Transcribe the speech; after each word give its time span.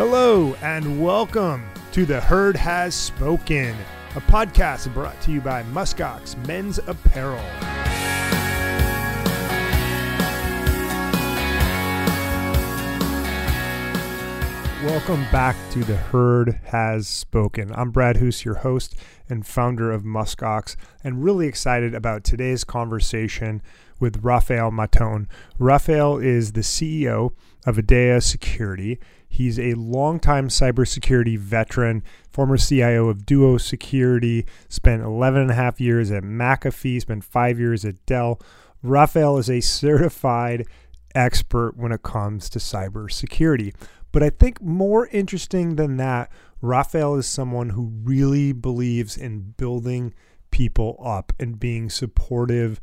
Hello, 0.00 0.54
and 0.62 1.02
welcome 1.02 1.68
to 1.90 2.06
The 2.06 2.20
Herd 2.20 2.54
Has 2.54 2.94
Spoken, 2.94 3.74
a 4.14 4.20
podcast 4.20 4.94
brought 4.94 5.20
to 5.22 5.32
you 5.32 5.40
by 5.40 5.64
Muskox 5.64 6.36
Men's 6.46 6.78
Apparel. 6.86 7.42
Welcome 14.84 15.22
back 15.32 15.56
to 15.72 15.82
The 15.82 15.96
Herd 15.96 16.60
Has 16.66 17.08
Spoken. 17.08 17.72
I'm 17.74 17.90
Brad 17.90 18.18
Hoos, 18.18 18.44
your 18.44 18.54
host 18.54 18.94
and 19.28 19.44
founder 19.44 19.90
of 19.90 20.04
Muskox, 20.04 20.76
and 21.02 21.24
really 21.24 21.48
excited 21.48 21.92
about 21.92 22.22
today's 22.22 22.62
conversation 22.62 23.62
with 23.98 24.22
Raffaele 24.22 24.70
Mautone. 24.70 25.26
Raffaele 25.58 26.18
is 26.18 26.52
the 26.52 26.60
CEO 26.60 27.32
of 27.66 27.78
AaDya 27.78 28.22
Security. 28.22 29.00
He's 29.28 29.58
a 29.58 29.74
longtime 29.74 30.48
cybersecurity 30.48 31.38
veteran, 31.38 32.02
former 32.30 32.56
CIO 32.56 33.08
of 33.08 33.26
Duo 33.26 33.58
Security, 33.58 34.46
spent 34.68 35.02
11 35.02 35.42
and 35.42 35.50
a 35.50 35.54
half 35.54 35.80
years 35.80 36.10
at 36.10 36.22
McAfee, 36.22 37.00
spent 37.00 37.24
five 37.24 37.58
years 37.58 37.84
at 37.84 38.04
Dell. 38.06 38.40
Raffaele 38.82 39.38
is 39.38 39.50
a 39.50 39.60
certified 39.60 40.66
expert 41.14 41.76
when 41.76 41.92
it 41.92 42.02
comes 42.02 42.48
to 42.50 42.58
cybersecurity. 42.58 43.74
But 44.12 44.22
I 44.22 44.30
think 44.30 44.62
more 44.62 45.06
interesting 45.08 45.76
than 45.76 45.96
that, 45.98 46.30
Raffaele 46.60 47.16
is 47.16 47.26
someone 47.26 47.70
who 47.70 47.92
really 48.02 48.52
believes 48.52 49.16
in 49.16 49.54
building 49.56 50.14
people 50.50 51.00
up 51.04 51.32
and 51.38 51.60
being 51.60 51.90
supportive 51.90 52.80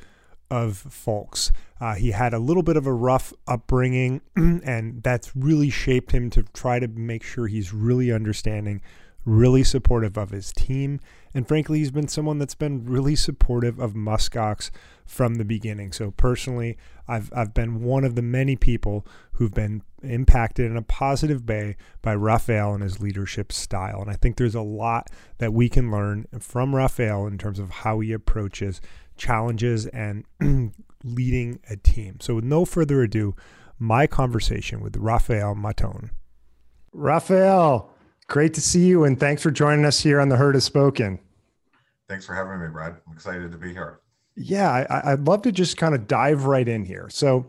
of 0.50 0.78
folks. 0.78 1.52
Uh, 1.80 1.96
he 1.96 2.12
had 2.12 2.34
a 2.34 2.40
little 2.40 2.64
bit 2.64 2.78
of 2.78 2.88
a 2.88 2.94
rough 2.94 3.34
upbringing, 3.48 4.22
and 4.36 5.04
that's 5.04 5.36
really 5.36 5.70
shaped 5.70 6.12
him 6.12 6.30
to 6.32 6.44
try 6.54 6.80
to 6.80 6.88
make 6.88 7.24
sure 7.24 7.48
he's 7.48 7.74
really 7.74 8.12
understanding, 8.12 8.82
really 9.26 9.64
supportive 9.64 10.18
of 10.18 10.32
his 10.32 10.52
team. 10.54 11.00
And 11.34 11.46
frankly, 11.46 11.80
he's 11.80 11.92
been 11.92 12.08
someone 12.08 12.38
that's 12.38 12.56
been 12.56 12.86
really 12.86 13.16
supportive 13.16 13.78
of 13.78 13.94
Muskox 13.94 14.72
from 15.06 15.36
the 15.36 15.44
beginning. 15.44 15.92
So 15.92 16.12
personally, 16.12 16.78
I've 17.08 17.32
I've 17.36 17.54
been 17.54 17.84
one 17.84 18.06
of 18.06 18.16
the 18.16 18.22
many 18.22 18.56
people 18.56 19.06
who've 19.34 19.54
been 19.54 19.84
impacted 20.02 20.72
in 20.72 20.78
a 20.78 20.82
positive 20.82 21.48
way 21.48 21.76
by 22.02 22.16
Raffaele 22.16 22.74
and 22.74 22.84
his 22.84 23.02
leadership 23.02 23.52
style. 23.52 24.02
And 24.02 24.10
I 24.10 24.14
think 24.14 24.38
there's 24.38 24.56
a 24.56 24.62
lot 24.62 25.10
that 25.40 25.54
we 25.54 25.68
can 25.68 25.92
learn 25.92 26.26
from 26.40 26.74
Raffaele 26.74 27.28
in 27.28 27.38
terms 27.38 27.60
of 27.60 27.70
how 27.70 28.00
he 28.00 28.14
approaches 28.14 28.80
challenges 29.18 29.86
and 29.88 30.26
leading 31.04 31.60
a 31.70 31.78
team. 31.78 32.18
So 32.20 32.36
with 32.36 32.44
no 32.44 32.66
further 32.66 33.02
ado, 33.02 33.36
my 33.80 34.08
conversation 34.08 34.82
with 34.82 34.96
Raffaele 34.98 35.56
Mautone. 35.56 36.12
Raffaele, 36.94 37.90
great 38.28 38.54
to 38.54 38.62
see 38.62 38.86
you 38.86 39.04
and 39.04 39.20
thanks 39.20 39.42
for 39.42 39.52
joining 39.52 39.86
us 39.86 40.00
here 40.00 40.20
on 40.20 40.30
the 40.30 40.38
Herd 40.38 40.56
Has 40.56 40.64
Spoken. 40.64 41.20
Thanks 42.08 42.26
for 42.26 42.36
having 42.36 42.60
me, 42.60 42.68
Brad. 42.68 42.96
I'm 43.08 43.14
excited 43.14 43.52
to 43.52 43.58
be 43.58 43.72
here. 43.72 44.00
Yeah, 44.36 44.86
I, 44.90 45.16
would 45.16 45.28
love 45.28 45.42
to 45.44 45.52
just 45.52 45.78
kind 45.78 45.96
of 45.96 46.08
dive 46.08 46.46
right 46.46 46.68
in 46.68 46.86
here. 46.86 47.08
So, 47.10 47.48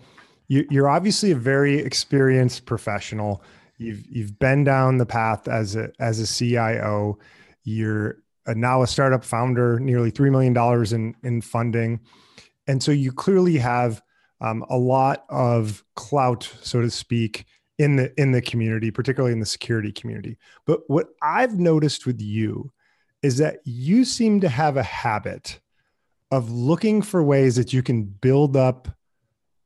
you, 0.49 0.67
you're 0.71 0.89
obviously 0.89 1.33
a 1.33 1.37
very 1.37 1.79
experienced 1.79 2.67
professional. 2.67 3.43
You've 3.79 4.07
you've 4.07 4.39
been 4.39 4.65
down 4.65 4.99
the 4.99 5.07
path 5.07 5.49
as 5.49 5.77
a 5.77 5.91
as 5.99 6.21
a 6.21 6.27
CIO. 6.27 7.19
You're 7.65 8.19
a, 8.47 8.55
now 8.55 8.83
a 8.83 8.87
startup 8.87 9.25
founder, 9.25 9.79
nearly 9.81 10.11
three 10.11 10.31
million 10.31 10.53
dollars 10.53 10.93
in 10.93 11.15
in 11.23 11.41
funding, 11.41 12.01
and 12.67 12.83
so 12.83 12.93
you 12.93 13.13
clearly 13.13 13.59
have 13.59 14.03
um, 14.41 14.65
a 14.69 14.77
lot 14.77 15.25
of 15.29 15.85
clout, 15.95 16.51
so 16.63 16.81
to 16.81 16.91
speak, 16.91 17.47
in 17.79 17.97
the 17.97 18.21
in 18.21 18.33
the 18.33 18.43
community, 18.43 18.91
particularly 18.91 19.33
in 19.33 19.41
the 19.41 19.47
security 19.47 19.93
community. 19.93 20.39
But 20.67 20.81
what 20.89 21.09
I've 21.23 21.59
noticed 21.59 22.07
with 22.07 22.21
you 22.21 22.73
is 23.23 23.39
that 23.39 23.61
you 23.65 24.05
seem 24.05 24.41
to 24.41 24.49
have 24.49 24.77
a 24.77 24.83
habit 24.83 25.61
of 26.31 26.51
looking 26.51 27.03
for 27.03 27.23
ways 27.23 27.57
that 27.57 27.73
you 27.73 27.83
can 27.83 28.05
build 28.05 28.57
up 28.57 28.89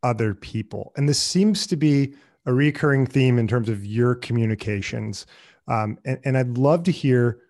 other 0.03 0.35
people. 0.35 0.93
And 0.97 1.09
this 1.09 1.21
seems 1.21 1.67
to 1.69 1.77
be 1.77 2.15
a 2.47 2.53
recurring 2.53 3.07
theme 3.07 3.39
in 3.39 3.47
terms 3.47 3.69
of 3.69 3.85
your 3.85 4.15
communications. 4.15 5.27
Um, 5.69 5.99
and, 6.05 6.19
and, 6.25 6.39
I'd 6.39 6.59
love 6.59 6.85
to 6.85 6.91
hear 6.91 7.41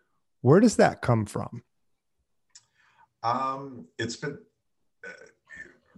where 0.42 0.60
does 0.60 0.76
that 0.76 1.02
come 1.02 1.26
from? 1.26 1.62
Um, 3.22 3.86
it's 3.98 4.16
been, 4.16 4.38
uh, 5.06 5.12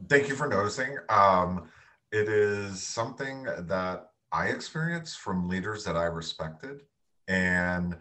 thank 0.08 0.28
you 0.28 0.34
for 0.34 0.48
noticing. 0.48 0.96
Um, 1.08 1.68
it 2.10 2.28
is 2.28 2.82
something 2.82 3.44
that 3.44 4.08
I 4.32 4.48
experienced 4.48 5.18
from 5.18 5.48
leaders 5.48 5.84
that 5.84 5.96
I 5.96 6.04
respected. 6.04 6.82
And 7.28 7.96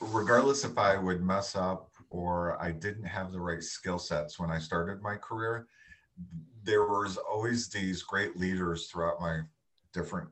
regardless 0.00 0.64
if 0.64 0.78
I 0.78 0.96
would 0.96 1.22
mess 1.22 1.56
up 1.56 1.90
or 2.10 2.60
I 2.62 2.70
didn't 2.70 3.04
have 3.04 3.32
the 3.32 3.40
right 3.40 3.62
skill 3.62 3.98
sets 3.98 4.38
when 4.38 4.50
I 4.50 4.58
started 4.58 5.02
my 5.02 5.16
career, 5.16 5.66
there 6.62 6.84
was 6.84 7.16
always 7.16 7.68
these 7.68 8.02
great 8.02 8.36
leaders 8.36 8.86
throughout 8.86 9.20
my 9.20 9.40
different 9.92 10.28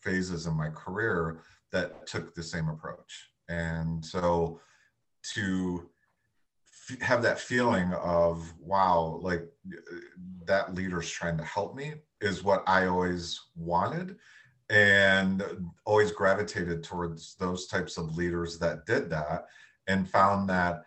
phases 0.00 0.46
in 0.46 0.54
my 0.54 0.68
career 0.70 1.40
that 1.72 2.06
took 2.06 2.34
the 2.34 2.42
same 2.42 2.68
approach. 2.68 3.30
And 3.48 4.04
so 4.04 4.60
to 5.34 5.88
f- 6.90 7.00
have 7.00 7.22
that 7.22 7.38
feeling 7.38 7.92
of, 7.94 8.52
wow, 8.58 9.18
like 9.22 9.44
that 10.44 10.74
leader's 10.74 11.10
trying 11.10 11.38
to 11.38 11.44
help 11.44 11.74
me 11.74 11.94
is 12.20 12.44
what 12.44 12.62
I 12.66 12.86
always 12.86 13.40
wanted 13.56 14.16
and 14.70 15.42
always 15.84 16.10
gravitated 16.10 16.82
towards 16.82 17.36
those 17.36 17.66
types 17.66 17.98
of 17.98 18.16
leaders 18.16 18.58
that 18.58 18.86
did 18.86 19.10
that 19.10 19.46
and 19.86 20.08
found 20.08 20.48
that 20.48 20.82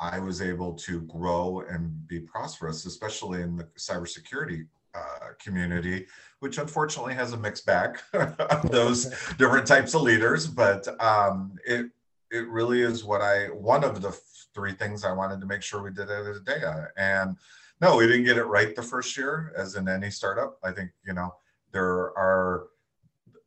I 0.00 0.18
was 0.18 0.42
able 0.42 0.74
to 0.74 1.02
grow 1.02 1.64
and 1.68 2.06
be 2.08 2.20
prosperous, 2.20 2.86
especially 2.86 3.40
in 3.40 3.56
the 3.56 3.64
cybersecurity 3.78 4.66
uh, 4.94 5.28
community, 5.42 6.06
which 6.40 6.58
unfortunately 6.58 7.14
has 7.14 7.32
a 7.32 7.36
mixed 7.36 7.64
bag 7.64 7.98
of 8.12 8.70
those 8.70 9.04
different 9.38 9.66
types 9.66 9.94
of 9.94 10.02
leaders. 10.02 10.46
But 10.46 10.88
um, 11.00 11.56
it 11.64 11.86
it 12.32 12.48
really 12.48 12.82
is 12.82 13.04
what 13.04 13.20
I 13.20 13.46
one 13.46 13.84
of 13.84 14.02
the 14.02 14.12
three 14.54 14.72
things 14.72 15.04
I 15.04 15.12
wanted 15.12 15.40
to 15.40 15.46
make 15.46 15.62
sure 15.62 15.82
we 15.82 15.90
did 15.90 16.10
at 16.10 16.24
AaDya. 16.24 16.88
And 16.96 17.36
no, 17.80 17.96
we 17.96 18.06
didn't 18.06 18.24
get 18.24 18.38
it 18.38 18.44
right 18.44 18.74
the 18.74 18.82
first 18.82 19.16
year, 19.16 19.52
as 19.56 19.76
in 19.76 19.88
any 19.88 20.10
startup. 20.10 20.58
I 20.64 20.72
think 20.72 20.90
you 21.06 21.12
know 21.12 21.34
there 21.72 22.16
are 22.18 22.68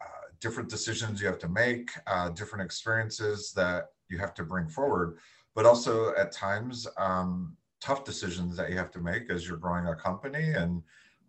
uh, 0.01 0.27
different 0.39 0.69
decisions 0.69 1.21
you 1.21 1.27
have 1.27 1.39
to 1.39 1.49
make, 1.49 1.91
uh, 2.07 2.29
different 2.29 2.63
experiences 2.63 3.51
that 3.53 3.89
you 4.09 4.17
have 4.17 4.33
to 4.35 4.43
bring 4.43 4.67
forward 4.67 5.17
but 5.55 5.65
also 5.65 6.13
at 6.15 6.31
times 6.31 6.85
um, 6.97 7.55
tough 7.79 8.03
decisions 8.03 8.55
that 8.57 8.69
you 8.69 8.77
have 8.77 8.91
to 8.91 8.99
make 8.99 9.29
as 9.29 9.47
you're 9.47 9.57
growing 9.57 9.87
a 9.87 9.95
company 9.95 10.51
and 10.51 10.83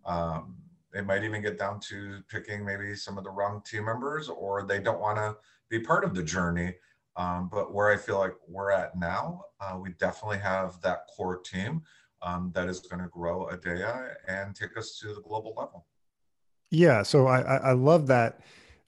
um, 0.05 0.57
it 0.93 1.07
might 1.07 1.25
even 1.25 1.43
get 1.43 1.59
down 1.59 1.81
to 1.81 2.21
picking 2.29 2.65
maybe 2.65 2.95
some 2.95 3.17
of 3.17 3.25
the 3.25 3.31
wrong 3.31 3.63
team 3.65 3.85
members 3.85 4.29
or 4.29 4.65
they 4.65 4.81
don't 4.81 5.01
want 5.01 5.17
to 5.17 5.37
be 5.69 5.81
part 5.81 6.05
of 6.05 6.15
the 6.15 6.23
journey 6.23 6.75
um, 7.17 7.49
but 7.53 7.73
where 7.73 7.91
i 7.91 7.97
feel 7.97 8.19
like 8.19 8.35
we're 8.49 8.71
at 8.71 8.99
now 8.99 9.43
uh, 9.61 9.77
we 9.81 9.91
definitely 9.99 10.39
have 10.39 10.81
that 10.83 11.07
core 11.15 11.39
team 11.39 11.83
um, 12.23 12.51
that 12.55 12.69
is 12.69 12.81
going 12.81 13.03
to 13.03 13.09
grow 13.09 13.49
AaDya 13.53 14.15
and 14.27 14.55
take 14.55 14.77
us 14.77 14.99
to 15.01 15.15
the 15.15 15.21
global 15.23 15.55
level 15.57 15.87
yeah 16.71 17.03
so 17.03 17.27
i 17.27 17.41
i 17.41 17.73
love 17.73 18.07
that 18.07 18.41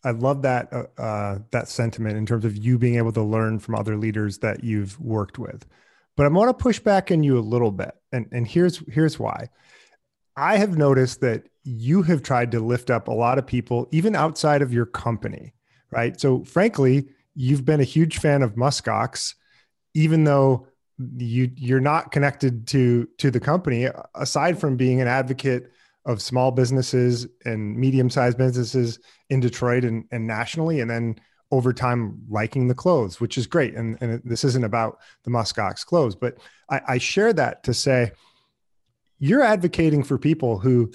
I 0.04 0.12
love 0.12 0.42
that 0.42 0.72
uh, 0.72 0.84
uh, 1.00 1.38
that 1.50 1.68
sentiment 1.68 2.16
in 2.16 2.24
terms 2.24 2.44
of 2.44 2.56
you 2.56 2.78
being 2.78 2.96
able 2.96 3.12
to 3.12 3.22
learn 3.22 3.58
from 3.58 3.74
other 3.74 3.96
leaders 3.96 4.38
that 4.38 4.62
you've 4.62 4.98
worked 5.00 5.38
with. 5.38 5.66
But 6.16 6.26
I 6.26 6.28
want 6.28 6.56
to 6.56 6.62
push 6.62 6.78
back 6.78 7.10
on 7.10 7.22
you 7.22 7.38
a 7.38 7.40
little 7.40 7.72
bit, 7.72 7.92
and 8.12 8.26
and 8.32 8.46
here's 8.46 8.78
here's 8.88 9.18
why. 9.18 9.48
I 10.36 10.56
have 10.56 10.78
noticed 10.78 11.20
that 11.22 11.48
you 11.64 12.02
have 12.02 12.22
tried 12.22 12.52
to 12.52 12.60
lift 12.60 12.90
up 12.90 13.08
a 13.08 13.12
lot 13.12 13.38
of 13.38 13.46
people, 13.46 13.88
even 13.90 14.14
outside 14.14 14.62
of 14.62 14.72
your 14.72 14.86
company, 14.86 15.52
right? 15.90 16.18
So 16.20 16.44
frankly, 16.44 17.08
you've 17.38 17.64
been 17.64 17.80
a 17.80 17.84
huge 17.84 18.18
fan 18.18 18.42
of 18.42 18.56
Muskox, 18.56 19.34
even 19.94 20.24
though 20.24 20.66
you 21.16 21.50
you're 21.54 21.80
not 21.80 22.10
connected 22.10 22.66
to 22.66 23.08
to 23.18 23.30
the 23.30 23.38
company. 23.38 23.88
Aside 24.16 24.58
from 24.58 24.76
being 24.76 25.00
an 25.00 25.06
advocate 25.06 25.70
of 26.04 26.20
small 26.20 26.50
businesses 26.50 27.28
and 27.44 27.76
medium-sized 27.76 28.36
businesses 28.36 28.98
in 29.30 29.40
Detroit 29.40 29.84
and, 29.84 30.04
and 30.10 30.26
nationally, 30.26 30.80
and 30.80 30.90
then 30.90 31.16
over 31.50 31.72
time 31.72 32.20
liking 32.28 32.66
the 32.66 32.74
clothes, 32.74 33.20
which 33.20 33.38
is 33.38 33.46
great. 33.46 33.74
And, 33.74 33.96
and 34.00 34.20
this 34.24 34.42
isn't 34.44 34.64
about 34.64 34.98
the 35.22 35.30
Muskox 35.30 35.86
clothes, 35.86 36.16
but 36.16 36.38
I, 36.68 36.80
I 36.88 36.98
share 36.98 37.32
that 37.34 37.62
to 37.64 37.72
say 37.72 38.10
you're 39.18 39.42
advocating 39.42 40.02
for 40.02 40.18
people 40.18 40.58
who 40.58 40.92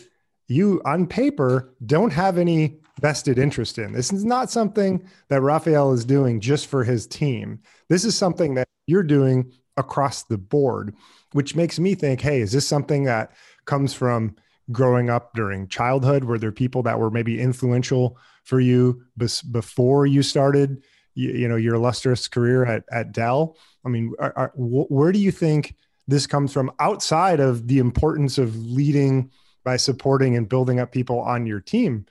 you 0.47 0.81
on 0.83 1.07
paper 1.07 1.73
don't 1.85 2.11
have 2.11 2.37
any 2.37 2.79
vested 2.99 3.39
interest 3.39 3.77
in. 3.77 3.91
This 3.91 4.13
is 4.13 4.23
not 4.23 4.51
something 4.51 5.07
that 5.29 5.41
Raffaele 5.41 5.93
is 5.93 6.05
doing 6.05 6.39
just 6.39 6.67
for 6.67 6.83
his 6.83 7.07
team. 7.07 7.59
This 7.89 8.05
is 8.05 8.15
something 8.15 8.53
that 8.55 8.67
you're 8.87 9.03
doing 9.03 9.51
across 9.77 10.23
the 10.23 10.37
board, 10.37 10.95
which 11.31 11.55
makes 11.55 11.79
me 11.79 11.95
think, 11.95 12.21
hey, 12.21 12.41
is 12.41 12.51
this 12.51 12.67
something 12.67 13.05
that 13.05 13.31
comes 13.65 13.93
from 13.93 14.35
growing 14.71 15.09
up 15.09 15.33
during 15.33 15.67
childhood? 15.67 16.23
Were 16.23 16.37
there 16.37 16.51
people 16.51 16.83
that 16.83 16.99
were 16.99 17.09
maybe 17.09 17.39
influential 17.39 18.17
for 18.43 18.59
you 18.59 19.03
before 19.17 20.05
you 20.05 20.21
started 20.21 20.83
you, 21.15 21.31
you 21.31 21.47
know 21.47 21.55
your 21.55 21.75
illustrious 21.75 22.27
career 22.27 22.65
at 22.65 22.83
at 22.91 23.11
Dell. 23.11 23.57
I 23.85 23.89
mean, 23.89 24.13
are, 24.19 24.33
are, 24.35 24.49
wh- 24.49 24.89
where 24.91 25.11
do 25.11 25.19
you 25.19 25.31
think 25.31 25.75
this 26.07 26.27
comes 26.27 26.51
from 26.51 26.71
outside 26.79 27.39
of 27.39 27.67
the 27.67 27.79
importance 27.79 28.37
of 28.37 28.55
leading 28.55 29.31
by 29.63 29.77
supporting 29.77 30.35
and 30.35 30.49
building 30.49 30.79
up 30.79 30.91
people 30.91 31.19
on 31.19 31.45
your 31.45 31.59
team? 31.59 32.05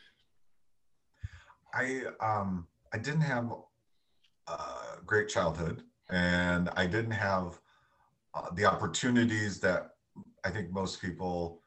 I 1.74 2.02
um, 2.20 2.66
I 2.92 2.98
didn't 2.98 3.22
have 3.22 3.52
a 4.46 4.58
great 5.04 5.28
childhood, 5.28 5.82
and 6.10 6.69
I 6.76 6.86
didn't 6.86 7.12
have 7.12 7.58
uh, 8.34 8.50
the 8.54 8.64
opportunities 8.64 9.60
that 9.60 9.90
I 10.44 10.50
think 10.50 10.70
most 10.70 11.00
people 11.00 11.62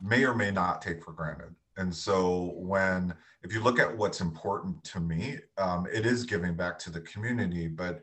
may 0.00 0.24
or 0.24 0.34
may 0.34 0.50
not 0.50 0.82
take 0.82 1.02
for 1.02 1.12
granted. 1.12 1.54
And 1.76 1.94
so, 1.94 2.52
when 2.56 3.14
if 3.42 3.52
you 3.52 3.60
look 3.60 3.78
at 3.78 3.96
what's 3.96 4.20
important 4.20 4.82
to 4.84 5.00
me, 5.00 5.38
um, 5.58 5.86
it 5.92 6.06
is 6.06 6.24
giving 6.24 6.54
back 6.54 6.78
to 6.80 6.90
the 6.90 7.00
community. 7.00 7.68
But 7.68 8.00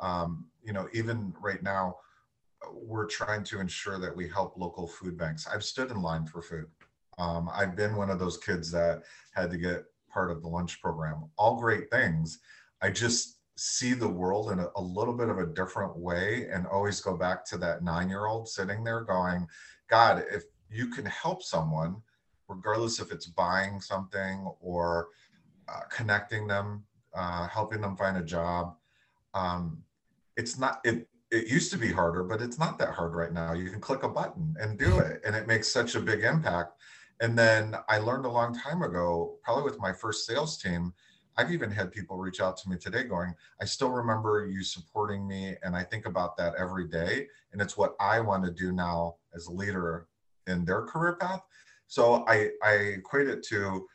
um, 0.00 0.46
you 0.62 0.72
know, 0.72 0.88
even 0.92 1.32
right 1.40 1.62
now, 1.62 1.96
we're 2.72 3.06
trying 3.06 3.44
to 3.44 3.60
ensure 3.60 3.98
that 3.98 4.14
we 4.14 4.28
help 4.28 4.56
local 4.56 4.86
food 4.86 5.16
banks. 5.16 5.46
I've 5.46 5.64
stood 5.64 5.90
in 5.90 6.02
line 6.02 6.26
for 6.26 6.42
food. 6.42 6.66
Um, 7.18 7.48
I've 7.52 7.76
been 7.76 7.96
one 7.96 8.10
of 8.10 8.18
those 8.18 8.38
kids 8.38 8.70
that 8.72 9.02
had 9.34 9.50
to 9.50 9.56
get 9.56 9.84
part 10.12 10.30
of 10.30 10.42
the 10.42 10.48
lunch 10.48 10.80
program. 10.80 11.24
All 11.36 11.60
great 11.60 11.90
things. 11.90 12.38
I 12.80 12.90
just 12.90 13.38
see 13.56 13.94
the 13.94 14.08
world 14.08 14.50
in 14.50 14.58
a, 14.58 14.68
a 14.76 14.80
little 14.80 15.14
bit 15.14 15.28
of 15.28 15.38
a 15.38 15.46
different 15.46 15.96
way 15.96 16.48
and 16.52 16.66
always 16.66 17.00
go 17.00 17.16
back 17.16 17.44
to 17.44 17.58
that 17.58 17.84
nine 17.84 18.08
year 18.08 18.26
old 18.26 18.48
sitting 18.48 18.82
there 18.82 19.02
going, 19.02 19.46
God, 19.88 20.24
if 20.30 20.44
you 20.70 20.88
can 20.88 21.04
help 21.06 21.42
someone, 21.42 21.96
regardless 22.48 22.98
if 22.98 23.12
it's 23.12 23.26
buying 23.26 23.80
something 23.80 24.50
or 24.60 25.08
uh, 25.68 25.80
connecting 25.90 26.46
them, 26.46 26.84
uh, 27.14 27.46
helping 27.48 27.80
them 27.80 27.96
find 27.96 28.16
a 28.16 28.22
job, 28.22 28.74
um, 29.34 29.82
it's 30.36 30.58
not, 30.58 30.80
it, 30.84 31.08
it 31.30 31.46
used 31.46 31.72
to 31.72 31.78
be 31.78 31.92
harder, 31.92 32.24
but 32.24 32.42
it's 32.42 32.58
not 32.58 32.78
that 32.78 32.94
hard 32.94 33.14
right 33.14 33.32
now. 33.32 33.52
You 33.52 33.70
can 33.70 33.80
click 33.80 34.02
a 34.02 34.08
button 34.08 34.54
and 34.60 34.78
do 34.78 34.98
it, 35.00 35.22
and 35.24 35.36
it 35.36 35.46
makes 35.46 35.68
such 35.68 35.94
a 35.94 36.00
big 36.00 36.24
impact. 36.24 36.72
And 37.22 37.38
then 37.38 37.76
I 37.88 37.98
learned 37.98 38.26
a 38.26 38.30
long 38.30 38.52
time 38.52 38.82
ago, 38.82 39.36
probably 39.44 39.62
with 39.62 39.78
my 39.78 39.92
first 39.92 40.26
sales 40.26 40.60
team, 40.60 40.92
I've 41.36 41.52
even 41.52 41.70
had 41.70 41.92
people 41.92 42.16
reach 42.16 42.40
out 42.40 42.56
to 42.58 42.68
me 42.68 42.76
today 42.76 43.04
going, 43.04 43.32
I 43.60 43.64
still 43.64 43.90
remember 43.90 44.44
you 44.44 44.64
supporting 44.64 45.26
me. 45.26 45.54
And 45.62 45.76
I 45.76 45.84
think 45.84 46.04
about 46.04 46.36
that 46.38 46.54
every 46.58 46.88
day. 46.88 47.28
And 47.52 47.62
it's 47.62 47.76
what 47.76 47.94
I 48.00 48.18
want 48.18 48.44
to 48.44 48.50
do 48.50 48.72
now 48.72 49.14
as 49.36 49.46
a 49.46 49.52
leader 49.52 50.08
in 50.48 50.64
their 50.64 50.82
career 50.82 51.14
path. 51.14 51.42
So 51.86 52.24
I, 52.26 52.50
I 52.60 52.72
equate 52.72 53.28
it 53.28 53.44
to 53.44 53.86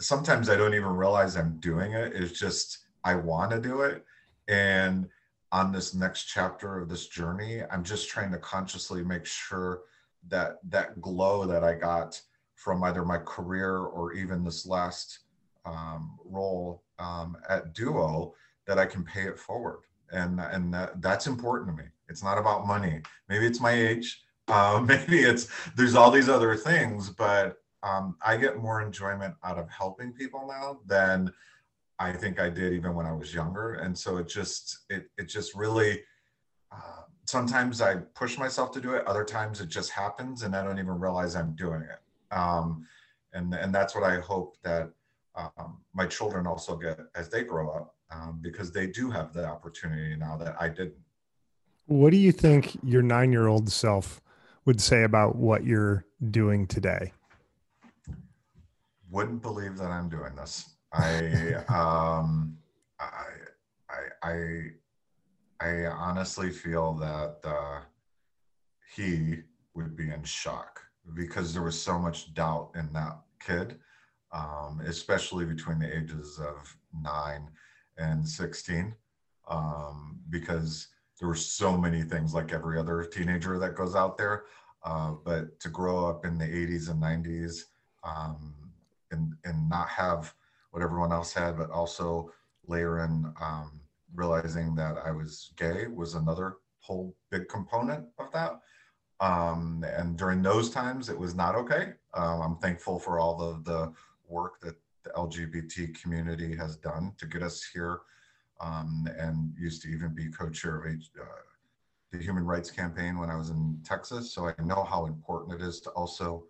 sometimes 0.00 0.48
I 0.48 0.56
don't 0.56 0.74
even 0.74 0.88
realize 0.88 1.36
I'm 1.36 1.60
doing 1.60 1.92
it. 1.92 2.14
It's 2.14 2.38
just 2.38 2.86
I 3.04 3.16
want 3.16 3.50
to 3.50 3.60
do 3.60 3.82
it. 3.82 4.02
And 4.48 5.08
on 5.52 5.72
this 5.72 5.92
next 5.92 6.24
chapter 6.24 6.78
of 6.78 6.88
this 6.88 7.06
journey, 7.06 7.60
I'm 7.70 7.84
just 7.84 8.08
trying 8.08 8.32
to 8.32 8.38
consciously 8.38 9.04
make 9.04 9.26
sure 9.26 9.82
that 10.28 10.56
that 10.70 11.02
glow 11.02 11.44
that 11.44 11.62
I 11.62 11.74
got 11.74 12.18
from 12.56 12.82
either 12.82 13.04
my 13.04 13.18
career 13.18 13.78
or 13.78 14.12
even 14.14 14.42
this 14.42 14.66
last 14.66 15.20
um, 15.64 16.18
role 16.24 16.82
um, 16.98 17.36
at 17.48 17.74
Duo 17.74 18.34
that 18.66 18.78
I 18.78 18.86
can 18.86 19.04
pay 19.04 19.22
it 19.22 19.38
forward. 19.38 19.80
And, 20.10 20.40
and 20.40 20.72
that, 20.74 21.00
that's 21.02 21.26
important 21.26 21.76
to 21.76 21.82
me. 21.82 21.88
It's 22.08 22.22
not 22.22 22.38
about 22.38 22.66
money. 22.66 23.02
Maybe 23.28 23.46
it's 23.46 23.60
my 23.60 23.72
age. 23.72 24.22
Uh, 24.48 24.82
maybe 24.86 25.20
it's, 25.20 25.48
there's 25.76 25.94
all 25.94 26.10
these 26.10 26.28
other 26.28 26.56
things, 26.56 27.10
but 27.10 27.58
um, 27.82 28.16
I 28.24 28.36
get 28.36 28.56
more 28.56 28.80
enjoyment 28.80 29.34
out 29.44 29.58
of 29.58 29.68
helping 29.68 30.12
people 30.12 30.46
now 30.48 30.80
than 30.86 31.32
I 31.98 32.12
think 32.12 32.40
I 32.40 32.50
did 32.50 32.72
even 32.72 32.94
when 32.94 33.06
I 33.06 33.12
was 33.12 33.34
younger. 33.34 33.74
And 33.74 33.96
so 33.96 34.16
it 34.16 34.28
just, 34.28 34.78
it, 34.88 35.10
it 35.18 35.28
just 35.28 35.54
really, 35.54 36.02
uh, 36.72 37.02
sometimes 37.26 37.80
I 37.80 37.96
push 37.96 38.38
myself 38.38 38.72
to 38.72 38.80
do 38.80 38.94
it. 38.94 39.06
Other 39.06 39.24
times 39.24 39.60
it 39.60 39.68
just 39.68 39.90
happens 39.90 40.42
and 40.42 40.54
I 40.54 40.62
don't 40.64 40.78
even 40.78 40.98
realize 40.98 41.36
I'm 41.36 41.54
doing 41.54 41.82
it. 41.82 41.98
Um, 42.30 42.86
and, 43.32 43.54
and 43.54 43.74
that's 43.74 43.94
what 43.94 44.04
I 44.04 44.20
hope 44.20 44.56
that 44.62 44.90
um, 45.34 45.78
my 45.94 46.06
children 46.06 46.46
also 46.46 46.76
get 46.76 46.98
as 47.14 47.28
they 47.28 47.42
grow 47.42 47.70
up 47.70 47.94
um, 48.10 48.38
because 48.40 48.72
they 48.72 48.86
do 48.86 49.10
have 49.10 49.32
the 49.32 49.44
opportunity 49.44 50.16
now 50.16 50.36
that 50.36 50.56
I 50.60 50.68
didn't. 50.68 50.94
What 51.86 52.10
do 52.10 52.16
you 52.16 52.32
think 52.32 52.76
your 52.82 53.02
nine 53.02 53.32
year 53.32 53.46
old 53.46 53.70
self 53.70 54.20
would 54.64 54.80
say 54.80 55.04
about 55.04 55.36
what 55.36 55.64
you're 55.64 56.04
doing 56.30 56.66
today? 56.66 57.12
Wouldn't 59.10 59.42
believe 59.42 59.76
that 59.76 59.90
I'm 59.90 60.08
doing 60.08 60.34
this. 60.34 60.70
I, 60.92 61.54
um, 61.68 62.56
I, 62.98 63.32
I, 63.88 64.28
I, 64.28 64.62
I 65.60 65.86
honestly 65.86 66.50
feel 66.50 66.94
that 66.94 67.38
uh, 67.44 67.80
he 68.94 69.42
would 69.74 69.96
be 69.96 70.10
in 70.10 70.24
shock 70.24 70.85
because 71.14 71.52
there 71.52 71.62
was 71.62 71.80
so 71.80 71.98
much 71.98 72.34
doubt 72.34 72.70
in 72.74 72.92
that 72.92 73.18
kid 73.40 73.78
um, 74.32 74.80
especially 74.86 75.44
between 75.44 75.78
the 75.78 75.96
ages 75.96 76.38
of 76.38 76.76
nine 77.02 77.48
and 77.98 78.28
16, 78.28 78.94
um, 79.48 80.18
because 80.30 80.88
there 81.18 81.28
were 81.28 81.34
so 81.34 81.76
many 81.76 82.02
things 82.02 82.34
like 82.34 82.52
every 82.52 82.78
other 82.78 83.04
teenager 83.04 83.58
that 83.58 83.74
goes 83.76 83.94
out 83.94 84.18
there. 84.18 84.44
Uh, 84.84 85.12
but 85.24 85.58
to 85.58 85.68
grow 85.68 86.06
up 86.06 86.24
in 86.24 86.38
the 86.38 86.44
80s 86.44 86.90
and 86.90 87.02
90s 87.02 87.62
um, 88.04 88.54
and, 89.10 89.32
and 89.44 89.68
not 89.68 89.88
have 89.88 90.32
what 90.70 90.82
everyone 90.82 91.12
else 91.12 91.32
had, 91.32 91.56
but 91.56 91.70
also 91.70 92.30
layer 92.68 93.04
in 93.04 93.32
um, 93.40 93.80
realizing 94.14 94.74
that 94.74 94.96
I 95.04 95.10
was 95.10 95.52
gay 95.56 95.86
was 95.86 96.14
another 96.14 96.56
whole 96.80 97.16
big 97.30 97.48
component 97.48 98.06
of 98.18 98.30
that. 98.32 98.60
Um, 99.20 99.84
and 99.86 100.16
during 100.16 100.42
those 100.42 100.70
times, 100.70 101.08
it 101.08 101.18
was 101.18 101.34
not 101.34 101.54
okay. 101.54 101.94
Um, 102.14 102.42
I'm 102.42 102.56
thankful 102.56 102.98
for 102.98 103.18
all 103.18 103.36
the, 103.36 103.70
the 103.70 103.92
work 104.28 104.60
that 104.60 104.76
the 105.04 105.10
LGBT 105.10 106.00
community 106.00 106.54
has 106.56 106.76
done 106.76 107.12
to 107.18 107.26
get 107.26 107.42
us 107.42 107.62
here, 107.72 108.00
um, 108.60 109.08
and 109.18 109.52
used 109.58 109.82
to 109.82 109.88
even 109.88 110.14
be 110.14 110.28
co-chair 110.28 110.76
of 110.76 110.84
uh, 110.86 111.24
the 112.12 112.18
Human 112.18 112.44
Rights 112.44 112.70
Campaign 112.70 113.18
when 113.18 113.30
I 113.30 113.36
was 113.36 113.50
in 113.50 113.78
Texas. 113.84 114.32
So 114.32 114.48
I 114.48 114.54
know 114.62 114.84
how 114.84 115.06
important 115.06 115.60
it 115.60 115.64
is 115.64 115.80
to 115.82 115.90
also 115.90 116.44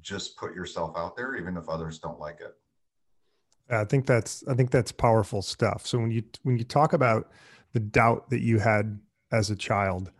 just 0.00 0.36
put 0.36 0.54
yourself 0.54 0.96
out 0.96 1.16
there, 1.16 1.36
even 1.36 1.56
if 1.56 1.68
others 1.68 1.98
don't 1.98 2.18
like 2.18 2.40
it. 2.40 2.56
I 3.70 3.84
think 3.84 4.06
that's 4.06 4.42
I 4.48 4.54
think 4.54 4.70
that's 4.70 4.90
powerful 4.90 5.42
stuff. 5.42 5.86
So 5.86 5.98
when 5.98 6.10
you 6.10 6.24
when 6.42 6.58
you 6.58 6.64
talk 6.64 6.92
about 6.92 7.30
the 7.72 7.80
doubt 7.80 8.30
that 8.30 8.40
you 8.40 8.58
had 8.58 8.98
as 9.30 9.50
a 9.50 9.56
child, 9.56 10.10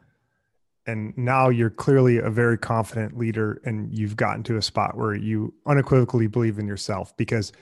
and 0.91 1.17
now 1.17 1.49
you're 1.49 1.71
clearly 1.71 2.19
a 2.19 2.31
very 2.31 2.59
confident 2.59 3.17
leader 3.17 3.61
and 3.65 3.97
you've 3.97 4.17
gotten 4.17 4.43
to 4.43 4.57
a 4.57 4.63
spot 4.63 4.97
where 4.97 5.15
you 5.15 5.55
unequivocally 5.67 6.27
believe 6.27 6.59
in 6.59 6.67
yourself 6.67 7.17
because 7.17 7.53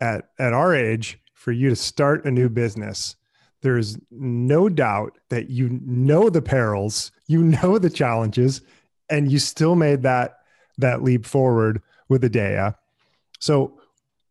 at 0.00 0.30
at 0.38 0.52
our 0.52 0.74
age 0.74 1.18
for 1.34 1.52
you 1.52 1.68
to 1.68 1.76
start 1.76 2.24
a 2.24 2.30
new 2.30 2.48
business 2.48 3.16
there's 3.62 3.98
no 4.10 4.68
doubt 4.68 5.18
that 5.28 5.50
you 5.50 5.68
know 5.84 6.30
the 6.30 6.42
perils 6.42 7.12
you 7.26 7.42
know 7.42 7.78
the 7.78 7.90
challenges 7.90 8.62
and 9.10 9.30
you 9.30 9.38
still 9.38 9.76
made 9.76 10.02
that 10.02 10.38
that 10.78 11.02
leap 11.02 11.26
forward 11.26 11.82
with 12.08 12.22
AaDya. 12.22 12.74
So 13.38 13.78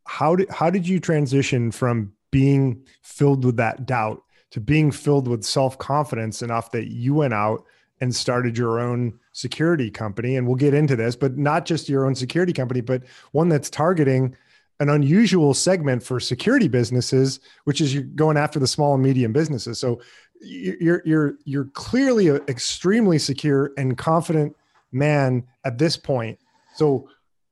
how 0.06 0.36
did 0.36 0.50
how 0.50 0.70
did 0.70 0.88
you 0.88 1.00
transition 1.00 1.72
from 1.72 2.14
being 2.32 2.84
filled 3.04 3.46
with 3.46 3.58
that 3.58 3.86
doubt 3.86 4.24
to 4.52 4.60
being 4.60 4.92
filled 4.92 5.28
with 5.28 5.44
self-confidence 5.44 6.42
enough 6.42 6.72
that 6.72 6.88
you 6.88 7.14
went 7.14 7.34
out 7.34 7.64
and 8.02 8.16
started 8.16 8.58
your 8.58 8.80
own 8.80 9.20
security 9.34 9.92
company. 9.92 10.36
And 10.36 10.48
we'll 10.48 10.56
get 10.56 10.74
into 10.74 10.96
this, 10.96 11.16
but 11.16 11.38
not 11.38 11.66
just 11.66 11.90
your 11.90 12.06
own 12.06 12.16
security 12.16 12.54
company, 12.54 12.82
but 12.82 13.04
one 13.32 13.50
that's 13.50 13.70
targeting 13.70 14.36
an 14.80 14.90
unusual 14.90 15.54
segment 15.54 16.02
for 16.04 16.20
security 16.20 16.68
businesses, 16.68 17.40
which 17.66 17.82
is 17.82 17.94
you're 17.94 18.04
going 18.04 18.38
after 18.38 18.60
the 18.60 18.68
small 18.68 18.94
and 18.94 19.04
medium 19.04 19.34
businesses. 19.34 19.78
So 19.80 20.02
you're 20.42 21.02
you're 21.06 21.36
you're 21.44 21.66
clearly 21.66 22.30
an 22.30 22.42
extremely 22.48 23.20
secure 23.20 23.72
and 23.78 23.98
confident 23.98 24.56
man 24.92 25.46
at 25.66 25.78
this 25.78 25.98
point. 25.98 26.40
So 26.76 27.10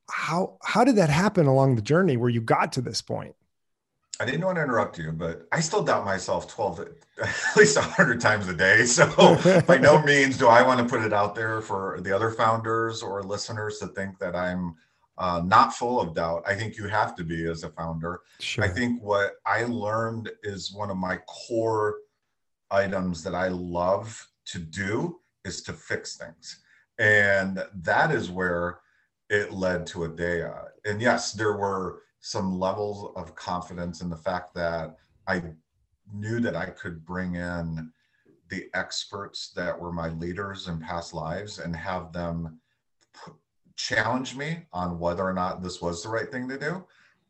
how 0.09 0.57
how 0.63 0.85
did 0.85 0.95
that 0.95 1.09
happen 1.09 1.47
along 1.47 1.75
the 1.75 1.81
journey 1.81 2.15
where 2.15 2.29
you 2.29 2.41
got 2.41 2.71
to 2.73 2.81
this 2.81 3.01
point? 3.01 3.35
I 4.19 4.25
didn't 4.25 4.45
want 4.45 4.57
to 4.57 4.63
interrupt 4.63 4.97
you, 4.97 5.11
but 5.11 5.47
I 5.51 5.59
still 5.59 5.83
doubt 5.83 6.05
myself 6.05 6.47
12, 6.47 6.79
at 7.21 7.57
least 7.57 7.77
100 7.77 8.19
times 8.19 8.47
AaDya. 8.47 8.85
So, 8.85 9.61
by 9.67 9.77
no 9.77 10.01
means 10.01 10.37
do 10.37 10.47
I 10.47 10.63
want 10.63 10.79
to 10.79 10.85
put 10.85 11.05
it 11.05 11.13
out 11.13 11.35
there 11.35 11.61
for 11.61 11.99
the 12.01 12.15
other 12.15 12.31
founders 12.31 13.03
or 13.03 13.21
listeners 13.23 13.79
to 13.79 13.87
think 13.87 14.17
that 14.19 14.35
I'm 14.35 14.75
uh, 15.17 15.41
not 15.45 15.73
full 15.73 15.99
of 15.99 16.15
doubt. 16.15 16.43
I 16.47 16.55
think 16.55 16.77
you 16.77 16.87
have 16.87 17.15
to 17.15 17.23
be 17.23 17.45
as 17.45 17.63
a 17.63 17.69
founder. 17.69 18.21
Sure. 18.39 18.63
I 18.63 18.67
think 18.67 19.01
what 19.01 19.33
I 19.45 19.63
learned 19.63 20.29
is 20.43 20.73
one 20.73 20.89
of 20.89 20.97
my 20.97 21.17
core 21.27 21.97
items 22.69 23.23
that 23.23 23.33
I 23.35 23.47
love 23.47 24.27
to 24.47 24.59
do 24.59 25.19
is 25.45 25.61
to 25.63 25.73
fix 25.73 26.17
things. 26.17 26.61
And 26.99 27.63
that 27.73 28.11
is 28.11 28.29
where 28.29 28.79
it 29.29 29.51
led 29.53 29.85
to 29.87 30.05
a 30.05 30.07
day. 30.07 30.47
And 30.85 31.01
yes, 31.01 31.33
there 31.33 31.53
were 31.53 32.01
some 32.19 32.59
levels 32.59 33.11
of 33.15 33.35
confidence 33.35 34.01
in 34.01 34.09
the 34.09 34.17
fact 34.17 34.53
that 34.55 34.97
I 35.27 35.43
knew 36.13 36.39
that 36.39 36.55
I 36.55 36.67
could 36.67 37.05
bring 37.05 37.35
in 37.35 37.91
the 38.49 38.67
experts 38.73 39.51
that 39.55 39.77
were 39.77 39.91
my 39.91 40.09
leaders 40.09 40.67
in 40.67 40.79
past 40.79 41.13
lives 41.13 41.59
and 41.59 41.75
have 41.75 42.13
them 42.13 42.59
p- 43.13 43.33
challenge 43.75 44.35
me 44.35 44.65
on 44.71 44.99
whether 44.99 45.23
or 45.23 45.33
not 45.33 45.61
this 45.61 45.81
was 45.81 46.01
the 46.01 46.09
right 46.09 46.31
thing 46.31 46.47
to 46.47 46.57
do, 46.57 46.85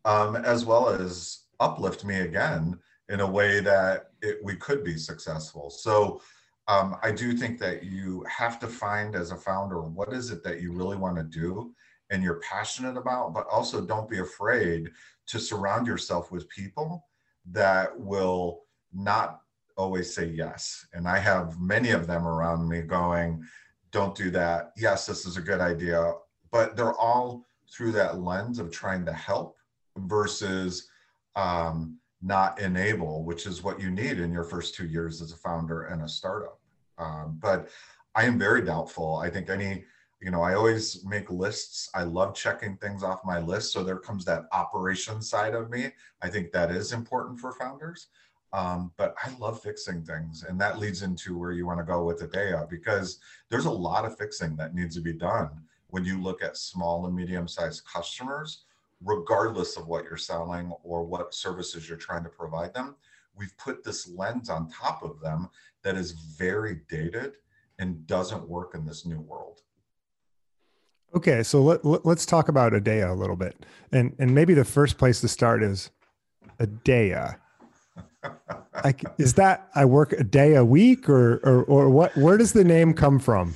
um, 0.06 0.36
as 0.36 0.64
well 0.64 0.90
as 0.90 1.46
uplift 1.60 2.06
me 2.06 2.20
again 2.20 2.78
in 3.10 3.22
a 3.22 3.28
way 3.28 3.60
that 3.60 4.12
it, 4.22 4.40
we 4.44 4.56
could 4.56 4.84
be 4.84 4.96
successful. 4.98 5.70
So 5.70 6.22
um, 6.68 6.98
I 7.02 7.12
do 7.12 7.34
think 7.34 7.60
that 7.60 7.84
you 7.84 8.26
have 8.30 8.60
to 8.60 8.68
find 8.68 9.16
as 9.16 9.32
a 9.32 9.38
founder 9.38 9.82
what 9.82 10.14
is 10.14 10.32
it 10.32 10.44
that 10.44 10.62
you 10.62 10.74
really 10.74 10.98
want 10.98 11.16
to 11.18 11.24
do 11.24 11.74
and 12.10 12.24
you're 12.24 12.42
passionate 12.42 12.98
about, 12.98 13.34
but 13.34 13.48
also 13.52 13.82
don't 13.82 14.10
be 14.10 14.20
afraid 14.20 14.90
to 15.28 15.40
surround 15.40 15.88
yourself 15.88 16.32
with 16.32 16.50
people 16.50 17.06
that 17.52 17.98
will 18.00 18.64
not 18.94 19.42
always 19.78 20.14
say 20.14 20.26
yes. 20.26 20.86
And 20.94 21.08
I 21.08 21.20
have 21.20 21.60
many 21.60 21.92
of 21.92 22.08
them 22.08 22.28
around 22.28 22.68
me 22.68 22.82
going, 22.82 23.44
don't 23.92 24.16
do 24.16 24.30
that. 24.32 24.72
Yes, 24.76 25.06
this 25.06 25.26
is 25.26 25.38
a 25.38 25.42
good 25.42 25.60
idea. 25.60 26.14
But 26.52 26.76
they're 26.76 26.98
all 26.98 27.46
through 27.72 27.92
that 27.94 28.20
lens 28.22 28.60
of 28.60 28.72
trying 28.72 29.06
to 29.06 29.14
help 29.14 29.58
versus 29.98 30.90
um, 31.36 31.98
not 32.22 32.60
enable, 32.60 33.24
which 33.24 33.46
is 33.46 33.64
what 33.64 33.80
you 33.80 33.92
need 33.92 34.20
in 34.20 34.32
your 34.32 34.44
first 34.44 34.76
two 34.76 34.88
years 34.88 35.22
as 35.22 35.32
a 35.32 35.38
founder 35.38 35.84
and 35.84 36.02
a 36.02 36.08
startup. 36.08 36.60
Um, 36.98 37.38
but 37.40 37.70
I 38.16 38.24
am 38.24 38.40
very 38.40 38.64
doubtful. 38.64 39.18
I 39.18 39.30
think 39.30 39.50
any, 39.50 39.86
you 40.20 40.32
know, 40.32 40.42
I 40.42 40.56
always 40.56 41.06
make 41.06 41.30
lists. 41.30 41.90
I 41.94 42.04
love 42.04 42.36
checking 42.36 42.78
things 42.78 43.04
off 43.04 43.24
my 43.24 43.40
list. 43.40 43.72
So 43.72 43.84
there 43.84 44.00
comes 44.00 44.26
that 44.26 44.46
operation 44.52 45.22
side 45.22 45.54
of 45.54 45.70
me. 45.70 45.92
I 46.22 46.30
think 46.30 46.52
that 46.52 46.72
is 46.72 46.92
important 46.92 47.40
for 47.40 47.52
founders. 47.54 48.08
Um, 48.54 48.92
but 48.98 49.14
I 49.24 49.36
love 49.38 49.62
fixing 49.62 50.04
things. 50.04 50.44
And 50.48 50.60
that 50.60 50.80
leads 50.80 51.04
into 51.04 51.38
where 51.38 51.52
you 51.52 51.68
want 51.68 51.80
to 51.80 51.84
go 51.84 52.04
with 52.04 52.20
the 52.20 52.28
AaDya 52.28 52.70
because 52.70 53.20
there's 53.50 53.66
a 53.66 53.72
lot 53.72 54.06
of 54.06 54.18
fixing 54.18 54.56
that 54.56 54.74
needs 54.74 54.96
to 54.96 55.02
be 55.02 55.14
done 55.14 55.50
when 55.90 56.04
you 56.04 56.22
look 56.22 56.42
at 56.42 56.58
small 56.58 57.06
and 57.06 57.16
medium 57.16 57.48
sized 57.48 57.84
customers, 57.86 58.64
regardless 59.04 59.78
of 59.78 59.88
what 59.88 60.06
you're 60.06 60.18
selling 60.18 60.72
or 60.84 61.04
what 61.04 61.34
services 61.34 61.88
you're 61.88 61.98
trying 61.98 62.24
to 62.24 62.30
provide 62.30 62.74
them. 62.74 62.96
We've 63.36 63.56
put 63.58 63.84
this 63.84 64.10
lens 64.10 64.50
on 64.50 64.70
top 64.70 65.04
of 65.04 65.20
them 65.20 65.50
that 65.84 65.96
is 65.96 66.14
very 66.14 66.82
dated 66.90 67.34
and 67.78 68.08
doesn't 68.08 68.50
work 68.50 68.74
in 68.74 68.86
this 68.86 69.06
new 69.06 69.20
world. 69.20 69.62
Okay, 71.18 71.42
so 71.42 71.64
let, 71.64 71.84
let, 71.84 72.06
us 72.06 72.28
talk 72.28 72.48
about 72.48 72.74
AaDya 72.74 73.10
a 73.10 73.14
little 73.16 73.36
bit. 73.36 73.66
And, 73.92 74.16
and 74.20 74.36
maybe 74.36 74.54
the 74.54 74.64
first 74.64 75.00
place 75.00 75.20
to 75.22 75.28
start 75.28 75.64
is 75.64 75.90
AaDya 76.60 77.38
like 78.84 79.04
is 79.18 79.34
that 79.34 79.70
I 79.74 79.86
work 79.86 80.14
a 80.14 80.24
day 80.24 80.54
a 80.54 80.64
week 80.64 81.10
or 81.10 81.38
or 81.38 81.64
or 81.64 81.90
what? 81.90 82.16
Where 82.16 82.38
does 82.38 82.54
the 82.54 82.64
name 82.64 82.94
come 82.94 83.18
from? 83.18 83.56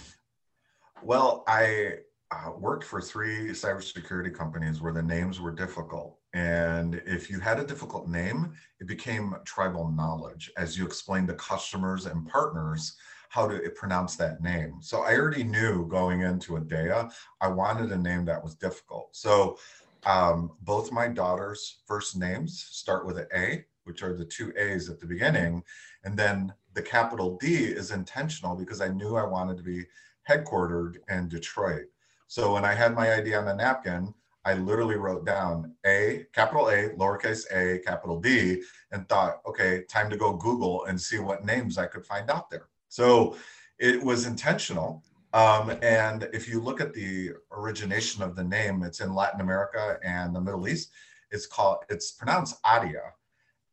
Well, 1.04 1.44
I 1.48 1.98
uh, 2.32 2.52
worked 2.58 2.84
for 2.84 3.00
three 3.00 3.50
cybersecurity 3.50 4.34
companies 4.34 4.82
where 4.82 4.94
the 4.94 5.04
names 5.04 5.40
were 5.40 5.52
difficult. 5.52 6.18
And 6.34 7.02
if 7.06 7.30
you 7.30 7.40
had 7.40 7.60
a 7.60 7.64
difficult 7.64 8.08
name, 8.08 8.54
it 8.80 8.88
became 8.88 9.36
tribal 9.46 9.92
knowledge 9.92 10.50
as 10.58 10.78
you 10.78 10.86
explained 10.86 11.28
to 11.28 11.36
customers 11.36 12.08
and 12.08 12.28
partners 12.28 12.96
how 13.32 13.48
to 13.48 13.58
pronounce 13.72 14.16
that 14.18 14.42
name. 14.42 14.76
So 14.82 15.04
I 15.04 15.16
already 15.16 15.44
knew 15.44 15.88
going 15.88 16.22
into 16.22 16.54
AaDya, 16.54 17.12
I 17.40 17.48
wanted 17.48 17.92
a 17.92 17.98
name 17.98 18.26
that 18.26 18.44
was 18.44 18.56
difficult. 18.56 19.10
So 19.16 19.58
um, 20.06 20.52
both 20.62 20.92
my 20.92 21.08
daughters' 21.08 21.82
first 21.88 22.18
names 22.18 22.68
start 22.70 23.06
with 23.06 23.18
an 23.18 23.28
A 23.34 23.66
which 23.84 24.04
are 24.04 24.14
the 24.14 24.26
two 24.26 24.54
A's 24.58 24.90
at 24.90 25.00
the 25.00 25.06
beginning. 25.06 25.64
And 26.04 26.18
then 26.18 26.54
the 26.74 26.82
capital 26.82 27.38
D 27.38 27.56
is 27.56 27.92
intentional 27.92 28.56
because 28.56 28.82
I 28.82 28.90
knew 28.90 29.16
I 29.16 29.26
wanted 29.26 29.58
to 29.58 29.64
be 29.64 29.86
headquartered 30.30 30.98
in 31.10 31.28
Detroit. 31.28 31.86
So 32.28 32.54
when 32.54 32.64
I 32.64 32.74
had 32.74 32.96
my 32.96 33.14
idea 33.14 33.40
on 33.40 33.46
the 33.46 33.56
napkin, 33.56 34.14
I 34.44 34.56
literally 34.56 34.96
wrote 34.96 35.26
down 35.26 35.76
A, 35.86 36.26
capital 36.34 36.70
A, 36.70 36.90
lowercase 36.90 37.46
a, 37.52 37.80
capital 37.80 38.20
D, 38.20 38.64
and 38.92 39.08
thought, 39.08 39.42
okay, 39.46 39.84
time 39.88 40.10
to 40.10 40.18
go 40.18 40.34
Google 40.34 40.86
and 40.86 41.00
see 41.00 41.20
what 41.20 41.46
names 41.46 41.78
I 41.78 41.86
could 41.86 42.06
find 42.06 42.30
out 42.30 42.50
there. 42.50 42.68
So 42.92 43.38
it 43.80 44.04
was 44.04 44.26
intentional. 44.26 45.02
Um, 45.34 45.72
and 45.82 46.28
if 46.34 46.50
you 46.50 46.60
look 46.60 46.82
at 46.82 46.94
the 46.94 47.32
origination 47.54 48.22
of 48.22 48.36
the 48.36 48.44
name, 48.44 48.84
it's 48.84 49.00
in 49.00 49.16
Latin 49.16 49.40
America 49.40 49.98
and 50.04 50.36
the 50.36 50.42
Middle 50.42 50.68
East. 50.68 50.92
It's 51.32 51.48
called, 51.48 51.78
it's 51.90 52.12
pronounced 52.12 52.58
Adia, 52.66 53.14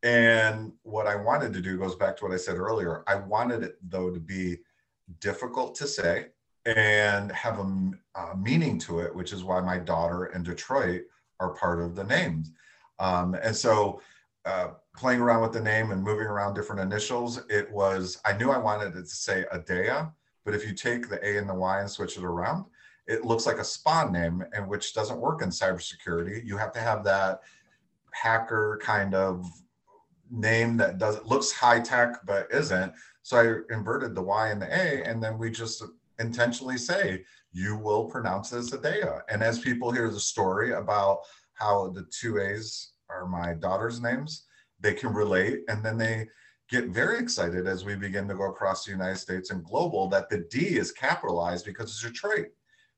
and 0.04 0.72
what 0.82 1.08
I 1.08 1.16
wanted 1.16 1.52
to 1.54 1.60
do 1.60 1.76
goes 1.76 1.96
back 1.96 2.16
to 2.16 2.24
what 2.24 2.32
I 2.32 2.36
said 2.36 2.58
earlier. 2.58 3.02
I 3.08 3.16
wanted 3.16 3.64
it, 3.64 3.78
though, 3.82 4.10
to 4.10 4.20
be 4.20 4.58
difficult 5.18 5.74
to 5.76 5.88
say 5.88 6.26
and 6.64 7.32
have 7.32 7.58
a, 7.58 7.90
a 8.14 8.36
meaning 8.36 8.78
to 8.78 9.00
it, 9.00 9.12
which 9.12 9.32
is 9.32 9.42
why 9.42 9.60
my 9.60 9.78
daughter 9.78 10.26
and 10.26 10.44
Detroit 10.44 11.02
are 11.40 11.54
part 11.54 11.80
of 11.82 11.96
the 11.96 12.04
names. 12.04 12.52
Um, 13.00 13.34
and 13.34 13.56
so, 13.56 14.00
uh, 14.48 14.70
playing 14.96 15.20
around 15.20 15.42
with 15.42 15.52
the 15.52 15.60
name 15.60 15.90
and 15.90 16.02
moving 16.02 16.26
around 16.26 16.54
different 16.54 16.80
initials, 16.80 17.42
it 17.50 17.70
was, 17.70 18.20
I 18.24 18.32
knew 18.32 18.50
I 18.50 18.58
wanted 18.58 18.96
it 18.96 19.02
to 19.02 19.06
say 19.06 19.44
AaDya, 19.52 20.10
but 20.44 20.54
if 20.54 20.66
you 20.66 20.72
take 20.72 21.08
the 21.08 21.24
A 21.26 21.36
and 21.36 21.48
the 21.48 21.54
Y 21.54 21.80
and 21.80 21.90
switch 21.90 22.16
it 22.16 22.24
around, 22.24 22.64
it 23.06 23.24
looks 23.24 23.46
like 23.46 23.58
a 23.58 23.64
spawn 23.64 24.12
name, 24.12 24.44
and 24.54 24.66
which 24.66 24.94
doesn't 24.94 25.20
work 25.20 25.42
in 25.42 25.50
cybersecurity. 25.50 26.44
You 26.44 26.56
have 26.56 26.72
to 26.72 26.80
have 26.80 27.04
that 27.04 27.40
hacker 28.12 28.78
kind 28.82 29.14
of 29.14 29.46
name 30.30 30.76
that 30.78 30.98
does 30.98 31.22
looks 31.24 31.50
high 31.52 31.80
tech 31.80 32.24
but 32.26 32.46
isn't. 32.50 32.92
So 33.22 33.36
I 33.38 33.74
inverted 33.74 34.14
the 34.14 34.22
Y 34.22 34.48
and 34.48 34.60
the 34.60 34.66
A, 34.66 35.02
and 35.04 35.22
then 35.22 35.38
we 35.38 35.50
just 35.50 35.82
intentionally 36.18 36.78
say 36.78 37.24
you 37.52 37.76
will 37.76 38.04
pronounce 38.04 38.50
this 38.50 38.70
AaDya. 38.70 39.22
And 39.30 39.42
as 39.42 39.58
people 39.58 39.90
hear 39.90 40.10
the 40.10 40.20
story 40.20 40.72
about 40.72 41.20
how 41.54 41.88
the 41.88 42.06
two 42.10 42.38
A's 42.38 42.92
are 43.08 43.26
my 43.26 43.54
daughter's 43.54 44.00
names, 44.00 44.44
they 44.80 44.94
can 44.94 45.12
relate, 45.12 45.60
and 45.68 45.84
then 45.84 45.98
they 45.98 46.28
get 46.68 46.88
very 46.88 47.18
excited 47.18 47.66
as 47.66 47.84
we 47.84 47.96
begin 47.96 48.28
to 48.28 48.34
go 48.34 48.44
across 48.44 48.84
the 48.84 48.90
United 48.90 49.16
States 49.16 49.50
and 49.50 49.64
global 49.64 50.08
that 50.08 50.28
the 50.28 50.46
D 50.50 50.76
is 50.78 50.92
capitalized 50.92 51.64
because 51.64 51.90
it's 51.90 52.02
Detroit, 52.02 52.48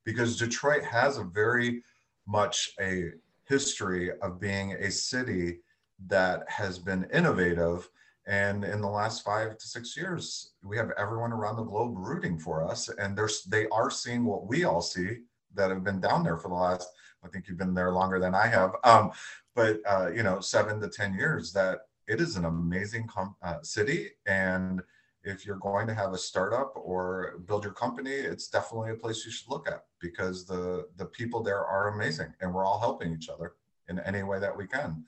because 0.04 0.36
Detroit 0.36 0.84
has 0.84 1.18
a 1.18 1.24
very 1.24 1.82
much 2.26 2.70
a 2.80 3.10
history 3.44 4.10
of 4.22 4.40
being 4.40 4.72
a 4.72 4.90
city 4.90 5.60
that 6.06 6.44
has 6.48 6.78
been 6.78 7.06
innovative. 7.12 7.88
And 8.26 8.64
in 8.64 8.80
the 8.80 8.88
last 8.88 9.24
five 9.24 9.58
to 9.58 9.66
six 9.66 9.96
years, 9.96 10.52
we 10.62 10.76
have 10.76 10.92
everyone 10.96 11.32
around 11.32 11.56
the 11.56 11.64
globe 11.64 11.94
rooting 11.96 12.38
for 12.38 12.64
us. 12.64 12.88
And 12.88 13.16
there's, 13.16 13.42
they 13.44 13.66
are 13.68 13.90
seeing 13.90 14.24
what 14.24 14.46
we 14.46 14.64
all 14.64 14.80
see 14.80 15.18
that 15.54 15.70
have 15.70 15.82
been 15.82 16.00
down 16.00 16.22
there 16.22 16.36
for 16.36 16.48
the 16.48 16.54
last, 16.54 16.88
I 17.24 17.28
think 17.28 17.48
you've 17.48 17.58
been 17.58 17.74
there 17.74 17.92
longer 17.92 18.20
than 18.20 18.34
I 18.34 18.46
have. 18.46 18.72
Um, 18.84 19.10
but, 19.54 19.80
uh, 19.86 20.10
you 20.14 20.22
know, 20.22 20.40
seven 20.40 20.80
to 20.80 20.88
10 20.88 21.14
years 21.14 21.52
that 21.52 21.80
it 22.06 22.20
is 22.20 22.36
an 22.36 22.44
amazing 22.44 23.06
com- 23.06 23.36
uh, 23.42 23.62
city. 23.62 24.10
And 24.26 24.82
if 25.22 25.44
you're 25.46 25.58
going 25.58 25.86
to 25.86 25.94
have 25.94 26.12
a 26.12 26.18
startup 26.18 26.72
or 26.76 27.40
build 27.46 27.64
your 27.64 27.72
company, 27.72 28.12
it's 28.12 28.48
definitely 28.48 28.92
a 28.92 28.96
place 28.96 29.24
you 29.24 29.30
should 29.30 29.48
look 29.48 29.68
at 29.68 29.84
because 30.00 30.46
the, 30.46 30.88
the 30.96 31.04
people 31.06 31.42
there 31.42 31.64
are 31.64 31.94
amazing 31.94 32.32
and 32.40 32.52
we're 32.52 32.64
all 32.64 32.80
helping 32.80 33.12
each 33.12 33.28
other 33.28 33.54
in 33.88 33.98
any 34.00 34.22
way 34.22 34.38
that 34.38 34.56
we 34.56 34.66
can. 34.66 35.04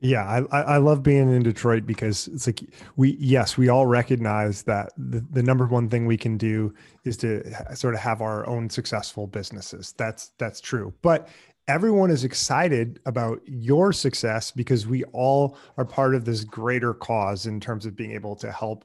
Yeah, 0.00 0.44
I, 0.52 0.60
I 0.60 0.76
love 0.76 1.02
being 1.02 1.34
in 1.34 1.42
Detroit 1.42 1.86
because 1.86 2.28
it's 2.28 2.46
like 2.46 2.62
we 2.96 3.16
yes 3.18 3.56
we 3.56 3.70
all 3.70 3.86
recognize 3.86 4.62
that 4.64 4.92
the, 4.98 5.24
the 5.30 5.42
number 5.42 5.64
one 5.64 5.88
thing 5.88 6.04
we 6.04 6.18
can 6.18 6.36
do 6.36 6.74
is 7.04 7.16
to 7.18 7.42
sort 7.74 7.94
of 7.94 8.00
have 8.00 8.20
our 8.20 8.46
own 8.46 8.68
successful 8.68 9.26
businesses. 9.26 9.94
That's 9.96 10.32
that's 10.36 10.60
true. 10.60 10.92
But 11.00 11.28
everyone 11.68 12.10
is 12.10 12.24
excited 12.24 13.00
about 13.06 13.40
your 13.46 13.92
success 13.92 14.50
because 14.50 14.86
we 14.86 15.04
all 15.04 15.56
are 15.76 15.84
part 15.84 16.14
of 16.14 16.24
this 16.24 16.44
greater 16.44 16.94
cause 16.94 17.46
in 17.46 17.60
terms 17.60 17.86
of 17.86 17.96
being 17.96 18.12
able 18.12 18.36
to 18.36 18.52
help 18.52 18.84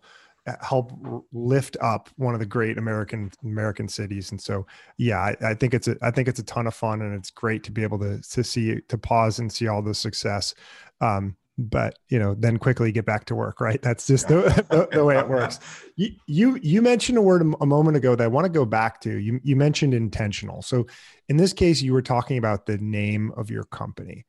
help 0.62 0.91
lift 1.31 1.77
up 1.81 2.09
one 2.15 2.33
of 2.33 2.39
the 2.39 2.45
great 2.45 2.77
American 2.77 3.31
American 3.43 3.88
cities. 3.88 4.31
And 4.31 4.41
so, 4.41 4.65
yeah, 4.98 5.19
I, 5.19 5.36
I, 5.50 5.53
think 5.53 5.74
it's 5.74 5.88
a 5.88 5.95
I 6.01 6.12
think 6.12 6.27
it's 6.27 6.39
a 6.39 6.43
ton 6.43 6.67
of 6.67 6.74
fun, 6.74 7.01
and 7.01 7.13
it's 7.13 7.29
great 7.29 7.63
to 7.65 7.71
be 7.71 7.83
able 7.83 8.00
to 8.00 8.21
to 8.21 8.43
see 8.43 8.79
to 8.88 8.98
pause 8.98 9.39
and 9.39 9.51
see 9.51 9.67
all 9.67 9.81
the 9.81 9.93
success. 9.93 10.53
Um, 11.01 11.36
but 11.59 11.99
you 12.07 12.17
know, 12.17 12.35
then 12.35 12.57
quickly 12.57 12.91
get 12.91 13.05
back 13.05 13.25
to 13.25 13.35
work. 13.35 13.59
Right? 13.59 13.81
That's 13.81 14.07
just 14.07 14.27
the, 14.27 14.41
the, 14.69 14.87
the 14.91 15.05
way 15.05 15.17
it 15.17 15.27
works. 15.27 15.59
You, 15.95 16.11
you 16.27 16.59
you 16.61 16.81
mentioned 16.81 17.17
a 17.17 17.21
word 17.21 17.41
a 17.59 17.65
moment 17.65 17.97
ago 17.97 18.15
that 18.15 18.23
I 18.23 18.27
want 18.27 18.45
to 18.45 18.49
go 18.49 18.63
back 18.63 19.01
to. 19.01 19.17
You 19.17 19.41
you 19.43 19.57
mentioned 19.57 19.93
intentional. 19.93 20.61
So 20.61 20.87
in 21.27 21.35
this 21.35 21.51
case, 21.51 21.81
you 21.81 21.91
were 21.91 22.01
talking 22.01 22.37
about 22.37 22.65
the 22.65 22.77
name 22.77 23.33
of 23.35 23.51
your 23.51 23.65
company, 23.65 24.25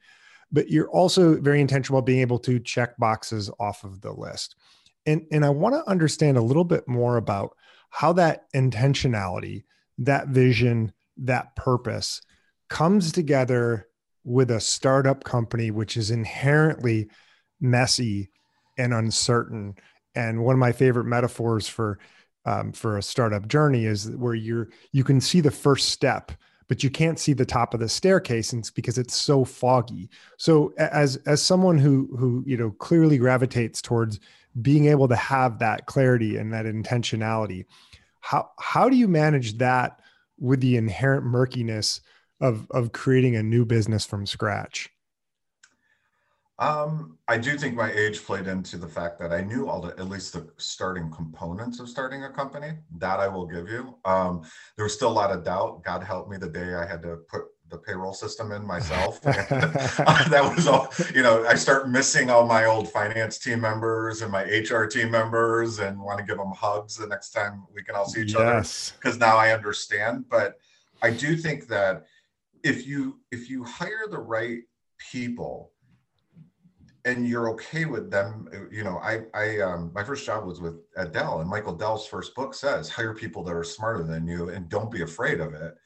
but 0.51 0.69
you're 0.69 0.91
also 0.91 1.41
very 1.41 1.61
intentional 1.61 1.99
about 2.01 2.07
being 2.07 2.23
able 2.23 2.41
to 2.41 2.59
check 2.59 2.97
boxes 2.99 3.53
off 3.61 3.85
of 3.85 4.01
the 4.01 4.11
list. 4.13 4.57
And, 5.07 5.27
and 5.31 5.45
I 5.45 5.51
want 5.51 5.77
to 5.77 5.89
understand 5.89 6.37
a 6.37 6.43
little 6.43 6.65
bit 6.65 6.89
more 6.89 7.17
about 7.17 7.57
how 7.91 8.13
that 8.15 8.53
intentionality, 8.53 9.65
that 9.99 10.29
vision, 10.29 10.93
that 11.19 11.55
purpose 11.57 12.21
comes 12.69 13.13
together 13.13 13.89
with 14.25 14.51
a 14.51 14.61
startup 14.61 15.25
company, 15.25 15.71
which 15.71 15.97
is 15.97 16.11
inherently 16.11 17.09
messy 17.61 18.31
and 18.79 18.95
uncertain. 18.95 19.75
And 20.15 20.45
one 20.45 20.55
of 20.55 20.59
my 20.59 20.73
favorite 20.73 21.05
metaphors 21.05 21.69
for 21.69 21.99
um, 22.47 22.73
for 22.73 22.97
a 22.97 23.03
startup 23.03 23.49
journey 23.49 23.85
is 23.85 24.11
where 24.13 24.35
you're 24.35 24.69
you 24.93 25.05
can 25.05 25.21
see 25.21 25.41
the 25.41 25.51
first 25.51 25.91
step 25.91 26.33
but 26.69 26.85
you 26.85 26.91
can't 26.91 27.19
see 27.19 27.33
the 27.33 27.45
top 27.45 27.75
of 27.75 27.81
the 27.81 27.89
staircase 27.89 28.53
and 28.53 28.61
it's 28.61 28.71
because 28.71 28.97
it's 28.97 29.15
so 29.15 29.45
foggy 29.45 30.09
so 30.39 30.73
as 30.79 31.17
as 31.27 31.43
someone 31.43 31.77
who 31.77 32.09
who 32.19 32.43
you 32.47 32.57
know 32.57 32.71
clearly 32.71 33.19
gravitates 33.19 33.83
towards 33.83 34.21
being 34.63 34.87
able 34.87 35.07
to 35.07 35.17
have 35.17 35.59
that 35.59 35.85
clarity 35.87 36.39
and 36.39 36.53
that 36.53 36.65
intentionality 36.65 37.67
how 38.21 38.49
how 38.59 38.89
do 38.89 38.97
you 38.97 39.07
manage 39.07 39.59
that 39.59 40.01
with 40.39 40.61
the 40.61 40.77
inherent 40.77 41.27
murkiness 41.27 42.01
of 42.41 42.67
of 42.71 42.93
creating 42.93 43.37
a 43.37 43.43
new 43.43 43.65
business 43.65 44.05
from 44.05 44.27
scratch 44.27 44.91
um, 46.61 47.17
I 47.27 47.39
do 47.39 47.57
think 47.57 47.75
my 47.75 47.91
age 47.91 48.23
played 48.23 48.47
into 48.47 48.77
the 48.77 48.87
fact 48.87 49.19
that 49.21 49.33
I 49.33 49.41
knew 49.41 49.67
all 49.67 49.81
the 49.81 49.99
at 49.99 50.11
least 50.11 50.35
the 50.35 50.47
starting 50.59 51.11
components 51.11 51.81
of 51.81 51.89
starting 51.89 52.25
a 52.25 52.31
company. 52.31 52.73
That 52.99 53.19
I 53.19 53.29
will 53.29 53.47
give 53.47 53.67
you. 53.69 53.97
Um, 54.05 54.43
there 54.77 54.85
was 54.85 54.93
still 54.93 55.11
a 55.11 55.13
lot 55.13 55.31
of 55.31 55.43
doubt. 55.43 55.83
God 55.85 56.05
help 56.05 56.29
me 56.29 56.37
the 56.37 56.51
day 56.51 56.75
I 56.75 56.87
had 56.87 57.01
to 57.03 57.21
put 57.31 57.45
the 57.71 57.79
payroll 57.79 58.13
system 58.13 58.53
in 58.53 58.67
myself. 58.67 59.23
that 59.23 60.53
was 60.55 60.67
all. 60.67 60.93
You 61.15 61.23
know, 61.23 61.47
I 61.47 61.55
start 61.55 61.89
missing 61.89 62.29
all 62.29 62.47
my 62.47 62.67
old 62.67 62.91
finance 62.91 63.39
team 63.39 63.63
members 63.63 64.21
and 64.21 64.31
my 64.31 64.43
HR 64.43 64.85
team 64.85 65.11
members, 65.11 65.79
and 65.79 65.99
want 65.99 66.19
to 66.19 66.27
give 66.27 66.37
them 66.37 66.53
hugs 66.55 66.95
the 66.95 67.07
next 67.07 67.31
time 67.31 67.65
we 67.75 67.83
can 67.83 67.95
all 67.95 68.07
see 68.07 68.21
each 68.21 68.35
yes. 68.35 68.91
other 68.91 68.99
because 68.99 69.19
now 69.19 69.39
I 69.39 69.55
understand. 69.55 70.27
But 70.29 70.59
I 71.01 71.11
do 71.11 71.39
think 71.39 71.69
that 71.69 72.05
if 72.65 72.87
you 72.87 73.19
if 73.31 73.49
you 73.49 73.65
hire 73.65 74.07
the 74.11 74.19
right 74.19 74.61
people 74.99 75.73
and 77.05 77.27
you're 77.27 77.49
okay 77.51 77.87
with 77.87 78.11
them 78.11 78.49
you 78.71 78.85
know 78.85 78.99
i 78.99 79.21
i 79.35 79.61
um 79.61 79.91
my 79.95 80.05
first 80.05 80.27
job 80.27 80.45
was 80.45 80.61
with 80.61 80.75
dell 81.13 81.41
and 81.41 81.49
michael 81.49 81.75
dell's 81.75 82.07
first 82.07 82.35
book 82.35 82.53
says 82.55 82.89
hire 82.89 83.15
people 83.15 83.43
that 83.43 83.55
are 83.55 83.65
smarter 83.65 84.05
than 84.05 84.27
you 84.27 84.51
and 84.51 84.69
don't 84.69 84.91
be 84.91 85.03
afraid 85.03 85.41
of 85.41 85.55
it. 85.55 85.77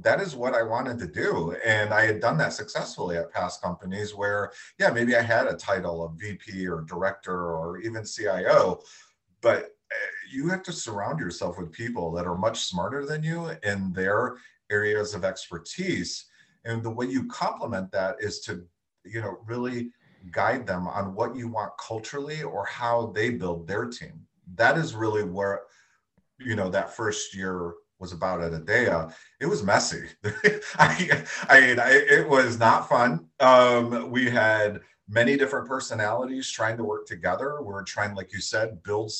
That 0.00 0.20
is 0.20 0.34
what 0.34 0.54
i 0.54 0.62
wanted 0.62 0.98
to 0.98 1.06
do. 1.06 1.54
And 1.64 1.94
i 1.94 2.04
had 2.04 2.20
done 2.20 2.36
that 2.38 2.52
successfully 2.52 3.16
at 3.16 3.32
past 3.32 3.62
companies 3.62 4.14
where 4.14 4.50
yeah 4.78 4.90
maybe 4.90 5.14
i 5.14 5.22
had 5.22 5.46
a 5.46 5.54
title 5.54 6.04
of 6.04 6.18
vp 6.18 6.66
or 6.66 6.80
director 6.82 7.54
or 7.54 7.78
even 7.78 8.04
cio 8.04 8.80
but 9.40 9.76
eh, 9.92 10.10
you 10.32 10.48
have 10.48 10.64
to 10.64 10.72
surround 10.72 11.20
yourself 11.20 11.58
with 11.58 11.70
people 11.70 12.10
that 12.12 12.26
are 12.26 12.36
much 12.36 12.64
smarter 12.64 13.06
than 13.06 13.22
you 13.22 13.52
in 13.62 13.92
their 13.92 14.36
areas 14.74 15.14
of 15.14 15.24
expertise 15.24 16.10
and 16.64 16.82
the 16.82 16.90
way 16.98 17.06
you 17.06 17.22
complement 17.26 17.90
that 17.92 18.16
is 18.20 18.40
to 18.40 18.52
you 19.04 19.20
know 19.20 19.34
really 19.46 19.90
guide 20.30 20.66
them 20.66 20.86
on 20.86 21.14
what 21.14 21.36
you 21.36 21.48
want 21.48 21.72
culturally 21.78 22.42
or 22.42 22.64
how 22.66 23.12
they 23.14 23.30
build 23.30 23.66
their 23.66 23.86
team. 23.86 24.26
That 24.54 24.78
is 24.78 24.94
really 24.94 25.24
where, 25.24 25.62
you 26.38 26.56
know, 26.56 26.68
that 26.70 26.94
first 26.94 27.34
year 27.34 27.74
was 27.98 28.12
about 28.12 28.42
at 28.42 28.52
AaDya. 28.52 29.14
It 29.40 29.46
was 29.46 29.62
messy. 29.62 30.04
I, 30.78 31.24
I, 31.48 31.76
I, 31.78 31.90
it 32.10 32.28
was 32.28 32.58
not 32.58 32.88
fun. 32.88 33.26
Um, 33.40 34.10
we 34.10 34.28
had 34.30 34.80
many 35.08 35.36
different 35.36 35.68
personalities 35.68 36.50
trying 36.50 36.76
to 36.78 36.84
work 36.84 37.06
together. 37.06 37.62
We 37.62 37.72
are 37.74 37.82
trying, 37.82 38.14
like 38.14 38.32
you 38.32 38.40
said, 38.40 38.82
build 38.82 39.12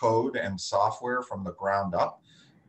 code 0.00 0.36
and 0.36 0.60
software 0.60 1.22
from 1.22 1.44
the 1.44 1.52
ground 1.52 1.94
up. 1.94 2.22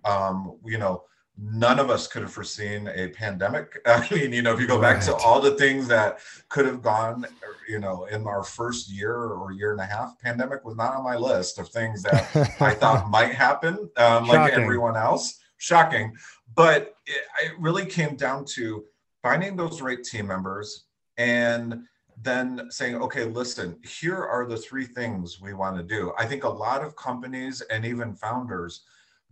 Um, 0.06 0.58
you 0.66 0.78
know, 0.78 1.04
none 1.38 1.80
of 1.80 1.90
us 1.90 2.08
could 2.08 2.22
have 2.22 2.32
foreseen 2.32 2.88
a 2.94 3.10
pandemic. 3.10 3.80
I 3.86 4.08
mean, 4.14 4.32
you 4.34 4.42
know, 4.42 4.54
if 4.54 4.60
you 4.60 4.68
go 4.68 4.80
right. 4.80 4.94
back 4.94 5.04
to 5.06 5.16
all 5.16 5.42
the 5.42 5.56
things 5.56 5.88
that 5.88 6.20
could 6.50 6.66
have 6.66 6.82
gone, 6.82 7.26
you 7.68 7.80
know, 7.80 8.06
in 8.06 8.28
our 8.28 8.44
first 8.44 8.92
year 8.92 9.16
or 9.16 9.52
year 9.52 9.72
and 9.72 9.82
a 9.82 9.86
half, 9.86 10.20
pandemic 10.20 10.64
was 10.64 10.76
not 10.76 10.96
on 10.96 11.04
my 11.04 11.16
list 11.16 11.60
of 11.60 11.70
things 11.70 12.04
that 12.04 12.36
I 12.62 12.74
thought 12.74 13.10
might 13.10 13.34
happen, 13.34 13.90
um, 13.98 14.28
like 14.28 14.54
everyone 14.54 14.96
else. 14.96 15.40
Shocking. 15.58 16.14
But 16.56 16.96
it, 17.06 17.24
it 17.44 17.52
really 17.60 17.86
came 17.86 18.16
down 18.16 18.46
to 18.56 18.84
finding 19.22 19.56
those 19.56 19.82
right 19.82 20.04
team 20.04 20.28
members 20.28 20.86
and 21.18 21.84
then 22.22 22.68
saying, 22.70 22.96
okay, 22.96 23.26
listen, 23.26 23.80
here 23.84 24.18
are 24.18 24.46
the 24.46 24.58
three 24.58 24.86
things 24.86 25.42
we 25.42 25.54
want 25.54 25.78
to 25.78 25.84
do. 25.84 26.14
I 26.18 26.26
think 26.26 26.44
a 26.44 26.50
lot 26.50 26.84
of 26.84 26.96
companies 26.96 27.62
and 27.62 27.86
even 27.86 28.14
founders 28.14 28.84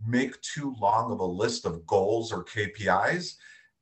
make 0.06 0.40
too 0.40 0.74
long 0.80 1.12
of 1.12 1.20
a 1.20 1.24
list 1.24 1.64
of 1.64 1.86
goals 1.86 2.32
or 2.32 2.44
KPIs 2.44 3.34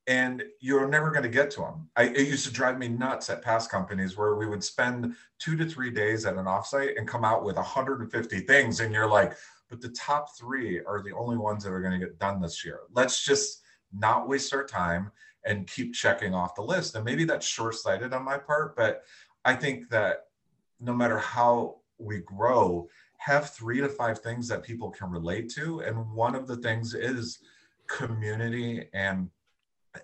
and 0.07 0.43
you're 0.61 0.89
never 0.89 1.11
going 1.11 1.23
to 1.23 1.29
get 1.29 1.51
to 1.53 1.61
them. 1.61 1.89
I, 1.95 2.05
it 2.05 2.27
used 2.27 2.47
to 2.47 2.53
drive 2.53 2.79
me 2.79 2.89
nuts 2.89 3.31
at 3.31 3.43
past 3.43 3.71
companies 3.71 4.17
where 4.17 4.35
we 4.35 4.47
would 4.47 4.65
spend 4.65 5.15
two 5.39 5.57
to 5.57 5.65
three 5.65 5.91
days 5.91 6.27
at 6.27 6.37
an 6.37 6.47
offsite 6.47 6.99
and 6.99 7.07
come 7.07 7.25
out 7.25 7.45
with 7.45 7.57
150 7.57 8.41
things. 8.41 8.81
And 8.81 8.93
you're 8.93 9.09
like, 9.09 9.35
but 9.69 9.81
the 9.81 9.91
top 9.91 10.37
three 10.37 10.81
are 10.81 11.01
the 11.01 11.13
only 11.13 11.37
ones 11.37 11.63
that 11.63 11.73
are 11.73 11.81
going 11.81 11.99
to 11.99 12.05
get 12.05 12.19
done 12.19 12.41
this 12.41 12.65
year. 12.65 12.81
Let's 12.93 13.25
just 13.25 13.63
not 13.93 14.29
waste 14.29 14.53
our 14.53 14.65
time 14.65 15.13
and 15.45 15.69
keep 15.69 15.95
checking 15.95 16.35
off 16.35 16.57
the 16.57 16.63
list. 16.63 16.97
And 16.97 17.05
maybe 17.05 17.25
that's 17.25 17.47
short 17.47 17.77
sighted 17.77 18.13
on 18.13 18.25
my 18.25 18.37
part, 18.37 18.75
but 18.77 19.03
I 19.45 19.55
think 19.55 19.89
that 19.91 20.27
no 20.81 20.93
matter 20.93 21.19
how 21.19 21.77
we 21.99 22.19
grow, 22.19 22.89
have 23.21 23.51
three 23.51 23.81
to 23.81 23.89
five 23.89 24.19
things 24.19 24.49
that 24.49 24.63
people 24.63 24.91
can 24.91 25.11
relate 25.11 25.51
to. 25.51 25.81
And 25.81 26.11
one 26.13 26.35
of 26.35 26.47
the 26.47 26.57
things 26.57 26.95
is 26.95 27.39
community 27.87 28.89
and 28.93 29.29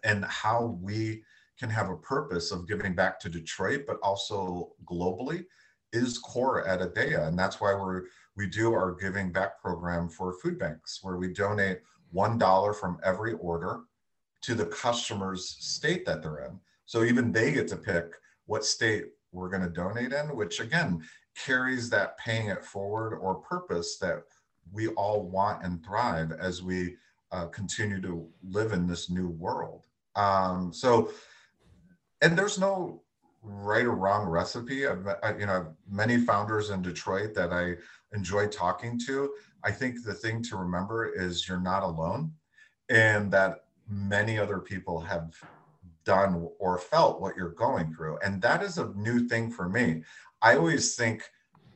and 0.02 0.24
how 0.24 0.78
we 0.82 1.22
can 1.58 1.70
have 1.70 1.88
a 1.88 1.96
purpose 1.96 2.50
of 2.50 2.66
giving 2.66 2.94
back 2.94 3.20
to 3.20 3.28
detroit 3.28 3.84
but 3.86 3.98
also 4.02 4.72
globally 4.84 5.44
is 5.92 6.18
core 6.18 6.66
at 6.66 6.80
AaDya 6.80 7.28
and 7.28 7.38
that's 7.38 7.60
why 7.60 7.72
we're 7.72 8.02
we 8.36 8.48
do 8.48 8.74
our 8.74 8.92
giving 8.92 9.30
back 9.30 9.60
program 9.60 10.08
for 10.08 10.32
food 10.32 10.58
banks 10.58 10.98
where 11.02 11.16
we 11.16 11.32
donate 11.32 11.80
one 12.10 12.38
dollar 12.38 12.72
from 12.72 12.98
every 13.04 13.34
order 13.34 13.82
to 14.42 14.54
the 14.54 14.66
customer's 14.66 15.48
state 15.48 16.04
that 16.06 16.22
they're 16.22 16.44
in. 16.44 16.60
So 16.84 17.02
even 17.02 17.32
they 17.32 17.52
get 17.52 17.66
to 17.68 17.76
pick 17.76 18.14
what 18.46 18.64
state 18.64 19.06
we're 19.32 19.48
going 19.48 19.62
to 19.62 19.68
donate 19.68 20.12
in 20.12 20.36
which 20.36 20.60
again 20.60 21.02
carries 21.36 21.90
that 21.90 22.18
paying 22.18 22.48
it 22.48 22.64
forward 22.64 23.16
or 23.16 23.34
purpose 23.36 23.98
that 23.98 24.22
we 24.72 24.88
all 24.88 25.22
want 25.22 25.64
and 25.64 25.84
thrive 25.84 26.32
as 26.32 26.62
we 26.62 26.96
uh, 27.32 27.46
continue 27.46 28.00
to 28.00 28.26
live 28.48 28.72
in 28.72 28.86
this 28.86 29.10
new 29.10 29.28
world. 29.28 29.86
Um, 30.16 30.72
so, 30.72 31.10
and 32.22 32.36
there's 32.36 32.58
no 32.58 33.02
right 33.42 33.84
or 33.84 33.94
wrong 33.94 34.26
recipe. 34.26 34.86
I've, 34.86 35.06
I, 35.22 35.36
you 35.36 35.46
know, 35.46 35.74
many 35.88 36.18
founders 36.18 36.70
in 36.70 36.82
Detroit 36.82 37.34
that 37.34 37.52
I 37.52 37.74
enjoy 38.14 38.48
talking 38.48 38.98
to. 39.06 39.30
I 39.62 39.70
think 39.70 40.02
the 40.02 40.14
thing 40.14 40.42
to 40.44 40.56
remember 40.56 41.12
is 41.12 41.48
you're 41.48 41.60
not 41.60 41.82
alone, 41.82 42.32
and 42.88 43.30
that 43.32 43.64
many 43.88 44.38
other 44.38 44.58
people 44.58 45.00
have 45.00 45.34
done 46.04 46.48
or 46.58 46.78
felt 46.78 47.20
what 47.20 47.36
you're 47.36 47.50
going 47.50 47.92
through, 47.94 48.18
and 48.24 48.40
that 48.42 48.62
is 48.62 48.78
a 48.78 48.92
new 48.94 49.28
thing 49.28 49.50
for 49.50 49.68
me. 49.68 50.02
I 50.42 50.56
always 50.56 50.94
think 50.94 51.22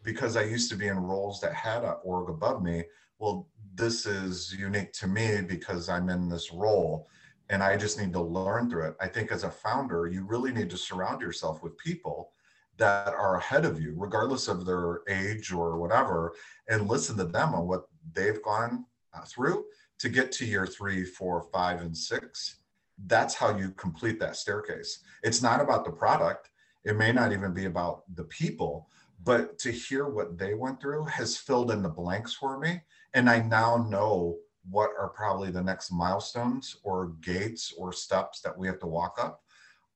because 0.02 0.36
I 0.36 0.42
used 0.42 0.70
to 0.70 0.76
be 0.76 0.88
in 0.88 0.96
roles 0.98 1.40
that 1.40 1.54
had 1.54 1.84
an 1.84 1.94
org 2.02 2.28
above 2.28 2.62
me, 2.62 2.84
well, 3.18 3.48
this 3.74 4.06
is 4.06 4.54
unique 4.58 4.92
to 4.94 5.06
me 5.06 5.42
because 5.42 5.88
I'm 5.88 6.08
in 6.08 6.28
this 6.28 6.52
role 6.52 7.08
and 7.50 7.62
I 7.62 7.76
just 7.76 7.98
need 7.98 8.12
to 8.12 8.20
learn 8.20 8.70
through 8.70 8.88
it. 8.88 8.96
I 9.00 9.08
think 9.08 9.32
as 9.32 9.44
a 9.44 9.50
founder, 9.50 10.06
you 10.06 10.24
really 10.24 10.52
need 10.52 10.70
to 10.70 10.76
surround 10.76 11.20
yourself 11.20 11.62
with 11.62 11.76
people 11.78 12.32
that 12.76 13.08
are 13.08 13.36
ahead 13.36 13.64
of 13.64 13.80
you, 13.80 13.94
regardless 13.96 14.48
of 14.48 14.64
their 14.64 15.00
age 15.08 15.52
or 15.52 15.78
whatever, 15.78 16.32
and 16.68 16.88
listen 16.88 17.16
to 17.18 17.24
them 17.24 17.54
on 17.54 17.66
what 17.66 17.84
they've 18.14 18.42
gone 18.42 18.86
uh, 19.12 19.22
through 19.22 19.64
to 19.98 20.08
get 20.08 20.32
to 20.32 20.46
year 20.46 20.66
three, 20.66 21.04
four, 21.04 21.42
five, 21.52 21.82
and 21.82 21.94
six. 21.94 22.60
That's 23.06 23.34
how 23.34 23.56
you 23.56 23.72
complete 23.72 24.20
that 24.20 24.36
staircase. 24.36 25.00
It's 25.22 25.42
not 25.42 25.60
about 25.60 25.84
the 25.84 25.90
product 25.90 26.49
it 26.84 26.96
may 26.96 27.12
not 27.12 27.32
even 27.32 27.52
be 27.52 27.66
about 27.66 28.02
the 28.14 28.24
people, 28.24 28.88
but 29.22 29.58
to 29.58 29.70
hear 29.70 30.08
what 30.08 30.38
they 30.38 30.54
went 30.54 30.80
through 30.80 31.04
has 31.04 31.36
filled 31.36 31.70
in 31.70 31.82
the 31.82 31.88
blanks 31.88 32.34
for 32.34 32.58
me. 32.58 32.80
And 33.14 33.28
I 33.28 33.40
now 33.40 33.86
know 33.88 34.38
what 34.68 34.90
are 34.98 35.08
probably 35.08 35.50
the 35.50 35.62
next 35.62 35.90
milestones 35.90 36.76
or 36.82 37.12
gates 37.20 37.74
or 37.76 37.92
steps 37.92 38.40
that 38.40 38.56
we 38.56 38.66
have 38.66 38.78
to 38.80 38.86
walk 38.86 39.18
up 39.20 39.42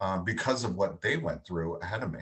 uh, 0.01 0.19
because 0.19 0.65
of 0.65 0.77
what 0.77 1.01
they 1.01 1.17
went 1.17 1.47
through 1.47 1.77
ahead 1.77 2.03
of 2.03 2.13
me. 2.13 2.21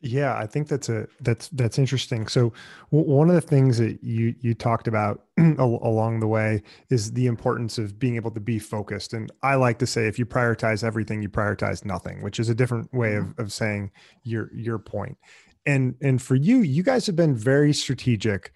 Yeah, 0.00 0.36
I 0.36 0.46
think 0.46 0.68
that's 0.68 0.88
a 0.88 1.08
that's 1.20 1.48
that's 1.48 1.76
interesting. 1.76 2.28
So 2.28 2.52
w- 2.92 3.12
one 3.12 3.28
of 3.28 3.34
the 3.34 3.40
things 3.40 3.78
that 3.78 4.02
you 4.02 4.32
you 4.40 4.54
talked 4.54 4.86
about 4.86 5.24
along 5.58 6.20
the 6.20 6.28
way 6.28 6.62
is 6.88 7.12
the 7.12 7.26
importance 7.26 7.78
of 7.78 7.98
being 7.98 8.14
able 8.14 8.30
to 8.30 8.40
be 8.40 8.60
focused. 8.60 9.12
And 9.12 9.32
I 9.42 9.56
like 9.56 9.78
to 9.80 9.86
say 9.86 10.06
if 10.06 10.16
you 10.16 10.24
prioritize 10.24 10.84
everything, 10.84 11.20
you 11.20 11.28
prioritize 11.28 11.84
nothing, 11.84 12.22
which 12.22 12.38
is 12.38 12.48
a 12.48 12.54
different 12.54 12.92
way 12.94 13.16
of 13.16 13.24
mm-hmm. 13.24 13.42
of 13.42 13.52
saying 13.52 13.90
your 14.22 14.50
your 14.54 14.78
point. 14.78 15.18
And 15.66 15.96
and 16.00 16.22
for 16.22 16.36
you, 16.36 16.58
you 16.60 16.84
guys 16.84 17.04
have 17.06 17.16
been 17.16 17.34
very 17.34 17.72
strategic 17.72 18.52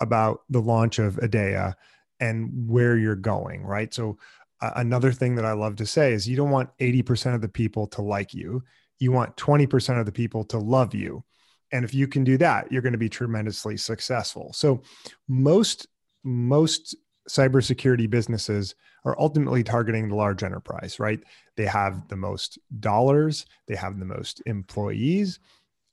about 0.00 0.44
the 0.48 0.60
launch 0.60 0.98
of 0.98 1.16
AaDya 1.16 1.74
and 2.20 2.50
where 2.68 2.96
you're 2.96 3.16
going, 3.16 3.64
right? 3.64 3.92
So 3.92 4.16
uh, 4.62 4.70
another 4.76 5.12
thing 5.12 5.34
that 5.34 5.44
I 5.44 5.52
love 5.52 5.76
to 5.76 5.86
say 5.86 6.14
is 6.14 6.26
you 6.26 6.36
don't 6.36 6.50
want 6.50 6.70
80% 6.78 7.34
of 7.34 7.42
the 7.42 7.48
people 7.48 7.86
to 7.88 8.02
like 8.02 8.32
you 8.32 8.62
you 8.98 9.12
want 9.12 9.36
20% 9.36 10.00
of 10.00 10.06
the 10.06 10.12
people 10.12 10.44
to 10.44 10.58
love 10.58 10.94
you 10.94 11.24
And 11.72 11.84
if 11.84 11.94
you 11.94 12.06
can 12.06 12.24
do 12.24 12.38
that, 12.38 12.70
you're 12.70 12.82
going 12.82 12.92
to 12.92 12.98
be 12.98 13.08
tremendously 13.08 13.76
successful. 13.76 14.52
So 14.52 14.82
most 15.28 15.86
most 16.24 16.96
cybersecurity 17.28 18.08
businesses 18.10 18.74
are 19.04 19.18
ultimately 19.18 19.62
targeting 19.62 20.08
the 20.08 20.14
large 20.14 20.42
enterprise, 20.42 20.98
right? 20.98 21.20
They 21.56 21.66
have 21.66 22.08
the 22.08 22.16
most 22.16 22.58
dollars, 22.80 23.46
they 23.68 23.76
have 23.76 23.98
the 23.98 24.04
most 24.04 24.42
employees, 24.46 25.40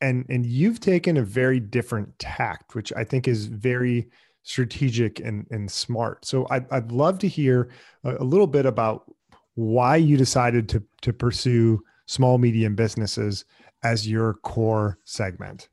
and 0.01 0.25
and 0.29 0.45
you've 0.45 0.79
taken 0.79 1.17
a 1.17 1.23
very 1.23 1.59
different 1.59 2.17
tact, 2.19 2.75
which 2.75 2.93
I 2.93 3.03
think 3.03 3.27
is 3.27 3.47
very 3.47 4.09
strategic 4.43 5.19
and, 5.21 5.47
and 5.51 5.71
smart. 5.71 6.25
So 6.25 6.45
I'd, 6.49 6.69
I'd 6.71 6.91
love 6.91 7.17
to 7.19 7.27
hear 7.27 7.69
a, 8.03 8.17
a 8.17 8.25
little 8.25 8.47
bit 8.47 8.65
about 8.65 9.11
why 9.55 9.95
you 9.97 10.17
decided 10.17 10.69
to 10.69 10.83
to 11.01 11.13
pursue 11.13 11.81
small 12.05 12.37
medium 12.37 12.75
businesses 12.75 13.45
as 13.83 14.07
your 14.07 14.35
core 14.35 14.99
segment. 15.03 15.69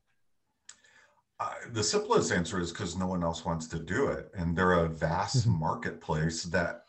Uh, 1.39 1.49
the 1.71 1.83
simplest 1.83 2.31
answer 2.31 2.59
is 2.59 2.71
because 2.71 2.95
no 2.95 3.07
one 3.07 3.23
else 3.23 3.43
wants 3.45 3.67
to 3.67 3.79
do 3.79 4.07
it, 4.07 4.29
and 4.35 4.55
they're 4.55 4.73
a 4.73 4.87
vast 4.87 5.47
mm-hmm. 5.47 5.59
marketplace 5.59 6.43
that, 6.43 6.83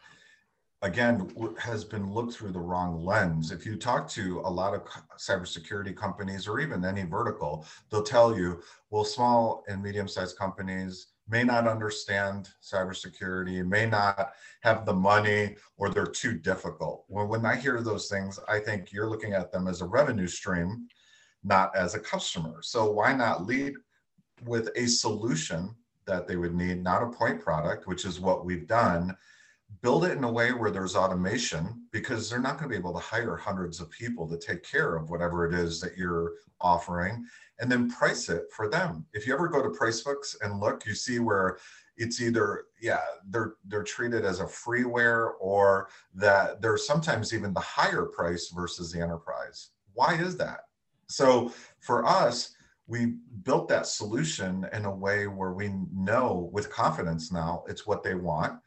again, 0.82 1.32
has 1.58 1.84
been 1.84 2.12
looked 2.12 2.34
through 2.34 2.52
the 2.52 2.60
wrong 2.60 3.02
lens. 3.02 3.50
If 3.50 3.64
you 3.64 3.76
talk 3.76 4.08
to 4.10 4.40
a 4.40 4.50
lot 4.50 4.74
of 4.74 4.82
cybersecurity 5.16 5.96
companies 5.96 6.46
or 6.46 6.60
even 6.60 6.84
any 6.84 7.04
vertical, 7.04 7.64
they'll 7.88 8.02
tell 8.02 8.36
you, 8.36 8.60
well, 8.90 9.04
small 9.04 9.64
and 9.68 9.82
medium-sized 9.82 10.36
companies 10.36 11.06
may 11.32 11.42
not 11.42 11.66
understand 11.66 12.50
cybersecurity, 12.62 13.66
may 13.66 13.86
not 13.86 14.32
have 14.60 14.84
the 14.84 14.92
money, 14.92 15.56
or 15.78 15.88
they're 15.88 16.04
too 16.04 16.34
difficult. 16.34 17.06
Well, 17.08 17.26
when 17.26 17.46
I 17.46 17.56
hear 17.56 17.80
those 17.80 18.06
things, 18.06 18.38
I 18.48 18.58
think 18.58 18.92
you're 18.92 19.08
looking 19.08 19.32
at 19.32 19.50
them 19.50 19.66
as 19.66 19.80
a 19.80 19.86
revenue 19.86 20.28
stream, 20.28 20.88
not 21.42 21.74
as 21.74 21.94
a 21.94 22.00
customer. 22.00 22.60
So 22.60 22.90
why 22.90 23.14
not 23.14 23.46
lead 23.46 23.72
with 24.44 24.68
a 24.76 24.86
solution 24.86 25.74
that 26.04 26.28
they 26.28 26.36
would 26.36 26.54
need, 26.54 26.82
not 26.82 27.02
a 27.02 27.06
point 27.06 27.40
product, 27.40 27.86
which 27.86 28.04
is 28.04 28.20
what 28.20 28.44
we've 28.44 28.66
done. 28.66 29.16
Build 29.80 30.04
it 30.04 30.18
in 30.18 30.24
a 30.24 30.30
way 30.30 30.52
where 30.52 30.70
there's 30.70 30.96
automation 30.96 31.86
because 31.92 32.28
they're 32.28 32.40
not 32.40 32.58
going 32.58 32.64
to 32.64 32.74
be 32.74 32.76
able 32.76 32.92
to 32.92 32.98
hire 32.98 33.36
hundreds 33.36 33.80
of 33.80 33.88
people 33.88 34.28
to 34.28 34.36
take 34.36 34.62
care 34.64 34.96
of 34.96 35.08
whatever 35.08 35.46
it 35.46 35.54
is 35.54 35.80
that 35.80 35.96
you're 35.96 36.32
offering 36.60 37.24
and 37.62 37.70
then 37.70 37.88
price 37.88 38.28
it 38.28 38.46
for 38.50 38.68
them. 38.68 39.06
If 39.14 39.24
you 39.24 39.32
ever 39.32 39.46
go 39.46 39.62
to 39.62 39.68
Pricebooks 39.68 40.34
and 40.42 40.58
look, 40.58 40.84
you 40.84 40.94
see 40.94 41.20
where 41.20 41.58
it's 41.96 42.20
either 42.20 42.64
yeah 42.80 43.02
they're 43.28 43.54
they're 43.66 43.84
treated 43.84 44.24
as 44.24 44.40
a 44.40 44.44
freeware 44.44 45.32
or 45.40 45.88
that 46.14 46.60
they're 46.60 46.78
sometimes 46.78 47.32
even 47.32 47.54
the 47.54 47.60
higher 47.60 48.04
price 48.04 48.48
versus 48.54 48.90
the 48.90 49.00
enterprise. 49.00 49.70
Why 49.94 50.14
is 50.16 50.36
that? 50.38 50.62
So 51.06 51.52
for 51.80 52.04
us, 52.04 52.56
we 52.88 53.14
built 53.44 53.68
that 53.68 53.86
solution 53.86 54.66
in 54.72 54.84
a 54.84 54.94
way 54.94 55.28
where 55.28 55.52
we 55.52 55.72
know 55.94 56.50
with 56.52 56.68
confidence 56.68 57.30
now 57.30 57.62
it's 57.68 57.86
what 57.86 58.02
they 58.02 58.16
want. 58.16 58.58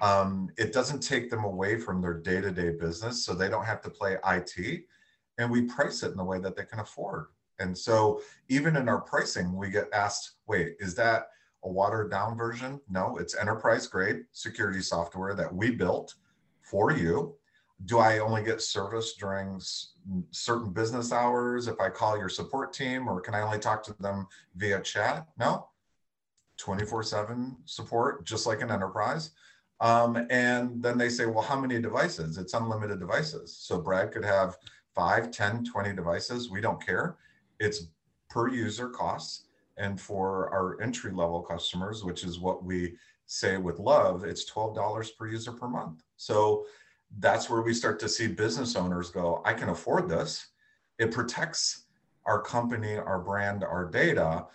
Um, 0.00 0.48
it 0.56 0.72
doesn't 0.72 1.00
take 1.00 1.28
them 1.28 1.44
away 1.44 1.78
from 1.78 2.00
their 2.00 2.14
day 2.14 2.40
to 2.40 2.50
day 2.50 2.70
business, 2.70 3.26
so 3.26 3.34
they 3.34 3.50
don't 3.50 3.66
have 3.66 3.82
to 3.82 3.90
play 3.90 4.16
IT. 4.26 4.84
And 5.36 5.50
we 5.50 5.62
price 5.62 6.02
it 6.02 6.12
in 6.12 6.18
a 6.18 6.24
way 6.24 6.38
that 6.40 6.56
they 6.56 6.64
can 6.64 6.80
afford. 6.80 7.26
And 7.58 7.76
so, 7.76 8.20
even 8.48 8.76
in 8.76 8.88
our 8.88 9.00
pricing, 9.00 9.56
we 9.56 9.70
get 9.70 9.88
asked, 9.92 10.32
wait, 10.46 10.76
is 10.78 10.94
that 10.96 11.28
a 11.64 11.68
watered 11.68 12.10
down 12.10 12.36
version? 12.36 12.80
No, 12.88 13.16
it's 13.18 13.36
enterprise 13.36 13.86
grade 13.86 14.24
security 14.32 14.80
software 14.80 15.34
that 15.34 15.52
we 15.52 15.70
built 15.70 16.14
for 16.62 16.92
you 16.92 17.38
do 17.84 17.98
I 17.98 18.18
only 18.18 18.42
get 18.42 18.60
service 18.60 19.14
during 19.14 19.60
certain 20.30 20.72
business 20.72 21.12
hours 21.12 21.68
if 21.68 21.78
I 21.80 21.90
call 21.90 22.18
your 22.18 22.28
support 22.28 22.72
team, 22.72 23.08
or 23.08 23.20
can 23.20 23.34
I 23.34 23.40
only 23.40 23.58
talk 23.58 23.82
to 23.84 23.94
them 24.00 24.26
via 24.56 24.80
chat? 24.80 25.26
No, 25.38 25.68
24 26.56 27.02
7 27.04 27.56
support, 27.66 28.24
just 28.26 28.46
like 28.46 28.62
an 28.62 28.70
enterprise. 28.70 29.30
Um, 29.80 30.26
and 30.28 30.82
then 30.82 30.98
they 30.98 31.08
say, 31.08 31.26
well, 31.26 31.42
how 31.42 31.58
many 31.58 31.80
devices? 31.80 32.36
It's 32.36 32.54
unlimited 32.54 32.98
devices. 32.98 33.56
So 33.56 33.80
Brad 33.80 34.10
could 34.10 34.24
have 34.24 34.56
5, 34.96 35.30
10, 35.30 35.64
20 35.64 35.92
devices. 35.94 36.50
We 36.50 36.60
don't 36.60 36.84
care. 36.84 37.16
It's 37.60 37.86
per 38.28 38.48
user 38.48 38.88
costs. 38.88 39.44
And 39.76 40.00
for 40.00 40.52
our 40.52 40.80
entry 40.82 41.12
level 41.12 41.40
customers, 41.40 42.02
which 42.04 42.24
is 42.24 42.40
what 42.40 42.64
we 42.64 42.96
say 43.26 43.58
with 43.58 43.78
love, 43.78 44.24
it's 44.24 44.50
$12 44.50 45.16
per 45.16 45.28
user 45.28 45.52
per 45.52 45.68
month. 45.68 46.02
So 46.16 46.66
that's 47.18 47.48
where 47.48 47.62
we 47.62 47.72
start 47.72 48.00
to 48.00 48.08
see 48.08 48.26
business 48.26 48.76
owners 48.76 49.10
go, 49.10 49.40
I 49.44 49.54
can 49.54 49.68
afford 49.68 50.08
this. 50.08 50.48
It 50.98 51.12
protects 51.12 51.86
our 52.26 52.42
company, 52.42 52.96
our 52.96 53.20
brand, 53.20 53.64
our 53.64 53.86
data. 53.86 54.46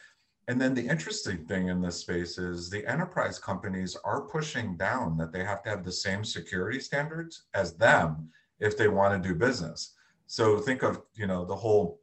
And 0.47 0.59
then 0.59 0.73
the 0.73 0.85
interesting 0.87 1.45
thing 1.45 1.69
in 1.69 1.81
this 1.81 2.01
space 2.01 2.37
is 2.37 2.69
the 2.69 2.85
enterprise 2.85 3.39
companies 3.39 3.95
are 4.03 4.21
pushing 4.21 4.75
down 4.75 5.17
that 5.17 5.31
they 5.31 5.43
have 5.43 5.63
to 5.63 5.69
have 5.69 5.83
the 5.83 5.91
same 5.91 6.23
security 6.23 6.79
standards 6.79 7.43
as 7.53 7.75
them 7.75 8.29
if 8.59 8.77
they 8.77 8.89
want 8.89 9.21
to 9.21 9.27
do 9.27 9.33
business. 9.33 9.93
So 10.27 10.57
think 10.57 10.83
of, 10.83 11.01
you 11.15 11.27
know, 11.27 11.45
the 11.45 11.55
whole 11.55 11.99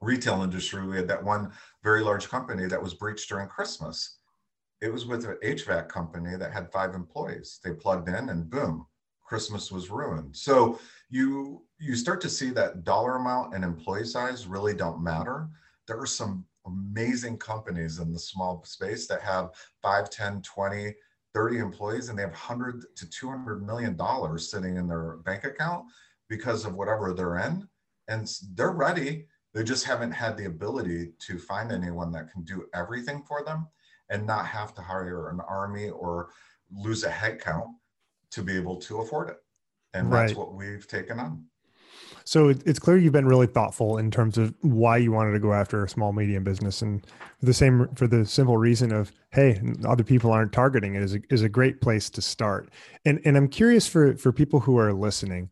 retail 0.00 0.42
industry. 0.42 0.86
We 0.86 0.96
had 0.96 1.08
that 1.08 1.22
one 1.22 1.52
very 1.82 2.02
large 2.02 2.28
company 2.28 2.66
that 2.66 2.82
was 2.82 2.94
breached 2.94 3.28
during 3.28 3.48
Christmas. 3.48 4.18
It 4.80 4.92
was 4.92 5.06
with 5.06 5.24
an 5.24 5.38
HVAC 5.42 5.88
company 5.88 6.36
that 6.36 6.52
had 6.52 6.70
five 6.72 6.94
employees. 6.94 7.58
They 7.64 7.72
plugged 7.72 8.08
in 8.08 8.28
and 8.28 8.48
boom, 8.48 8.86
Christmas 9.26 9.72
was 9.72 9.90
ruined. 9.90 10.36
So 10.36 10.78
you 11.10 11.62
you 11.78 11.94
start 11.94 12.20
to 12.22 12.30
see 12.30 12.50
that 12.50 12.84
dollar 12.84 13.16
amount 13.16 13.54
and 13.54 13.64
employee 13.64 14.04
size 14.04 14.46
really 14.46 14.74
don't 14.74 15.02
matter. 15.02 15.48
There 15.86 15.98
are 15.98 16.06
some 16.06 16.44
amazing 16.66 17.38
companies 17.38 17.98
in 17.98 18.12
the 18.12 18.18
small 18.18 18.62
space 18.64 19.06
that 19.06 19.22
have 19.22 19.50
5, 19.82 20.10
10, 20.10 20.42
20, 20.42 20.94
30 21.34 21.58
employees 21.58 22.08
and 22.08 22.18
they 22.18 22.22
have 22.22 22.30
100 22.30 22.84
to 22.96 23.08
200 23.08 23.66
million 23.66 23.96
dollars 23.96 24.50
sitting 24.50 24.76
in 24.76 24.88
their 24.88 25.16
bank 25.24 25.44
account 25.44 25.84
because 26.28 26.64
of 26.64 26.74
whatever 26.74 27.12
they're 27.12 27.38
in 27.38 27.66
and 28.08 28.30
they're 28.54 28.70
ready 28.70 29.26
they 29.54 29.64
just 29.64 29.84
haven't 29.84 30.12
had 30.12 30.36
the 30.36 30.44
ability 30.44 31.12
to 31.20 31.38
find 31.38 31.72
anyone 31.72 32.12
that 32.12 32.30
can 32.32 32.42
do 32.44 32.66
everything 32.74 33.22
for 33.26 33.42
them 33.44 33.66
and 34.10 34.26
not 34.26 34.46
have 34.46 34.74
to 34.74 34.82
hire 34.82 35.30
an 35.30 35.40
army 35.48 35.90
or 35.90 36.30
lose 36.70 37.04
a 37.04 37.10
headcount 37.10 37.68
to 38.30 38.42
be 38.42 38.56
able 38.56 38.76
to 38.76 39.00
afford 39.00 39.30
it. 39.30 39.38
And 39.94 40.12
that's 40.12 40.34
what 40.34 40.54
we've 40.54 40.86
taken 40.86 41.18
on. 41.18 41.44
So 42.24 42.50
it's 42.50 42.78
clear 42.78 42.98
you've 42.98 43.12
been 43.12 43.26
really 43.26 43.46
thoughtful 43.46 43.96
in 43.96 44.10
terms 44.10 44.36
of 44.36 44.54
why 44.60 44.98
you 44.98 45.12
wanted 45.12 45.32
to 45.32 45.38
go 45.38 45.54
after 45.54 45.84
a 45.84 45.88
small 45.88 46.12
medium 46.12 46.44
business, 46.44 46.82
and 46.82 47.04
for 47.40 47.46
the 47.46 47.54
same 47.54 47.88
for 47.94 48.06
the 48.06 48.26
simple 48.26 48.56
reason 48.56 48.92
of 48.92 49.12
hey, 49.30 49.60
other 49.86 50.04
people 50.04 50.30
aren't 50.30 50.52
targeting 50.52 50.94
it 50.94 51.02
is 51.02 51.14
a, 51.14 51.20
is 51.30 51.42
a 51.42 51.48
great 51.48 51.80
place 51.80 52.10
to 52.10 52.22
start. 52.22 52.68
And 53.06 53.20
and 53.24 53.36
I'm 53.36 53.48
curious 53.48 53.88
for 53.88 54.16
for 54.16 54.32
people 54.32 54.60
who 54.60 54.78
are 54.78 54.92
listening, 54.92 55.50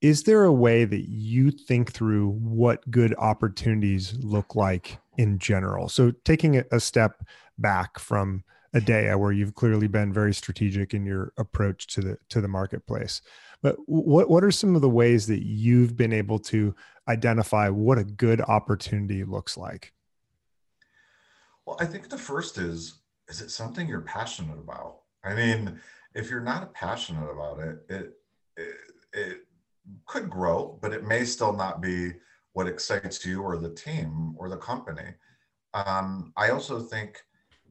is 0.00 0.24
there 0.24 0.44
a 0.44 0.52
way 0.52 0.84
that 0.84 1.08
you 1.08 1.50
think 1.50 1.92
through 1.92 2.30
what 2.30 2.88
good 2.90 3.14
opportunities 3.18 4.14
look 4.20 4.54
like 4.54 4.98
in 5.16 5.38
general? 5.38 5.88
So 5.88 6.12
taking 6.24 6.62
a 6.70 6.80
step 6.80 7.24
back 7.58 7.98
from 7.98 8.44
AaDya 8.74 9.18
where 9.18 9.32
you've 9.32 9.54
clearly 9.54 9.88
been 9.88 10.12
very 10.12 10.34
strategic 10.34 10.92
in 10.92 11.06
your 11.06 11.32
approach 11.38 11.86
to 11.88 12.00
the 12.00 12.18
to 12.28 12.40
the 12.40 12.48
marketplace 12.48 13.22
but 13.62 13.76
what 13.86 14.28
what 14.28 14.44
are 14.44 14.50
some 14.50 14.74
of 14.74 14.82
the 14.82 14.88
ways 14.88 15.26
that 15.26 15.44
you've 15.44 15.96
been 15.96 16.12
able 16.12 16.38
to 16.38 16.74
identify 17.08 17.68
what 17.68 17.98
a 17.98 18.04
good 18.04 18.40
opportunity 18.42 19.24
looks 19.24 19.56
like 19.56 19.92
well 21.64 21.76
i 21.80 21.86
think 21.86 22.08
the 22.08 22.18
first 22.18 22.58
is 22.58 23.00
is 23.28 23.40
it 23.40 23.50
something 23.50 23.88
you're 23.88 24.00
passionate 24.00 24.58
about 24.58 24.98
i 25.24 25.34
mean 25.34 25.78
if 26.14 26.30
you're 26.30 26.40
not 26.40 26.74
passionate 26.74 27.30
about 27.30 27.58
it 27.60 27.78
it 27.88 28.12
it, 28.56 28.76
it 29.12 29.45
could 30.06 30.28
grow 30.28 30.78
but 30.82 30.92
it 30.92 31.04
may 31.04 31.24
still 31.24 31.52
not 31.52 31.80
be 31.80 32.12
what 32.52 32.66
excites 32.66 33.24
you 33.24 33.42
or 33.42 33.56
the 33.56 33.74
team 33.74 34.34
or 34.38 34.48
the 34.48 34.56
company 34.56 35.14
um, 35.74 36.32
i 36.36 36.50
also 36.50 36.80
think 36.80 37.22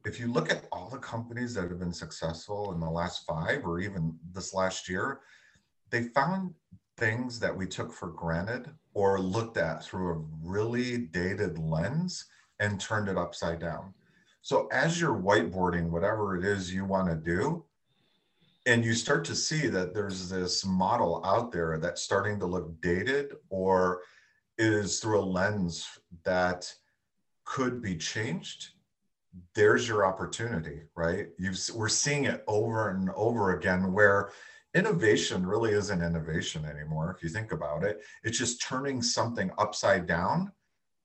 if 0.06 0.20
you 0.20 0.32
look 0.32 0.50
at 0.50 0.64
all 0.70 0.88
the 0.88 0.98
companies 0.98 1.52
that 1.54 1.68
have 1.68 1.80
been 1.80 1.92
successful 1.92 2.72
in 2.72 2.80
the 2.80 2.88
last 2.88 3.26
five 3.26 3.66
or 3.66 3.80
even 3.80 4.16
this 4.32 4.54
last 4.54 4.88
year, 4.88 5.20
they 5.90 6.04
found 6.04 6.54
things 6.96 7.40
that 7.40 7.54
we 7.54 7.66
took 7.66 7.92
for 7.92 8.08
granted 8.08 8.70
or 8.94 9.18
looked 9.20 9.56
at 9.56 9.84
through 9.84 10.12
a 10.12 10.24
really 10.42 10.98
dated 10.98 11.58
lens 11.58 12.24
and 12.60 12.80
turned 12.80 13.08
it 13.08 13.18
upside 13.18 13.58
down. 13.58 13.92
So 14.42 14.68
as 14.70 15.00
you're 15.00 15.18
whiteboarding 15.18 15.90
whatever 15.90 16.36
it 16.36 16.44
is 16.44 16.72
you 16.72 16.84
want 16.84 17.08
to 17.08 17.16
do, 17.16 17.64
and 18.66 18.84
you 18.84 18.94
start 18.94 19.24
to 19.24 19.34
see 19.34 19.68
that 19.68 19.94
there's 19.94 20.28
this 20.28 20.64
model 20.64 21.22
out 21.24 21.52
there 21.52 21.78
that's 21.78 22.02
starting 22.02 22.38
to 22.40 22.46
look 22.46 22.80
dated 22.80 23.36
or 23.48 24.02
is 24.58 25.00
through 25.00 25.20
a 25.20 25.22
lens 25.22 25.86
that 26.24 26.72
could 27.44 27.80
be 27.80 27.96
changed 27.96 28.70
there's 29.54 29.88
your 29.88 30.06
opportunity, 30.06 30.82
right? 30.94 31.28
You've, 31.38 31.58
we're 31.74 31.88
seeing 31.88 32.24
it 32.24 32.44
over 32.46 32.90
and 32.90 33.10
over 33.10 33.56
again 33.56 33.92
where 33.92 34.30
innovation 34.74 35.46
really 35.46 35.72
isn't 35.72 36.02
innovation 36.02 36.64
anymore. 36.64 37.14
If 37.16 37.22
you 37.22 37.28
think 37.28 37.52
about 37.52 37.84
it, 37.84 38.00
it's 38.22 38.38
just 38.38 38.62
turning 38.62 39.02
something 39.02 39.50
upside 39.58 40.06
down 40.06 40.52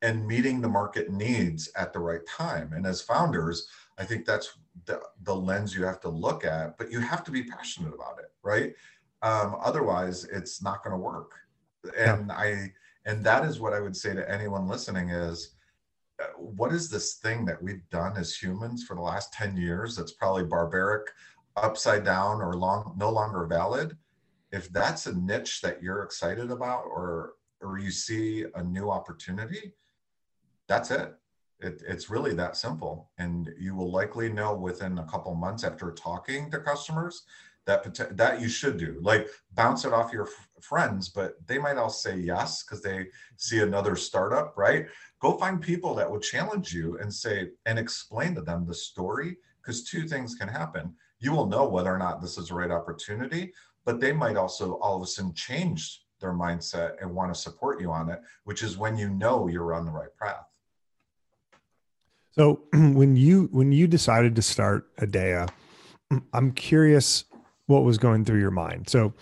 and 0.01 0.27
meeting 0.27 0.61
the 0.61 0.69
market 0.69 1.11
needs 1.11 1.69
at 1.75 1.93
the 1.93 1.99
right 1.99 2.25
time. 2.27 2.73
And 2.73 2.85
as 2.85 3.01
founders, 3.01 3.67
I 4.01 4.03
think 4.03 4.25
that's 4.25 4.57
the, 4.85 4.99
the 5.21 5.35
lens 5.35 5.75
you 5.75 5.83
have 5.83 5.99
to 5.99 6.09
look 6.09 6.43
at, 6.43 6.75
but 6.79 6.91
you 6.91 6.99
have 6.99 7.23
to 7.25 7.31
be 7.31 7.43
passionate 7.43 7.93
about 7.93 8.17
it, 8.17 8.31
right? 8.41 8.73
Um, 9.21 9.57
otherwise, 9.61 10.23
it's 10.23 10.63
not 10.63 10.83
going 10.83 10.95
to 10.95 10.97
work. 10.97 11.33
And 11.95 12.27
yeah. 12.29 12.35
I 12.35 12.71
and 13.05 13.23
that 13.23 13.45
is 13.45 13.59
what 13.59 13.73
I 13.73 13.79
would 13.79 13.95
say 13.95 14.13
to 14.13 14.31
anyone 14.31 14.67
listening 14.67 15.09
is 15.09 15.55
uh, 16.19 16.25
what 16.37 16.71
is 16.71 16.89
this 16.89 17.15
thing 17.15 17.45
that 17.45 17.61
we've 17.61 17.87
done 17.89 18.15
as 18.17 18.35
humans 18.35 18.83
for 18.83 18.95
the 18.95 19.01
last 19.01 19.33
10 19.33 19.57
years 19.57 19.95
that's 19.95 20.11
probably 20.11 20.43
barbaric, 20.43 21.07
upside 21.57 22.03
down, 22.03 22.41
or 22.41 22.53
long 22.53 22.95
no 22.97 23.11
longer 23.11 23.45
valid? 23.45 23.95
If 24.51 24.69
that's 24.69 25.05
a 25.05 25.13
niche 25.13 25.61
that 25.61 25.81
you're 25.81 26.03
excited 26.03 26.49
about 26.49 26.85
or 26.85 27.33
or 27.61 27.77
you 27.77 27.91
see 27.91 28.45
a 28.55 28.63
new 28.63 28.89
opportunity, 28.89 29.73
that's 30.67 30.89
it. 30.89 31.13
It. 31.61 31.83
It's 31.87 32.09
really 32.09 32.33
that 32.35 32.57
simple. 32.57 33.09
And 33.17 33.51
you 33.59 33.75
will 33.75 33.91
likely 33.91 34.29
know 34.29 34.53
within 34.53 34.97
a 34.97 35.05
couple 35.05 35.33
months 35.35 35.63
after 35.63 35.91
talking 35.91 36.49
to 36.51 36.59
customers 36.59 37.23
that 37.65 38.17
that 38.17 38.41
you 38.41 38.49
should 38.49 38.77
do 38.77 38.97
like 39.01 39.27
bounce 39.53 39.85
it 39.85 39.93
off 39.93 40.13
your 40.13 40.27
friends 40.61 41.09
but 41.09 41.35
they 41.45 41.57
might 41.57 41.77
all 41.77 41.89
say 41.89 42.17
yes 42.17 42.63
because 42.63 42.81
they 42.81 43.05
see 43.37 43.59
another 43.59 43.95
startup 43.95 44.53
right 44.57 44.87
go 45.19 45.37
find 45.37 45.61
people 45.61 45.93
that 45.93 46.09
will 46.09 46.19
challenge 46.19 46.73
you 46.73 46.97
and 46.99 47.13
say 47.13 47.49
and 47.65 47.77
explain 47.77 48.33
to 48.33 48.41
them 48.41 48.65
the 48.65 48.73
story 48.73 49.37
because 49.61 49.83
two 49.83 50.07
things 50.07 50.35
can 50.35 50.47
happen 50.47 50.93
you 51.19 51.31
will 51.31 51.45
know 51.45 51.67
whether 51.67 51.93
or 51.93 51.99
not 51.99 52.21
this 52.21 52.37
is 52.37 52.47
the 52.47 52.53
right 52.53 52.71
opportunity 52.71 53.53
but 53.85 53.99
they 53.99 54.11
might 54.11 54.37
also 54.37 54.73
all 54.79 54.95
of 54.95 55.03
a 55.03 55.05
sudden 55.05 55.33
change 55.33 56.03
their 56.19 56.33
mindset 56.33 56.93
and 57.01 57.13
want 57.13 57.33
to 57.33 57.39
support 57.39 57.79
you 57.79 57.91
on 57.91 58.09
it 58.09 58.21
which 58.43 58.63
is 58.63 58.77
when 58.77 58.97
you 58.97 59.09
know 59.09 59.47
you're 59.47 59.73
on 59.73 59.85
the 59.85 59.91
right 59.91 60.15
path 60.19 60.50
so 62.31 62.61
when 62.73 63.15
you 63.15 63.49
when 63.51 63.71
you 63.71 63.87
decided 63.87 64.35
to 64.35 64.41
start 64.41 64.95
AaDya, 64.97 65.49
I'm 66.33 66.51
curious 66.51 67.25
what 67.67 67.83
was 67.83 67.97
going 67.97 68.25
through 68.25 68.39
your 68.39 68.51
mind. 68.51 68.89
So 68.89 69.13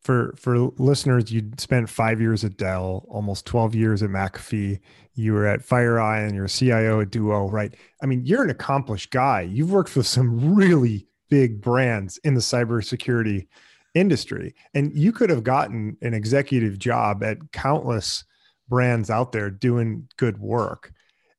for 0.00 0.34
for 0.38 0.58
listeners, 0.78 1.30
you 1.30 1.50
spent 1.58 1.88
five 1.88 2.20
years 2.20 2.44
at 2.44 2.56
Dell, 2.56 3.04
almost 3.08 3.46
12 3.46 3.74
years 3.74 4.02
at 4.02 4.10
McAfee. 4.10 4.80
You 5.14 5.32
were 5.32 5.46
at 5.46 5.60
FireEye 5.60 6.26
and 6.26 6.34
you're 6.34 6.44
a 6.44 6.48
CIO 6.48 7.00
at 7.00 7.10
Duo, 7.10 7.48
right? 7.50 7.74
I 8.02 8.06
mean, 8.06 8.24
you're 8.24 8.44
an 8.44 8.50
accomplished 8.50 9.10
guy. 9.10 9.42
You've 9.42 9.72
worked 9.72 9.90
for 9.90 10.02
some 10.02 10.54
really 10.54 11.08
big 11.28 11.60
brands 11.60 12.18
in 12.18 12.34
the 12.34 12.40
cybersecurity 12.40 13.48
industry. 13.94 14.54
And 14.74 14.96
you 14.96 15.12
could 15.12 15.30
have 15.30 15.42
gotten 15.42 15.96
an 16.02 16.14
executive 16.14 16.78
job 16.78 17.24
at 17.24 17.52
countless 17.52 18.24
brands 18.68 19.10
out 19.10 19.32
there 19.32 19.50
doing 19.50 20.08
good 20.16 20.38
work. 20.38 20.92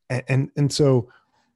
And, 0.09 0.23
and, 0.27 0.51
and 0.57 0.73
so 0.73 1.09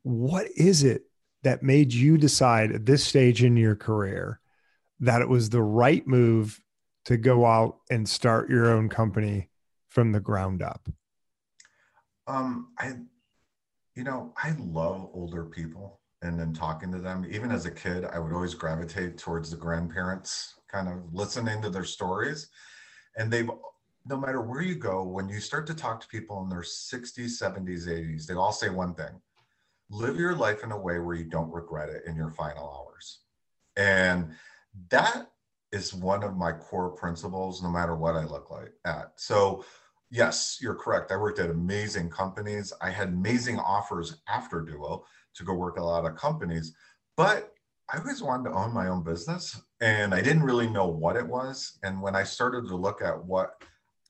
what 0.04 0.48
is 0.56 0.84
it 0.84 1.04
that 1.44 1.64
made 1.64 1.94
you 1.94 2.18
decide 2.18 2.72
at 2.72 2.86
this 2.86 3.04
stage 3.04 3.44
in 3.44 3.58
your 3.58 3.76
career 3.76 4.40
that 5.00 5.22
it 5.22 5.28
was 5.28 5.50
the 5.50 5.62
right 5.62 6.06
move 6.08 6.62
to 7.06 7.18
go 7.18 7.46
out 7.46 7.78
and 7.90 8.08
start 8.08 8.50
your 8.50 8.72
own 8.72 8.88
company 8.88 9.50
from 9.90 10.12
the 10.12 10.20
ground 10.20 10.62
up? 10.62 10.88
Um, 12.28 12.70
I, 12.78 12.94
you 13.96 14.04
know, 14.04 14.34
I 14.42 14.56
love 14.60 15.10
older 15.14 15.44
people 15.44 16.00
and 16.22 16.40
then 16.40 16.54
talking 16.54 16.92
to 16.92 17.00
them. 17.00 17.26
Even 17.30 17.52
as 17.52 17.66
a 17.66 17.72
kid, 17.72 18.06
I 18.06 18.20
would 18.20 18.32
always 18.32 18.54
gravitate 18.54 19.18
towards 19.18 19.52
the 19.52 19.58
grandparents, 19.58 20.54
kind 20.72 20.88
of 20.88 21.14
listening 21.14 21.62
to 21.62 21.70
their 21.70 21.84
stories. 21.84 22.48
And 23.18 23.32
they've, 23.32 23.50
no 24.06 24.18
matter 24.18 24.42
where 24.42 24.62
you 24.62 24.76
go, 24.76 25.04
when 25.04 25.28
you 25.28 25.42
start 25.42 25.68
to 25.68 25.74
talk 25.74 26.00
to 26.00 26.08
people 26.08 26.42
in 26.44 26.50
their 26.50 26.62
60s, 26.62 27.42
70s, 27.42 27.88
80s, 27.88 28.26
they 28.26 28.34
all 28.34 28.54
say 28.54 28.70
one 28.70 28.96
thing 28.96 29.22
live 29.94 30.18
your 30.18 30.36
life 30.36 30.64
in 30.64 30.72
a 30.72 30.80
way 30.80 31.00
where 31.00 31.16
you 31.16 31.26
don't 31.26 31.54
regret 31.54 31.90
it 31.90 32.04
in 32.08 32.16
your 32.16 32.32
final 32.32 32.68
hours. 32.68 33.20
And 33.76 34.32
that 34.90 35.28
is 35.72 35.94
one 35.94 36.24
of 36.24 36.36
my 36.36 36.52
core 36.52 36.92
principles, 36.92 37.62
no 37.62 37.70
matter 37.70 37.96
what 37.96 38.16
I 38.16 38.26
look 38.26 38.50
like 38.50 38.74
at. 38.86 39.14
So, 39.18 39.64
yes, 40.10 40.58
you're 40.62 40.76
correct. 40.76 41.12
I 41.12 41.18
worked 41.18 41.40
at 41.40 41.50
amazing 41.50 42.10
companies. 42.10 42.74
I 42.82 42.90
had 42.90 43.10
amazing 43.10 43.60
offers 43.60 44.22
after 44.28 44.62
Duo 44.62 45.06
to 45.36 45.44
go 45.44 45.54
work 45.54 45.78
at 45.78 45.82
a 45.82 45.86
lot 45.86 46.06
of 46.06 46.16
companies, 46.16 46.76
but 47.16 47.54
I 47.92 47.98
always 47.98 48.24
wanted 48.24 48.50
to 48.50 48.56
own 48.56 48.74
my 48.74 48.88
own 48.88 49.04
business 49.04 49.60
and 49.82 50.14
I 50.14 50.22
didn't 50.22 50.44
really 50.44 50.70
know 50.70 50.88
what 50.88 51.16
it 51.16 51.28
was. 51.28 51.78
And 51.84 52.02
when 52.02 52.16
I 52.16 52.24
started 52.24 52.68
to 52.68 52.76
look 52.76 53.02
at 53.02 53.24
what 53.26 53.62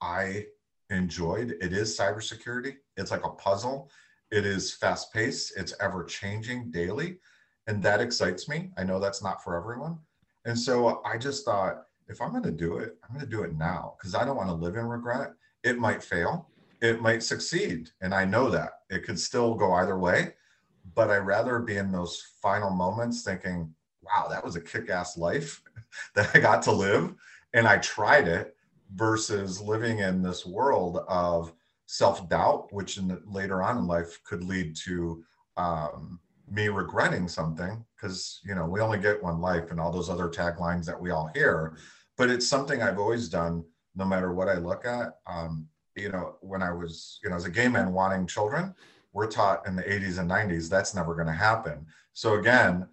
I 0.02 0.46
enjoyed, 0.89 1.56
it 1.62 1.74
is 1.74 1.98
cybersecurity. 1.98 2.76
It's 2.98 3.12
like 3.12 3.26
a 3.26 3.32
puzzle. 3.32 3.89
It 4.34 4.46
is 4.46 4.74
fast 4.74 5.13
paced, 5.13 5.54
it's 5.58 5.76
ever 5.80 6.04
changing 6.04 6.72
daily. 6.72 7.19
And 7.67 7.82
that 7.84 8.02
excites 8.02 8.50
me. 8.50 8.72
I 8.78 8.84
know 8.84 9.00
that's 9.00 9.24
not 9.24 9.43
for 9.43 9.56
everyone 9.56 10.00
and 10.46 10.58
so 10.58 11.02
I 11.06 11.17
just 11.17 11.46
thought, 11.46 11.84
if 12.10 12.22
I'm 12.22 12.32
going 12.32 12.43
to 12.43 12.52
do 12.52 12.78
it, 12.78 12.98
I'm 13.04 13.15
going 13.15 13.26
to 13.26 13.32
do 13.32 13.43
it 13.43 13.58
now 13.58 13.96
because 13.98 14.13
I 14.13 14.26
don't 14.26 14.36
want 14.36 14.50
to 14.50 14.56
live 14.56 14.76
in 14.76 14.86
regret. 14.86 15.34
It 15.63 15.80
might 15.80 16.04
fail, 16.04 16.50
it 16.82 17.02
might 17.02 17.24
succeed. 17.24 17.89
And 18.02 18.13
I 18.13 18.26
know 18.26 18.50
that 18.50 18.72
it 18.89 19.04
could 19.04 19.19
still 19.19 19.56
go 19.56 19.74
either 19.74 19.98
way. 19.98 20.34
But 20.96 21.10
I 21.10 21.17
rather 21.17 21.60
be 21.60 21.78
in 21.78 21.93
those 21.93 22.22
final 22.41 22.69
moments 22.69 23.24
thinking, 23.24 23.74
wow, 24.02 24.28
that 24.30 24.43
was 24.43 24.58
a 24.58 24.62
kick 24.62 24.89
ass 24.89 25.17
life 25.17 25.62
that 26.15 26.30
I 26.36 26.39
got 26.39 26.62
to 26.63 26.74
live. 26.74 27.13
And 27.54 27.65
I 27.65 27.78
tried 27.78 28.28
it 28.28 28.56
versus 28.93 29.62
living 29.62 30.00
in 30.00 30.22
this 30.22 30.46
world 30.46 31.00
of 31.08 31.54
self 31.93 32.27
doubt, 32.27 32.73
which 32.73 32.97
in 32.97 33.08
the, 33.08 33.21
later 33.27 33.62
on 33.62 33.77
in 33.77 33.86
life 33.86 34.19
could 34.23 34.43
lead 34.43 34.75
to 34.75 35.23
um, 35.58 36.19
me 36.49 36.67
regretting 36.67 37.27
something 37.27 37.86
because 37.95 38.41
you 38.43 38.56
know 38.56 38.65
we 38.65 38.82
only 38.82 38.97
get 38.97 39.21
one 39.21 39.39
life 39.39 39.69
and 39.69 39.79
all 39.79 39.91
those 39.91 40.10
other 40.10 40.27
taglines 40.27 40.86
that 40.86 40.99
we 40.99 41.12
all 41.12 41.29
hear. 41.36 41.77
But 42.17 42.32
it's 42.32 42.47
something 42.47 42.82
i've 42.82 42.97
always 42.97 43.29
done 43.29 43.63
no 43.95 44.06
matter 44.06 44.34
what 44.34 44.49
i 44.49 44.56
look 44.56 44.86
at. 44.86 45.17
Um, 45.27 45.67
you 45.95 46.10
know 46.10 46.38
when 46.41 46.63
i 46.63 46.71
was 46.71 47.19
you 47.23 47.29
know 47.29 47.36
as 47.36 47.45
a 47.45 47.51
gay 47.51 47.67
man 47.67 47.93
wanting 47.93 48.25
children 48.25 48.73
we're 49.13 49.27
taught 49.27 49.67
in 49.67 49.75
the 49.75 49.84
80s 49.84 50.17
and 50.17 50.27
90s 50.27 50.67
that's 50.67 50.95
never 50.95 51.13
going 51.13 51.27
to 51.27 51.34
happen. 51.34 51.86
So 52.13 52.39
again 52.39 52.88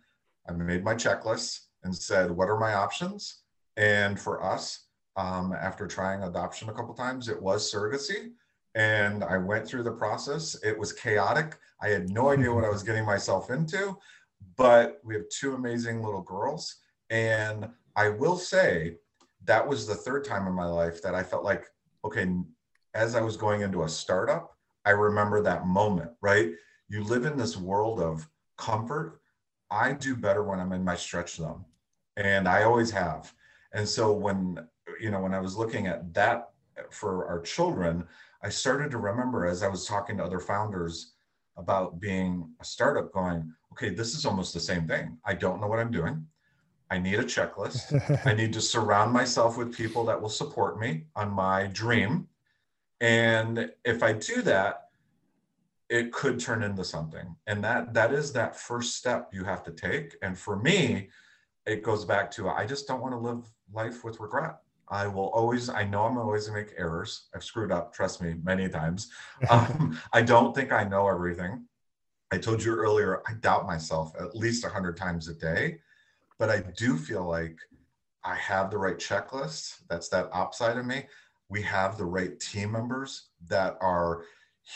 i 0.46 0.52
made 0.52 0.84
my 0.84 0.94
checklist 0.94 1.60
and 1.84 1.96
said 1.96 2.30
what 2.30 2.50
are 2.50 2.60
my 2.60 2.74
options? 2.74 3.40
And 3.78 4.20
for 4.20 4.44
us 4.44 4.88
um, 5.16 5.54
after 5.58 5.86
trying 5.86 6.22
adoption 6.22 6.68
a 6.68 6.74
couple 6.74 6.92
times 6.92 7.30
it 7.30 7.40
was 7.40 7.72
surrogacy 7.72 8.32
and 8.74 9.24
I 9.24 9.37
went 9.37 9.66
through 9.66 9.83
the 9.83 9.92
process. 9.92 10.56
It 10.62 10.78
was 10.78 10.92
chaotic. 10.92 11.56
I 11.83 11.88
had 11.88 12.11
no 12.11 12.22
hmm. 12.22 12.40
idea 12.40 12.52
what 12.52 12.64
I 12.64 12.70
was 12.70 12.83
getting 12.83 13.04
myself 13.04 13.50
into, 13.50 13.96
but 14.56 15.00
we 15.04 15.14
have 15.14 15.28
two 15.28 15.54
amazing 15.54 16.02
little 16.02 16.22
girls. 16.22 16.76
And 17.11 17.68
I 17.96 18.09
will 18.09 18.37
say 18.37 18.96
that 19.44 19.66
was 19.66 19.87
the 19.87 19.94
third 19.94 20.24
time 20.24 20.46
in 20.46 20.52
my 20.52 20.66
life 20.66 21.02
that 21.02 21.14
I 21.14 21.22
felt 21.22 21.44
like, 21.44 21.66
okay, 22.04 22.28
as 22.94 23.14
I 23.14 23.20
was 23.20 23.37
going 23.37 23.62
into 23.62 23.83
a 23.83 23.88
startup, 23.88 24.56
I 24.85 24.90
remember 24.90 25.42
that 25.42 25.66
moment, 25.66 26.11
right? 26.20 26.52
You 26.88 27.04
live 27.04 27.24
in 27.24 27.37
this 27.37 27.56
world 27.56 28.00
of 28.00 28.28
comfort. 28.56 29.20
I 29.70 29.92
do 29.92 30.16
better 30.16 30.42
when 30.42 30.59
I'm 30.59 30.72
in 30.72 30.85
my 30.85 30.96
stretch 30.96 31.37
zone, 31.37 31.64
and 32.16 32.48
I 32.48 32.64
always 32.64 32.90
have. 32.90 33.33
And 33.72 33.88
so 33.88 34.12
when, 34.12 34.66
you 35.00 35.11
know, 35.11 35.20
when 35.20 35.35
I 35.35 35.40
was 35.40 35.56
looking 35.56 35.87
at 35.87 36.12
that 36.14 36.50
eh, 36.76 36.83
for 36.90 37.26
our 37.26 37.40
children, 37.40 38.06
I 38.42 38.48
started 38.48 38.90
to 38.92 38.98
remember 38.98 39.46
as 39.46 39.62
I 39.62 39.68
was 39.68 39.87
talking 39.87 40.16
to 40.16 40.24
other 40.24 40.40
founders 40.40 41.12
about 41.57 42.00
being 42.00 42.50
a 42.61 42.64
startup, 42.64 43.12
going, 43.12 43.53
okay, 43.72 43.90
this 43.90 44.14
is 44.14 44.24
almost 44.24 44.55
the 44.55 44.61
same 44.61 44.87
thing. 44.87 45.18
I 45.24 45.35
don't 45.35 45.61
know 45.61 45.66
what 45.66 45.79
I'm 45.79 45.90
doing. 45.90 46.26
I 46.90 46.98
need 46.98 47.18
a 47.18 47.24
checklist. 47.24 47.94
I 48.26 48.33
need 48.33 48.53
to 48.55 48.61
surround 48.61 49.12
myself 49.12 49.57
with 49.57 49.76
people 49.76 50.05
that 50.07 50.20
will 50.20 50.29
support 50.29 50.81
me 50.81 51.05
on 51.14 51.31
my 51.31 51.66
dream. 51.66 52.29
And 53.00 53.70
if 53.85 54.03
I 54.03 54.12
do 54.12 54.42
that, 54.42 54.88
it 55.88 56.12
could 56.12 56.38
turn 56.38 56.62
into 56.62 56.85
something. 56.85 57.37
And 57.46 57.62
that 57.64 57.94
that 57.94 58.12
is 58.12 58.33
that 58.33 58.57
first 58.57 58.96
step 58.96 59.31
you 59.33 59.44
have 59.44 59.62
to 59.64 59.72
take. 59.72 60.16
And 60.22 60.38
for 60.38 60.57
me, 60.57 61.11
it 61.66 61.83
goes 61.83 62.05
back 62.05 62.31
to 62.33 62.48
I 62.48 62.64
just 62.66 62.87
don't 62.87 63.00
want 63.00 63.12
to 63.12 63.18
live 63.18 63.44
life 63.72 64.05
with 64.05 64.20
regret. 64.20 64.57
I 64.90 65.07
will 65.07 65.29
always, 65.29 65.68
I 65.68 65.85
know 65.85 66.05
I'm 66.05 66.18
always 66.18 66.48
gonna 66.48 66.61
make 66.61 66.74
errors. 66.76 67.29
I've 67.35 67.44
screwed 67.44 67.70
up, 67.70 67.94
trust 67.94 68.20
me, 68.20 68.35
many 68.42 68.68
times. 68.68 69.11
Um, 69.48 69.98
I 70.12 70.22
don't 70.22 70.55
think 70.55 70.72
I 70.72 70.85
know 70.85 71.09
everything. 71.09 71.64
I 72.33 72.38
told 72.38 72.62
you 72.62 72.74
earlier, 72.74 73.22
I 73.26 73.35
doubt 73.35 73.66
myself 73.66 74.12
at 74.20 74.37
least 74.37 74.62
100 74.62 74.96
times 74.96 75.29
a 75.29 75.35
day, 75.35 75.79
but 76.38 76.50
I 76.50 76.62
do 76.76 76.96
feel 76.96 77.26
like 77.26 77.59
I 78.22 78.35
have 78.37 78.70
the 78.70 78.79
right 78.79 78.98
checklist. 78.98 79.81
That's 79.88 80.09
that 80.11 80.29
upside 80.33 80.76
of 80.76 80.87
me. 80.87 81.07
We 81.48 81.62
have 81.62 81.96
the 81.96 82.05
right 82.05 82.38
team 82.38 82.72
members 82.72 83.31
that 83.48 83.76
are 83.81 84.22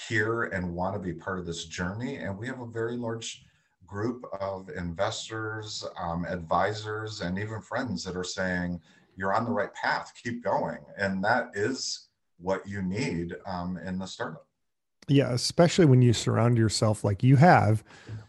here 0.09 0.45
and 0.45 0.75
want 0.75 0.95
to 0.95 0.99
be 0.99 1.13
part 1.13 1.39
of 1.39 1.47
this 1.47 1.67
journey. 1.67 2.17
And 2.17 2.37
we 2.37 2.47
have 2.49 2.61
a 2.61 2.67
very 2.67 2.97
large 2.97 3.45
group 3.87 4.25
of 4.41 4.71
investors, 4.71 5.85
um, 6.01 6.25
advisors, 6.25 7.21
and 7.21 7.39
even 7.39 7.61
friends 7.61 8.03
that 8.05 8.17
are 8.17 8.25
saying, 8.25 8.81
you're 9.17 9.35
on 9.35 9.45
the 9.45 9.51
right 9.51 9.75
path 9.75 10.13
keep 10.23 10.43
going 10.43 10.79
and 10.99 11.23
that 11.23 11.51
is 11.55 12.09
what 12.39 12.67
you 12.67 12.83
need 12.83 13.35
um, 13.47 13.79
in 13.79 13.99
the 13.99 14.07
startup 14.07 14.47
Yeah, 15.09 15.33
especially 15.33 15.85
when 15.85 16.03
you 16.03 16.13
surround 16.13 16.59
yourself 16.59 17.05
like 17.05 17.23
you 17.23 17.37
have 17.37 17.85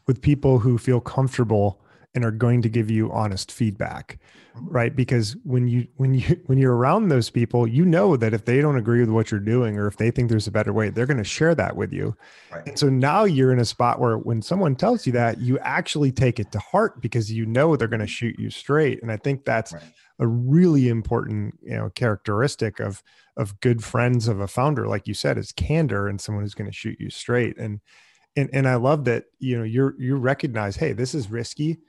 with 0.08 0.22
people 0.22 0.60
who 0.60 0.78
feel 0.78 1.00
comfortable 1.00 1.82
and 2.16 2.24
are 2.24 2.32
going 2.32 2.62
to 2.62 2.70
give 2.70 2.90
you 2.90 3.12
honest 3.12 3.52
feedback 3.52 4.18
mm-hmm. 4.56 4.68
right 4.70 4.96
because 4.96 5.36
when 5.44 5.68
you 5.68 5.86
when 5.98 6.14
you 6.14 6.42
when 6.46 6.58
you're 6.58 6.76
around 6.76 7.10
those 7.10 7.30
people 7.30 7.68
you 7.68 7.86
know 7.86 8.16
that 8.16 8.34
if 8.34 8.46
they 8.46 8.62
don't 8.62 8.78
agree 8.78 9.02
with 9.02 9.10
what 9.10 9.30
you're 9.30 9.40
doing 9.40 9.78
or 9.78 9.86
if 9.86 9.98
they 9.98 10.10
think 10.10 10.30
there's 10.30 10.48
a 10.48 10.52
better 10.52 10.72
way 10.72 10.90
they're 10.90 11.06
going 11.06 11.18
to 11.18 11.24
share 11.24 11.54
that 11.54 11.76
with 11.76 11.92
you 11.92 12.16
right. 12.52 12.66
and 12.66 12.80
so 12.80 12.90
now 12.90 13.26
you're 13.26 13.52
in 13.52 13.60
a 13.60 13.66
spot 13.66 14.00
where 14.00 14.18
when 14.18 14.42
someone 14.42 14.76
tells 14.76 15.06
you 15.06 15.12
that 15.12 15.40
you 15.40 15.60
actually 15.60 16.12
take 16.12 16.40
it 16.40 16.52
to 16.52 16.60
heart 16.60 17.02
because 17.02 17.32
you 17.32 17.46
know 17.46 17.76
they're 17.76 17.88
going 17.88 18.00
to 18.00 18.08
shoot 18.08 18.40
you 18.40 18.50
straight 18.50 19.02
and 19.04 19.12
i 19.12 19.18
think 19.18 19.44
that's 19.44 19.74
right. 19.74 19.84
A 20.20 20.28
really 20.28 20.88
important 20.88 21.60
you 21.62 21.76
know 21.76 21.90
characteristic 21.90 22.80
of 22.80 23.04
of 23.38 23.60
good 23.60 23.84
friends 23.84 24.28
of 24.28 24.40
a 24.40 24.48
founder 24.48 24.88
like 24.88 25.08
you 25.08 25.14
said 25.14 25.38
is 25.38 25.52
candor 25.52 26.08
and 26.08 26.22
someone 26.22 26.44
who's 26.44 26.54
going 26.54 26.70
to 26.70 26.76
shoot 26.76 27.00
you 27.00 27.10
straight. 27.10 27.58
And 27.58 27.82
and 28.36 28.50
and 28.54 28.68
I 28.68 28.76
love 28.76 29.06
that 29.06 29.26
you 29.40 29.58
know 29.58 29.64
you're 29.64 29.96
you 30.00 30.16
recognize 30.16 30.76
hey 30.76 30.94
this 30.94 31.14
is 31.14 31.30
risky. 31.30 31.80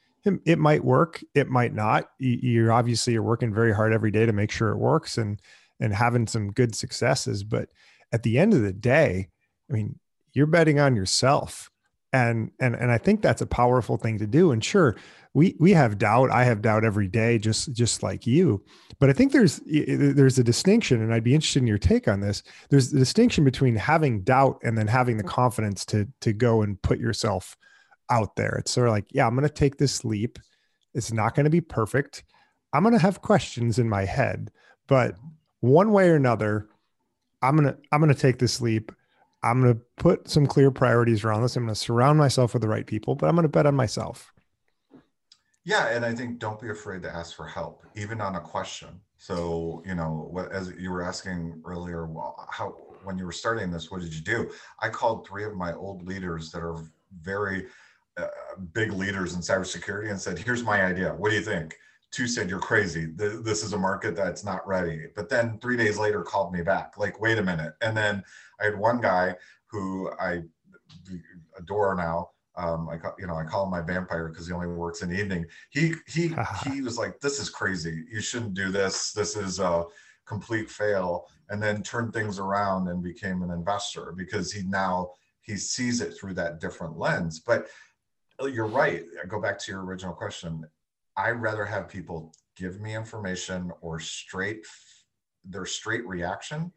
It 0.45 0.59
might 0.59 0.85
work 0.85 1.23
it 1.35 1.49
might 1.49 1.73
not. 1.73 2.09
You're 2.19 2.73
obviously 2.73 3.13
you're 3.13 3.23
working 3.23 3.55
very 3.55 3.73
hard 3.73 3.93
every 3.93 4.11
day 4.11 4.27
to 4.27 4.33
make 4.33 4.51
sure 4.51 4.71
it 4.71 4.79
works 4.79 5.19
and 5.19 5.41
and 5.79 5.95
having 5.95 6.27
some 6.27 6.53
good 6.53 6.75
successes. 6.75 7.45
But 7.45 7.69
at 8.13 8.23
the 8.23 8.39
end 8.39 8.55
of 8.55 8.63
the 8.63 8.73
day 8.73 9.29
i 9.69 9.73
mean 9.73 9.99
you're 10.33 10.47
betting 10.47 10.81
on 10.81 10.97
yourself. 10.97 11.71
And 12.13 12.51
and 12.59 12.75
and 12.75 12.91
i 12.91 12.99
think 12.99 13.23
that's 13.23 13.43
a 13.43 13.47
powerful 13.47 13.99
thing 13.99 14.19
to 14.19 14.27
do. 14.27 14.51
And 14.51 14.65
sure 14.65 14.97
we 15.37 15.55
we 15.61 15.73
have 15.73 15.99
doubt 15.99 16.31
i 16.31 16.45
have 16.45 16.63
doubt 16.63 16.85
every 16.85 17.07
day 17.07 17.39
just 17.39 17.73
just 17.73 18.03
like 18.03 18.27
you 18.27 18.65
but 18.99 19.11
i 19.11 19.13
think 19.13 19.33
there's 19.33 19.61
there's 19.67 20.39
a 20.39 20.45
distinction 20.45 21.03
and 21.03 21.13
i'd 21.15 21.23
be 21.23 21.35
interested 21.35 21.61
in 21.61 21.67
your 21.67 21.79
take 21.79 22.09
on 22.09 22.21
this 22.21 22.43
there's 22.71 22.91
the 22.91 22.99
distinction 22.99 23.45
between 23.45 23.77
having 23.77 24.23
doubt 24.23 24.59
and 24.65 24.77
then 24.77 24.87
having 24.87 25.17
the 25.17 25.23
mm-hmm. 25.23 25.31
confidence 25.31 25.85
to 25.85 26.09
to 26.21 26.33
go 26.33 26.63
and 26.63 26.81
put 26.83 26.99
yourself 26.99 27.57
out 28.11 28.37
there. 28.37 28.57
It's 28.59 28.71
sort 28.71 28.89
of 28.89 28.93
like, 28.93 29.07
yeah, 29.11 29.27
I'm 29.27 29.35
going 29.35 29.49
to 29.49 29.53
take 29.53 29.77
this 29.77 30.05
leap. 30.05 30.39
It's 30.95 31.13
not 31.13 31.35
going 31.35 31.45
to 31.45 31.51
be 31.51 31.61
perfect. 31.61 32.25
I'm 32.73 32.83
going 32.83 32.95
to 32.95 33.01
have 33.01 33.23
questions 33.23 33.79
in 33.79 33.89
my 33.89 34.05
head, 34.05 34.51
but 34.87 35.15
one 35.61 35.93
way 35.93 36.09
or 36.11 36.17
another, 36.17 36.69
I'm 37.43 37.57
going 37.57 37.69
to 37.69 37.79
I'm 37.93 38.01
going 38.01 38.13
to 38.13 38.21
take 38.21 38.39
this 38.39 38.61
leap. 38.61 38.93
I'm 39.43 39.63
going 39.63 39.75
to 39.75 39.81
put 39.97 40.29
some 40.29 40.47
clear 40.47 40.71
priorities 40.71 41.25
around 41.25 41.43
this. 41.43 41.57
I'm 41.57 41.65
going 41.65 41.75
to 41.75 41.81
surround 41.81 42.19
myself 42.19 42.55
with 42.55 42.63
the 42.63 42.69
right 42.69 42.87
people, 42.87 43.15
but 43.15 43.29
I'm 43.29 43.35
going 43.35 43.45
to 43.45 43.49
bet 43.49 43.67
on 43.67 43.77
myself. 43.77 44.33
Yeah, 45.67 45.89
and 45.89 46.05
I 46.05 46.15
think 46.15 46.39
don't 46.39 46.61
be 46.61 46.71
afraid 46.71 47.03
to 47.03 47.13
ask 47.13 47.35
for 47.35 47.45
help, 47.45 47.85
even 47.97 48.21
on 48.21 48.37
a 48.37 48.41
question. 48.41 49.01
So, 49.19 49.83
you 49.85 49.97
know, 49.97 50.29
what 50.31 50.53
as 50.53 50.73
you 50.79 50.93
were 50.93 51.03
asking 51.03 51.61
earlier, 51.67 52.09
how 52.51 52.69
when 53.03 53.19
you 53.19 53.25
were 53.25 53.33
starting 53.33 53.73
this, 53.73 53.91
what 53.91 54.01
did 54.01 54.15
you 54.15 54.21
do? 54.21 54.49
I 54.81 54.89
called 54.89 55.27
three 55.27 55.43
of 55.43 55.57
my 55.57 55.73
old 55.73 56.07
leaders 56.07 56.53
that 56.53 56.63
are 56.63 56.77
very 57.21 57.67
uh, 58.17 58.29
big 58.75 58.93
leaders 58.93 59.35
in 59.35 59.41
cybersecurity 59.41 60.09
and 60.09 60.21
said, 60.21 60.39
"Here's 60.39 60.63
my 60.63 60.83
idea. 60.85 61.13
What 61.15 61.31
do 61.31 61.35
you 61.35 61.43
think?" 61.43 61.75
Two 62.13 62.29
said, 62.29 62.49
"You're 62.49 62.61
crazy. 62.61 63.07
This 63.17 63.65
is 63.65 63.73
a 63.73 63.79
market 63.79 64.15
that's 64.15 64.45
not 64.45 64.67
ready." 64.69 65.09
But 65.17 65.29
then 65.29 65.59
three 65.59 65.77
days 65.77 65.99
later, 65.99 66.23
called 66.23 66.53
me 66.53 66.63
back, 66.63 66.97
like, 66.97 67.21
"Wait 67.21 67.39
a 67.39 67.43
minute." 67.43 67.75
And 67.81 67.97
then 67.97 68.23
I 68.61 68.67
had 68.67 68.79
one 68.79 69.01
guy 69.01 69.35
who 69.67 70.13
I 70.21 70.43
adore 71.59 71.97
now. 71.97 72.31
Um, 72.57 72.89
I 72.89 72.97
call, 72.97 73.15
you 73.19 73.27
know 73.27 73.37
I 73.37 73.45
call 73.45 73.65
him 73.65 73.71
my 73.71 73.83
vampire 73.83 74.29
because 74.29 74.47
he 74.47 74.53
only 74.53 74.67
works 74.67 75.03
in 75.03 75.11
the 75.11 75.21
evening. 75.21 75.47
He 75.71 75.95
he 76.07 76.35
he 76.73 76.81
was 76.81 76.99
like, 76.99 77.21
"This 77.21 77.39
is 77.39 77.51
crazy. 77.51 78.05
You 78.11 78.21
shouldn't 78.21 78.55
do 78.55 78.71
this. 78.71 79.13
This 79.13 79.37
is 79.37 79.61
a 79.61 79.85
complete 80.27 80.71
fail." 80.71 81.27
And 81.49 81.63
then 81.63 81.83
turned 81.83 82.13
things 82.13 82.39
around 82.39 82.89
and 82.89 83.03
became 83.03 83.43
an 83.43 83.51
investor 83.51 84.13
because 84.17 84.53
he 84.53 84.63
now 84.65 85.11
he 85.43 85.57
sees 85.57 86.01
it 86.01 86.15
through 86.19 86.35
that 86.35 86.61
different 86.61 86.99
lens. 86.99 87.41
But 87.41 87.69
Oh, 88.39 88.47
you're 88.47 88.67
right. 88.67 89.03
I 89.23 89.27
go 89.27 89.41
back 89.41 89.59
to 89.61 89.73
your 89.73 89.83
original 89.83 90.13
question. 90.13 90.65
I 91.17 91.31
rather 91.31 91.65
have 91.65 91.89
people 91.89 92.35
give 92.55 92.81
me 92.81 92.95
information 92.95 93.73
or 93.81 93.99
straight 93.99 94.67
their 95.45 95.65
straight 95.65 96.07
reaction 96.07 96.73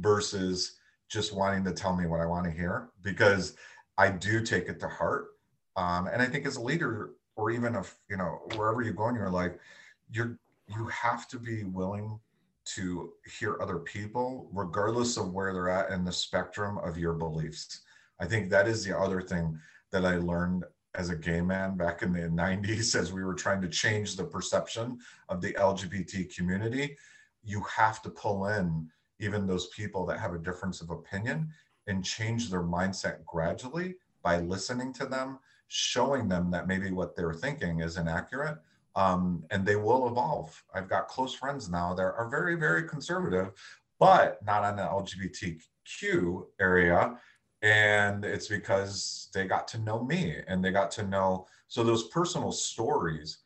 versus 0.00 0.78
just 1.08 1.34
wanting 1.34 1.64
to 1.64 1.72
tell 1.72 1.94
me 1.96 2.06
what 2.06 2.20
I 2.20 2.26
want 2.26 2.44
to 2.44 2.50
hear 2.50 2.90
because 3.02 3.56
I 3.98 4.10
do 4.10 4.40
take 4.42 4.68
it 4.68 4.78
to 4.80 4.88
heart. 4.88 5.26
Um, 5.76 6.06
and 6.06 6.22
I 6.22 6.26
think 6.26 6.46
as 6.46 6.56
a 6.56 6.62
leader, 6.62 7.10
or 7.36 7.50
even 7.50 7.74
if 7.74 7.98
you 8.08 8.16
know 8.16 8.40
wherever 8.56 8.80
you 8.82 8.92
go 8.92 9.08
in 9.08 9.16
your 9.16 9.30
life, 9.30 9.52
you're 10.10 10.38
you 10.68 10.86
have 10.86 11.28
to 11.28 11.38
be 11.38 11.64
willing 11.64 12.18
to 12.76 13.12
hear 13.38 13.58
other 13.60 13.78
people, 13.78 14.48
regardless 14.52 15.16
of 15.16 15.32
where 15.32 15.52
they're 15.52 15.70
at 15.70 15.90
in 15.90 16.04
the 16.04 16.12
spectrum 16.12 16.78
of 16.78 16.98
your 16.98 17.14
beliefs. 17.14 17.80
I 18.20 18.26
think 18.26 18.50
that 18.50 18.68
is 18.68 18.84
the 18.84 18.98
other 18.98 19.22
thing 19.22 19.58
that 19.90 20.04
I 20.04 20.16
learned 20.16 20.64
as 20.94 21.08
a 21.08 21.16
gay 21.16 21.40
man 21.40 21.76
back 21.76 22.02
in 22.02 22.12
the 22.12 22.20
90s 22.20 22.94
as 23.00 23.12
we 23.12 23.24
were 23.24 23.34
trying 23.34 23.62
to 23.62 23.68
change 23.68 24.16
the 24.16 24.24
perception 24.24 24.98
of 25.28 25.40
the 25.40 25.54
LGBT 25.54 26.34
community. 26.34 26.96
You 27.42 27.62
have 27.74 28.02
to 28.02 28.10
pull 28.10 28.48
in 28.48 28.88
even 29.20 29.46
those 29.46 29.68
people 29.68 30.04
that 30.06 30.20
have 30.20 30.34
a 30.34 30.38
difference 30.38 30.80
of 30.80 30.90
opinion 30.90 31.48
and 31.88 32.04
change 32.04 32.50
their 32.50 32.62
mindset 32.62 33.24
gradually 33.24 33.96
by 34.22 34.38
listening 34.38 34.92
to 34.94 35.06
them, 35.06 35.38
showing 35.68 36.28
them 36.28 36.50
that 36.50 36.68
maybe 36.68 36.90
what 36.90 37.16
they're 37.16 37.34
thinking 37.34 37.80
is 37.80 37.96
inaccurate. 37.96 38.58
Um, 38.94 39.44
and 39.50 39.64
they 39.64 39.76
will 39.76 40.08
evolve. 40.08 40.62
I've 40.74 40.88
got 40.88 41.08
close 41.08 41.34
friends 41.34 41.68
now 41.68 41.94
that 41.94 42.02
are 42.02 42.28
very, 42.30 42.56
very 42.56 42.88
conservative, 42.88 43.52
but 43.98 44.38
not 44.44 44.64
on 44.64 44.76
the 44.76 44.82
LGBTQ 44.82 46.46
area 46.60 47.18
and 47.62 48.24
it's 48.24 48.48
because 48.48 49.28
they 49.34 49.46
got 49.46 49.66
to 49.68 49.78
know 49.78 50.04
me 50.04 50.36
and 50.46 50.64
they 50.64 50.70
got 50.70 50.90
to 50.92 51.02
know 51.02 51.46
so 51.66 51.82
those 51.82 52.08
personal 52.08 52.52
stories 52.52 53.38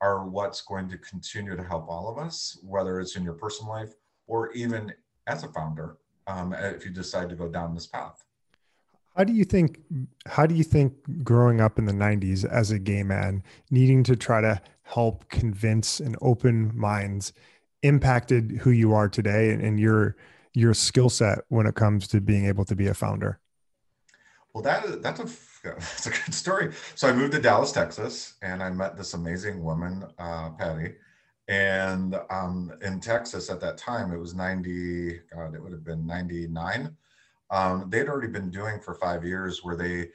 are 0.00 0.26
what's 0.26 0.62
going 0.62 0.88
to 0.88 0.96
continue 0.98 1.54
to 1.54 1.62
help 1.62 1.86
all 1.88 2.08
of 2.08 2.18
us 2.18 2.58
whether 2.62 2.98
it's 3.00 3.16
in 3.16 3.24
your 3.24 3.34
personal 3.34 3.70
life 3.70 3.94
or 4.26 4.50
even 4.52 4.92
as 5.26 5.44
a 5.44 5.48
founder 5.48 5.98
um, 6.28 6.52
if 6.52 6.84
you 6.84 6.90
decide 6.90 7.28
to 7.28 7.34
go 7.34 7.48
down 7.48 7.74
this 7.74 7.86
path 7.86 8.24
how 9.16 9.24
do 9.24 9.32
you 9.32 9.44
think 9.44 9.80
how 10.26 10.46
do 10.46 10.54
you 10.54 10.64
think 10.64 10.92
growing 11.24 11.60
up 11.60 11.78
in 11.78 11.86
the 11.86 11.92
90s 11.92 12.44
as 12.44 12.70
a 12.70 12.78
gay 12.78 13.02
man 13.02 13.42
needing 13.70 14.04
to 14.04 14.14
try 14.14 14.40
to 14.40 14.60
help 14.82 15.28
convince 15.28 15.98
and 15.98 16.16
open 16.20 16.70
minds 16.78 17.32
impacted 17.82 18.58
who 18.62 18.70
you 18.70 18.92
are 18.92 19.08
today 19.08 19.50
and, 19.50 19.62
and 19.62 19.80
your 19.80 20.16
your 20.54 20.74
skill 20.74 21.10
set 21.10 21.40
when 21.48 21.66
it 21.66 21.74
comes 21.74 22.06
to 22.08 22.20
being 22.20 22.46
able 22.46 22.64
to 22.64 22.76
be 22.76 22.86
a 22.86 22.94
founder 22.94 23.40
well, 24.58 24.62
that 24.62 24.84
is 24.84 24.98
that's 25.00 25.20
a 25.20 25.28
that's 25.62 26.06
a 26.06 26.10
good 26.10 26.34
story. 26.34 26.72
So 26.94 27.08
I 27.08 27.12
moved 27.12 27.32
to 27.32 27.40
Dallas, 27.40 27.70
Texas, 27.70 28.34
and 28.42 28.62
I 28.62 28.70
met 28.70 28.96
this 28.96 29.14
amazing 29.14 29.62
woman, 29.62 30.04
uh, 30.18 30.50
Patty. 30.50 30.94
And 31.48 32.20
um, 32.28 32.72
in 32.82 33.00
Texas 33.00 33.48
at 33.48 33.60
that 33.60 33.78
time, 33.78 34.12
it 34.12 34.18
was 34.18 34.34
90, 34.34 35.20
God, 35.34 35.54
it 35.54 35.62
would 35.62 35.72
have 35.72 35.84
been 35.84 36.06
99. 36.06 36.94
Um, 37.50 37.88
they'd 37.88 38.08
already 38.08 38.28
been 38.28 38.50
doing 38.50 38.78
for 38.80 38.94
five 38.94 39.24
years 39.24 39.64
where 39.64 39.76
they 39.76 40.10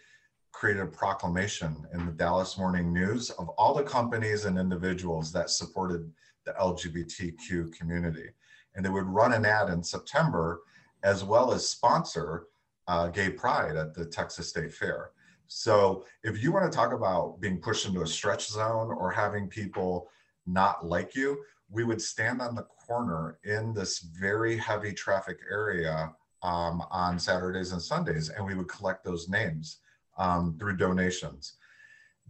created 0.51 0.83
a 0.83 0.87
proclamation 0.87 1.75
in 1.91 2.05
the 2.05 2.11
Dallas 2.11 2.57
Morning 2.59 2.93
News 2.93 3.31
of 3.31 3.49
all 3.49 3.73
the 3.73 3.83
companies 3.83 4.45
and 4.45 4.59
individuals 4.59 5.31
that 5.31 5.49
supported 5.49 6.11
the 6.45 6.51
LGBTQ 6.53 7.73
community. 7.73 8.29
And 8.75 8.85
they 8.85 8.89
would 8.89 9.07
run 9.07 9.33
an 9.33 9.45
ad 9.45 9.69
in 9.69 9.83
September 9.83 10.61
as 11.03 11.23
well 11.23 11.51
as 11.51 11.67
sponsor 11.67 12.45
uh, 12.87 13.07
gay 13.07 13.31
pride 13.31 13.75
at 13.75 13.95
the 13.95 14.05
Texas 14.05 14.49
State 14.49 14.73
Fair. 14.73 15.09
So 15.47 16.05
if 16.23 16.41
you 16.41 16.51
want 16.51 16.71
to 16.71 16.75
talk 16.75 16.93
about 16.93 17.41
being 17.41 17.59
pushed 17.59 17.87
into 17.87 18.01
a 18.01 18.07
stretch 18.07 18.47
zone 18.47 18.91
or 18.91 19.11
having 19.11 19.47
people 19.47 20.09
not 20.45 20.85
like 20.85 21.15
you, 21.15 21.43
we 21.69 21.83
would 21.83 22.01
stand 22.01 22.41
on 22.41 22.55
the 22.55 22.67
corner 22.87 23.39
in 23.43 23.73
this 23.73 23.99
very 23.99 24.57
heavy 24.57 24.93
traffic 24.93 25.39
area 25.49 26.13
um, 26.43 26.83
on 26.91 27.17
Saturdays 27.17 27.71
and 27.71 27.81
Sundays, 27.81 28.29
and 28.29 28.45
we 28.45 28.53
would 28.55 28.67
collect 28.67 29.03
those 29.03 29.29
names 29.29 29.77
um, 30.17 30.55
through 30.59 30.77
donations. 30.77 31.53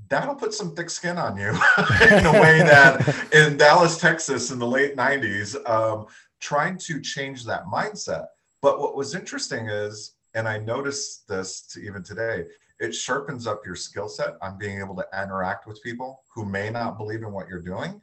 That'll 0.09 0.36
put 0.36 0.53
some 0.53 0.76
thick 0.76 0.89
skin 0.89 1.18
on 1.18 1.38
you 1.38 1.49
in 1.49 2.26
a 2.26 2.34
way 2.34 2.59
that 2.59 3.30
in 3.34 3.57
Dallas, 3.57 3.97
Texas, 3.97 4.51
in 4.51 4.59
the 4.59 4.68
late 4.68 4.95
90s, 4.95 5.57
um, 5.70 6.07
trying 6.39 6.78
to 6.80 7.01
change 7.01 7.45
that 7.45 7.66
mindset. 7.66 8.28
But 8.61 8.80
what 8.80 8.95
was 8.95 9.16
interesting 9.16 9.68
is 9.68 10.16
and 10.34 10.47
I 10.47 10.57
noticed 10.57 11.28
this 11.28 11.61
to 11.68 11.82
even 11.82 12.03
today, 12.03 12.45
it 12.80 12.94
sharpens 12.94 13.48
up 13.48 13.66
your 13.66 13.76
skill 13.76 14.10
set 14.10 14.36
on 14.42 14.58
being 14.58 14.80
able 14.80 14.96
to 14.96 15.08
interact 15.24 15.68
with 15.68 15.82
people 15.84 16.24
who 16.34 16.46
may 16.46 16.70
not 16.70 16.98
believe 16.98 17.24
in 17.24 17.32
what 17.32 17.48
you're 17.48 17.62
doing. 17.62 18.02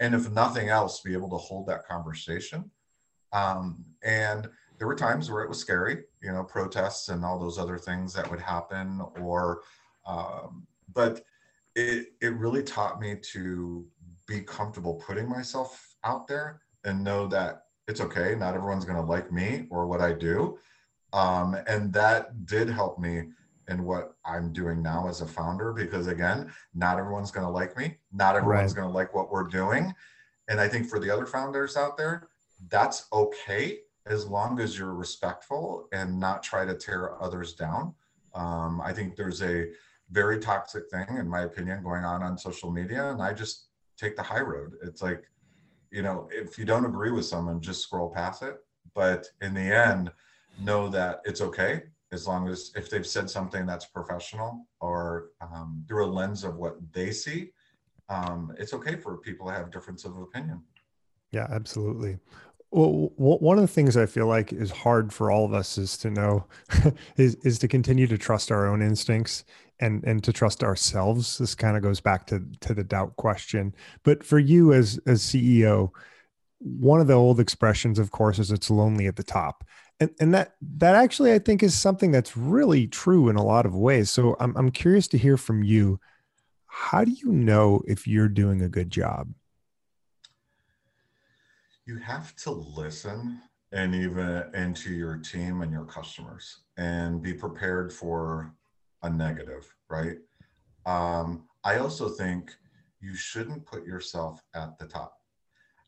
And 0.00 0.14
if 0.14 0.30
nothing 0.30 0.68
else, 0.68 1.00
be 1.00 1.12
able 1.12 1.30
to 1.30 1.36
hold 1.36 1.66
that 1.68 1.86
conversation. 1.86 2.70
Um, 3.32 3.84
and 4.02 4.48
there 4.78 4.88
were 4.88 4.94
times 4.96 5.30
where 5.30 5.42
it 5.42 5.48
was 5.48 5.58
scary, 5.58 6.04
you 6.22 6.32
know, 6.32 6.44
protests 6.44 7.08
and 7.08 7.24
all 7.24 7.38
those 7.38 7.58
other 7.58 7.78
things 7.78 8.12
that 8.14 8.30
would 8.30 8.40
happen. 8.40 9.00
Or, 9.20 9.62
um, 10.06 10.66
but 10.92 11.22
it, 11.76 12.08
it 12.20 12.34
really 12.34 12.62
taught 12.62 13.00
me 13.00 13.16
to 13.32 13.86
be 14.26 14.40
comfortable 14.40 14.94
putting 14.94 15.28
myself 15.28 15.96
out 16.04 16.26
there 16.26 16.62
and 16.84 17.02
know 17.04 17.26
that 17.28 17.64
it's 17.88 18.00
okay. 18.00 18.34
Not 18.34 18.54
everyone's 18.54 18.84
going 18.84 18.98
to 18.98 19.04
like 19.04 19.32
me 19.32 19.66
or 19.70 19.86
what 19.86 20.00
I 20.00 20.12
do 20.12 20.58
Um, 21.12 21.56
and 21.66 21.92
that 21.92 22.46
did 22.46 22.68
help 22.68 22.98
me 22.98 23.28
in 23.68 23.84
what 23.84 24.14
I'm 24.24 24.52
doing 24.52 24.82
now 24.82 25.08
as 25.08 25.20
a 25.20 25.26
founder 25.26 25.72
because 25.72 26.06
again, 26.06 26.52
not 26.74 26.98
everyone's 26.98 27.30
going 27.30 27.46
to 27.46 27.52
like 27.52 27.76
me, 27.76 27.96
not 28.12 28.36
everyone's 28.36 28.72
right. 28.72 28.82
going 28.82 28.88
to 28.88 28.94
like 28.94 29.14
what 29.14 29.30
we're 29.30 29.46
doing. 29.46 29.94
And 30.48 30.60
I 30.60 30.68
think 30.68 30.88
for 30.88 30.98
the 30.98 31.10
other 31.10 31.26
founders 31.26 31.76
out 31.76 31.96
there, 31.96 32.28
that's 32.68 33.06
okay 33.12 33.80
as 34.06 34.26
long 34.26 34.58
as 34.60 34.78
you're 34.78 34.94
respectful 34.94 35.88
and 35.92 36.18
not 36.18 36.42
try 36.42 36.64
to 36.64 36.74
tear 36.74 37.22
others 37.22 37.54
down. 37.54 37.94
Um, 38.34 38.80
I 38.80 38.92
think 38.92 39.14
there's 39.14 39.42
a 39.42 39.68
very 40.10 40.38
toxic 40.38 40.90
thing, 40.90 41.16
in 41.16 41.28
my 41.28 41.42
opinion, 41.42 41.82
going 41.82 42.04
on 42.04 42.22
on 42.22 42.36
social 42.36 42.70
media, 42.70 43.10
and 43.10 43.22
I 43.22 43.32
just 43.32 43.68
take 43.96 44.16
the 44.16 44.22
high 44.22 44.40
road. 44.40 44.72
It's 44.82 45.02
like, 45.02 45.22
you 45.90 46.02
know, 46.02 46.28
if 46.32 46.58
you 46.58 46.64
don't 46.64 46.84
agree 46.84 47.12
with 47.12 47.24
someone, 47.24 47.60
just 47.60 47.82
scroll 47.82 48.10
past 48.10 48.42
it. 48.42 48.56
But 48.94 49.28
in 49.40 49.54
the 49.54 49.60
end, 49.60 50.10
know 50.58 50.88
that 50.88 51.20
it's 51.24 51.40
okay 51.40 51.82
as 52.12 52.26
long 52.26 52.48
as 52.48 52.70
if 52.76 52.90
they've 52.90 53.06
said 53.06 53.28
something 53.28 53.66
that's 53.66 53.86
professional 53.86 54.66
or 54.80 55.30
um, 55.40 55.84
through 55.88 56.04
a 56.04 56.06
lens 56.06 56.44
of 56.44 56.56
what 56.56 56.76
they 56.92 57.10
see, 57.10 57.52
um, 58.08 58.52
it's 58.58 58.74
okay 58.74 58.96
for 58.96 59.16
people 59.16 59.46
to 59.46 59.52
have 59.52 59.70
difference 59.70 60.04
of 60.04 60.16
opinion. 60.18 60.62
Yeah, 61.30 61.46
absolutely. 61.50 62.18
Well, 62.70 63.12
one 63.16 63.58
of 63.58 63.62
the 63.62 63.68
things 63.68 63.96
I 63.98 64.06
feel 64.06 64.26
like 64.26 64.52
is 64.52 64.70
hard 64.70 65.12
for 65.12 65.30
all 65.30 65.44
of 65.44 65.52
us 65.52 65.76
is 65.76 65.98
to 65.98 66.10
know 66.10 66.46
is 67.16 67.34
is 67.36 67.58
to 67.58 67.68
continue 67.68 68.06
to 68.06 68.16
trust 68.16 68.50
our 68.50 68.66
own 68.66 68.80
instincts 68.80 69.44
and 69.80 70.02
and 70.04 70.24
to 70.24 70.32
trust 70.32 70.64
ourselves. 70.64 71.36
This 71.36 71.54
kind 71.54 71.76
of 71.76 71.82
goes 71.82 72.00
back 72.00 72.26
to 72.28 72.42
to 72.60 72.72
the 72.72 72.84
doubt 72.84 73.16
question. 73.16 73.74
But 74.04 74.24
for 74.24 74.38
you 74.38 74.72
as 74.72 74.98
as 75.06 75.22
CEO, 75.22 75.90
one 76.60 77.00
of 77.00 77.08
the 77.08 77.14
old 77.14 77.40
expressions, 77.40 77.98
of 77.98 78.10
course, 78.10 78.38
is 78.38 78.50
it's 78.50 78.70
lonely 78.70 79.06
at 79.06 79.16
the 79.16 79.22
top. 79.22 79.64
And 80.02 80.10
and 80.20 80.34
that 80.34 80.54
that 80.78 80.94
actually 80.94 81.32
I 81.32 81.38
think 81.38 81.62
is 81.62 81.74
something 81.74 82.10
that's 82.10 82.36
really 82.36 82.86
true 82.86 83.28
in 83.28 83.36
a 83.36 83.44
lot 83.44 83.66
of 83.66 83.74
ways. 83.74 84.10
So 84.10 84.36
I'm 84.40 84.56
I'm 84.56 84.70
curious 84.70 85.08
to 85.08 85.18
hear 85.18 85.36
from 85.36 85.62
you. 85.62 86.00
How 86.66 87.04
do 87.04 87.10
you 87.10 87.30
know 87.30 87.82
if 87.86 88.06
you're 88.06 88.28
doing 88.28 88.62
a 88.62 88.68
good 88.68 88.90
job? 88.90 89.28
you 91.86 91.98
have 91.98 92.34
to 92.36 92.50
listen 92.50 93.40
and 93.72 93.94
even 93.94 94.44
into 94.54 94.92
your 94.92 95.16
team 95.16 95.62
and 95.62 95.72
your 95.72 95.84
customers 95.84 96.60
and 96.76 97.22
be 97.22 97.32
prepared 97.32 97.92
for 97.92 98.54
a 99.02 99.10
negative 99.10 99.74
right 99.88 100.18
um, 100.86 101.44
i 101.64 101.76
also 101.78 102.08
think 102.08 102.52
you 103.00 103.14
shouldn't 103.14 103.66
put 103.66 103.84
yourself 103.84 104.42
at 104.54 104.78
the 104.78 104.86
top 104.86 105.18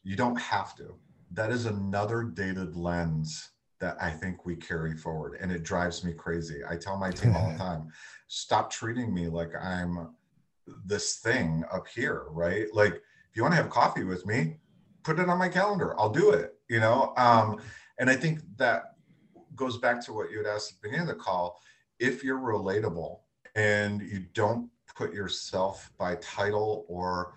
you 0.03 0.17
don't 0.17 0.41
have 0.41 0.75
to 0.75 0.95
that 1.31 1.51
is 1.51 1.67
another 1.67 2.23
dated 2.23 2.77
lens 2.77 3.51
that 3.85 3.97
i 4.01 4.11
think 4.11 4.45
we 4.47 4.57
carry 4.57 4.97
forward 4.97 5.39
and 5.41 5.53
it 5.53 5.63
drives 5.63 6.05
me 6.05 6.13
crazy 6.13 6.63
i 6.69 6.77
tell 6.77 6.97
my 6.97 7.11
team 7.11 7.35
all 7.37 7.51
the 7.51 7.59
time 7.69 7.89
stop 8.29 8.71
treating 8.71 9.13
me 9.13 9.29
like 9.29 9.53
i'm 9.63 10.15
this 10.87 11.17
thing 11.17 11.63
up 11.73 11.87
here 11.87 12.25
right 12.31 12.67
like 12.75 12.95
if 12.95 13.37
you 13.37 13.43
want 13.43 13.53
to 13.53 13.57
have 13.57 13.71
coffee 13.71 14.05
with 14.05 14.25
me 14.27 14.57
put 15.05 15.21
it 15.21 15.29
on 15.29 15.39
my 15.39 15.49
calendar. 15.49 15.99
I'll 16.01 16.11
do 16.11 16.31
it, 16.31 16.55
you 16.69 16.81
know? 16.81 17.13
Um, 17.17 17.61
and 17.99 18.11
I 18.11 18.17
think 18.17 18.41
that 18.57 18.95
goes 19.55 19.77
back 19.77 20.05
to 20.07 20.13
what 20.13 20.31
you 20.31 20.39
had 20.39 20.47
asked 20.47 20.73
at 20.73 20.83
the 20.83 20.89
beginning 20.89 21.09
of 21.09 21.17
the 21.17 21.23
call. 21.23 21.61
If 22.01 22.25
you're 22.25 22.41
relatable 22.41 23.21
and 23.55 24.03
you 24.03 24.25
don't 24.33 24.69
put 24.97 25.13
yourself 25.13 25.93
by 25.99 26.17
title 26.17 26.87
or 26.89 27.35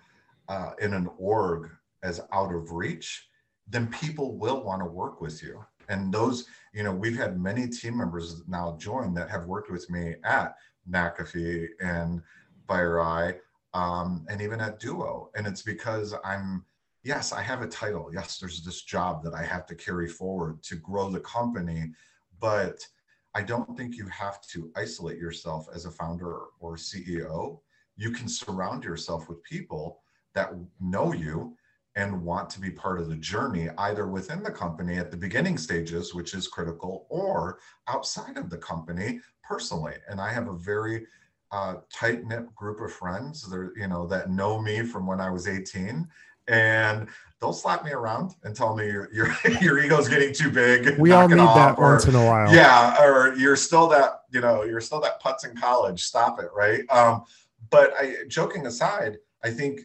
uh, 0.48 0.72
in 0.80 0.94
an 0.94 1.08
org 1.18 1.70
as 2.02 2.20
out 2.32 2.52
of 2.52 2.72
reach, 2.72 3.28
then 3.68 3.86
people 3.88 4.36
will 4.38 4.64
want 4.64 4.80
to 4.80 4.86
work 4.86 5.20
with 5.20 5.42
you. 5.42 5.64
And 5.88 6.12
those, 6.12 6.46
you 6.72 6.82
know, 6.82 6.92
we've 6.92 7.16
had 7.16 7.40
many 7.40 7.68
team 7.68 7.96
members 7.96 8.42
now 8.46 8.76
join 8.78 9.14
that 9.14 9.30
have 9.30 9.46
worked 9.46 9.70
with 9.70 9.88
me 9.90 10.16
at 10.24 10.54
McAfee 10.90 11.68
and 11.80 12.22
FireEye 12.68 13.38
um, 13.74 14.26
and 14.28 14.40
even 14.40 14.60
at 14.60 14.80
Duo. 14.80 15.30
And 15.34 15.46
it's 15.46 15.62
because 15.62 16.14
I'm 16.24 16.64
yes, 17.04 17.32
I 17.32 17.42
have 17.42 17.62
a 17.62 17.68
title. 17.68 18.10
Yes, 18.12 18.38
there's 18.38 18.62
this 18.62 18.82
job 18.82 19.22
that 19.24 19.34
I 19.34 19.42
have 19.42 19.66
to 19.66 19.74
carry 19.74 20.08
forward 20.08 20.62
to 20.64 20.76
grow 20.76 21.08
the 21.10 21.20
company. 21.20 21.92
But 22.40 22.86
I 23.34 23.42
don't 23.42 23.76
think 23.76 23.96
you 23.96 24.06
have 24.08 24.40
to 24.48 24.70
isolate 24.76 25.18
yourself 25.18 25.68
as 25.74 25.86
a 25.86 25.90
founder 25.90 26.40
or 26.60 26.76
CEO. 26.76 27.60
You 27.96 28.10
can 28.10 28.28
surround 28.28 28.84
yourself 28.84 29.28
with 29.28 29.42
people 29.42 30.00
that 30.34 30.52
know 30.80 31.12
you 31.12 31.56
and 31.98 32.22
want 32.22 32.48
to 32.48 32.60
be 32.60 32.70
part 32.70 33.00
of 33.00 33.08
the 33.08 33.16
journey, 33.16 33.68
either 33.76 34.06
within 34.06 34.40
the 34.40 34.50
company 34.50 34.98
at 34.98 35.10
the 35.10 35.16
beginning 35.16 35.58
stages, 35.58 36.14
which 36.14 36.32
is 36.32 36.46
critical, 36.46 37.06
or 37.10 37.58
outside 37.88 38.36
of 38.36 38.48
the 38.50 38.56
company 38.56 39.18
personally. 39.42 39.94
And 40.08 40.20
I 40.20 40.32
have 40.32 40.46
a 40.46 40.54
very 40.54 41.06
uh, 41.50 41.74
tight 41.92 42.24
knit 42.24 42.54
group 42.54 42.80
of 42.80 42.92
friends 42.92 43.42
that 43.50 43.72
you 43.76 43.88
know 43.88 44.06
that 44.06 44.30
know 44.30 44.62
me 44.62 44.82
from 44.82 45.06
when 45.08 45.20
I 45.20 45.30
was 45.30 45.48
18 45.48 46.06
and 46.46 47.08
they'll 47.40 47.52
slap 47.52 47.84
me 47.84 47.90
around 47.90 48.34
and 48.44 48.54
tell 48.54 48.76
me 48.76 48.86
your 48.86 49.12
your, 49.12 49.34
your 49.60 49.78
ego's 49.80 50.08
getting 50.08 50.32
too 50.32 50.52
big. 50.52 50.98
We 51.00 51.10
all 51.10 51.26
need 51.26 51.38
that 51.38 51.78
or, 51.78 51.92
once 51.92 52.06
in 52.06 52.14
a 52.14 52.24
while. 52.24 52.54
Yeah, 52.54 53.02
or 53.02 53.34
you're 53.34 53.56
still 53.56 53.88
that 53.88 54.20
you 54.30 54.40
know 54.40 54.62
you're 54.62 54.80
still 54.80 55.00
that 55.00 55.20
putz 55.20 55.44
in 55.44 55.56
college. 55.56 56.04
Stop 56.04 56.38
it, 56.38 56.50
right? 56.54 56.88
Um, 56.90 57.24
but 57.70 57.92
I, 57.98 58.18
joking 58.28 58.66
aside, 58.66 59.18
I 59.42 59.50
think 59.50 59.80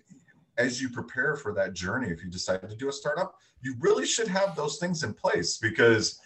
as 0.57 0.81
you 0.81 0.89
prepare 0.89 1.35
for 1.35 1.53
that 1.53 1.73
journey, 1.73 2.09
if 2.09 2.23
you 2.23 2.29
decide 2.29 2.67
to 2.69 2.75
do 2.75 2.89
a 2.89 2.93
startup, 2.93 3.35
you 3.61 3.75
really 3.79 4.05
should 4.05 4.27
have 4.27 4.55
those 4.55 4.77
things 4.77 5.03
in 5.03 5.13
place 5.13 5.57
because 5.57 6.19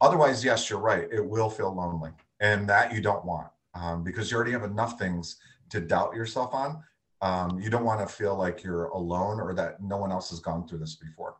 otherwise, 0.00 0.44
yes, 0.44 0.68
you're 0.68 0.78
right, 0.78 1.08
it 1.12 1.24
will 1.24 1.50
feel 1.50 1.74
lonely, 1.74 2.10
and 2.40 2.68
that 2.68 2.92
you 2.92 3.00
don't 3.00 3.24
want 3.24 3.48
um, 3.74 4.02
because 4.02 4.30
you 4.30 4.36
already 4.36 4.52
have 4.52 4.64
enough 4.64 4.98
things 4.98 5.36
to 5.70 5.80
doubt 5.80 6.14
yourself 6.14 6.54
on 6.54 6.82
um, 7.22 7.58
you 7.58 7.70
don't 7.70 7.84
want 7.84 8.06
to 8.06 8.14
feel 8.14 8.36
like 8.36 8.62
you're 8.62 8.86
alone 8.86 9.40
or 9.40 9.54
that 9.54 9.82
no 9.82 9.96
one 9.96 10.12
else 10.12 10.30
has 10.30 10.40
gone 10.40 10.66
through 10.66 10.78
this 10.78 10.96
before. 10.96 11.36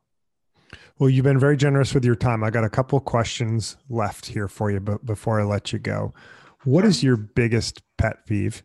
Well, 0.98 1.11
you've 1.11 1.24
been 1.24 1.38
very 1.38 1.57
generous 1.57 1.94
with 1.94 2.04
your 2.04 2.16
time. 2.16 2.42
I 2.42 2.50
got 2.50 2.64
a 2.64 2.70
couple 2.70 2.98
questions 3.00 3.76
left 3.88 4.26
here 4.26 4.48
for 4.48 4.70
you, 4.70 4.80
but 4.80 5.04
before 5.04 5.40
I 5.40 5.44
let 5.44 5.72
you 5.72 5.78
go, 5.78 6.14
what 6.64 6.84
is 6.84 7.02
your 7.02 7.16
biggest 7.16 7.82
pet 7.98 8.26
peeve? 8.26 8.62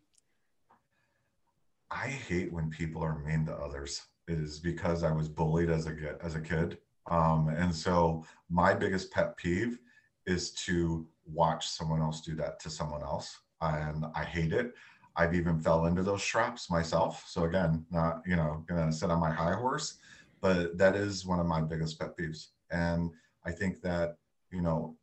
I 1.92 2.08
hate 2.08 2.52
when 2.54 2.70
people 2.70 3.04
are 3.04 3.20
mean 3.20 3.46
to 3.48 3.54
others. 3.54 4.02
It 4.28 4.40
is 4.40 4.60
because 4.60 5.04
I 5.04 5.12
was 5.12 5.28
bullied 5.28 5.70
as 5.70 5.88
a 5.88 6.16
as 6.24 6.36
a 6.36 6.42
kid, 6.42 6.78
um, 7.08 7.50
and 7.50 7.76
so 7.76 8.26
my 8.50 8.74
biggest 8.74 9.12
pet 9.12 9.36
peeve 9.36 9.78
is 10.26 10.52
to 10.66 11.06
watch 11.26 11.68
someone 11.68 12.02
else 12.02 12.22
do 12.22 12.34
that 12.36 12.60
to 12.62 12.70
someone 12.70 13.02
else, 13.02 13.38
and 13.60 14.06
I 14.16 14.24
hate 14.24 14.54
it. 14.54 14.74
I've 15.18 15.36
even 15.36 15.60
fell 15.60 15.88
into 15.88 16.04
those 16.04 16.24
traps 16.24 16.70
myself. 16.70 17.26
So 17.28 17.44
again, 17.44 17.86
not 17.92 18.22
you 18.26 18.38
know 18.38 18.64
gonna 18.68 18.94
sit 18.94 19.12
on 19.12 19.20
my 19.20 19.32
high 19.32 19.56
horse, 19.56 19.98
but 20.40 20.78
that 20.78 20.96
is 20.96 21.26
one 21.26 21.40
of 21.40 21.46
my 21.46 21.62
biggest 21.62 22.00
pet 22.00 22.18
peeves. 22.18 22.48
And 22.72 23.12
I 23.46 23.52
think 23.52 23.82
that 23.82 24.18
you 24.52 24.62
know 24.62 24.96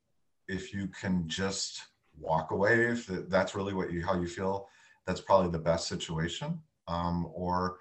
if 0.46 0.72
you 0.72 0.88
can 0.88 1.28
just 1.28 1.82
walk 2.18 2.50
away, 2.50 2.86
if 2.86 3.06
that's 3.28 3.54
really 3.54 3.74
what 3.74 3.92
you 3.92 4.04
how 4.06 4.18
you 4.18 4.26
feel, 4.26 4.68
that's 5.06 5.20
probably 5.20 5.50
the 5.50 5.58
best 5.58 5.86
situation. 5.88 6.60
Um, 6.88 7.28
or 7.32 7.78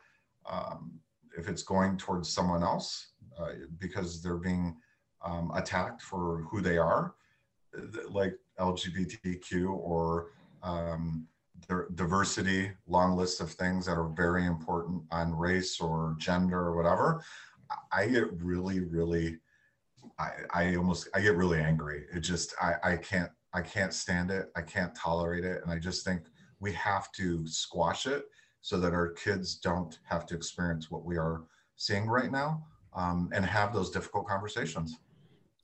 um, 0.49 0.99
if 1.37 1.47
it's 1.47 1.63
going 1.63 1.97
towards 1.97 2.29
someone 2.29 2.63
else 2.63 3.11
uh, 3.39 3.51
because 3.79 4.21
they're 4.21 4.37
being 4.37 4.75
um, 5.23 5.51
attacked 5.55 6.01
for 6.01 6.45
who 6.49 6.61
they 6.61 6.77
are, 6.77 7.15
like 8.09 8.33
LGBTQ 8.59 9.69
or 9.69 10.27
um, 10.63 11.27
diversity, 11.95 12.71
long 12.87 13.15
list 13.15 13.41
of 13.41 13.51
things 13.51 13.85
that 13.85 13.93
are 13.93 14.09
very 14.09 14.45
important 14.45 15.03
on 15.11 15.35
race 15.35 15.79
or 15.79 16.15
gender 16.17 16.59
or 16.59 16.75
whatever, 16.75 17.23
I 17.91 18.07
get 18.07 18.31
really, 18.41 18.79
really, 18.79 19.37
I, 20.17 20.29
I 20.53 20.75
almost, 20.75 21.09
I 21.13 21.21
get 21.21 21.35
really 21.35 21.59
angry. 21.59 22.05
It 22.13 22.21
just, 22.21 22.53
I, 22.61 22.75
I 22.83 22.97
can't, 22.97 23.31
I 23.53 23.61
can't 23.61 23.93
stand 23.93 24.31
it. 24.31 24.49
I 24.55 24.61
can't 24.61 24.95
tolerate 24.95 25.43
it. 25.43 25.61
And 25.63 25.71
I 25.71 25.79
just 25.79 26.05
think 26.05 26.21
we 26.59 26.71
have 26.73 27.11
to 27.13 27.45
squash 27.47 28.07
it 28.07 28.25
so 28.67 28.77
that 28.77 28.93
our 28.93 29.13
kids 29.13 29.55
don't 29.55 29.99
have 30.03 30.25
to 30.25 30.35
experience 30.35 30.91
what 30.91 31.05
we 31.05 31.15
are 31.15 31.43
seeing 31.77 32.05
right 32.05 32.33
now 32.33 32.61
um, 32.97 33.29
and 33.33 33.45
have 33.45 33.73
those 33.73 33.89
difficult 33.89 34.27
conversations. 34.27 34.99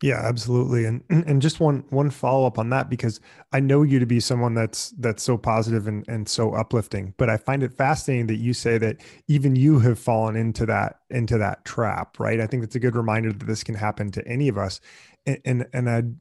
Yeah, 0.01 0.21
absolutely. 0.23 0.85
And 0.85 1.03
and 1.09 1.41
just 1.41 1.59
one 1.59 1.83
one 1.89 2.09
follow 2.09 2.47
up 2.47 2.57
on 2.57 2.69
that 2.69 2.89
because 2.89 3.19
I 3.51 3.59
know 3.59 3.83
you 3.83 3.99
to 3.99 4.05
be 4.05 4.21
someone 4.21 4.53
that's 4.53 4.91
that's 4.91 5.21
so 5.21 5.37
positive 5.37 5.85
and 5.85 6.05
and 6.07 6.29
so 6.29 6.53
uplifting, 6.53 7.13
but 7.17 7.29
I 7.29 7.35
find 7.35 7.61
it 7.61 7.73
fascinating 7.73 8.27
that 8.27 8.37
you 8.37 8.53
say 8.53 8.77
that 8.77 9.01
even 9.27 9.57
you 9.57 9.79
have 9.79 9.99
fallen 9.99 10.37
into 10.37 10.65
that 10.67 11.01
into 11.09 11.37
that 11.39 11.65
trap, 11.65 12.21
right? 12.21 12.39
I 12.39 12.47
think 12.47 12.63
that's 12.63 12.75
a 12.75 12.79
good 12.79 12.95
reminder 12.95 13.33
that 13.33 13.45
this 13.45 13.65
can 13.65 13.75
happen 13.75 14.11
to 14.11 14.25
any 14.25 14.47
of 14.47 14.57
us. 14.57 14.79
And 15.25 15.39
and, 15.43 15.67
and 15.73 15.89
I'd 15.89 16.15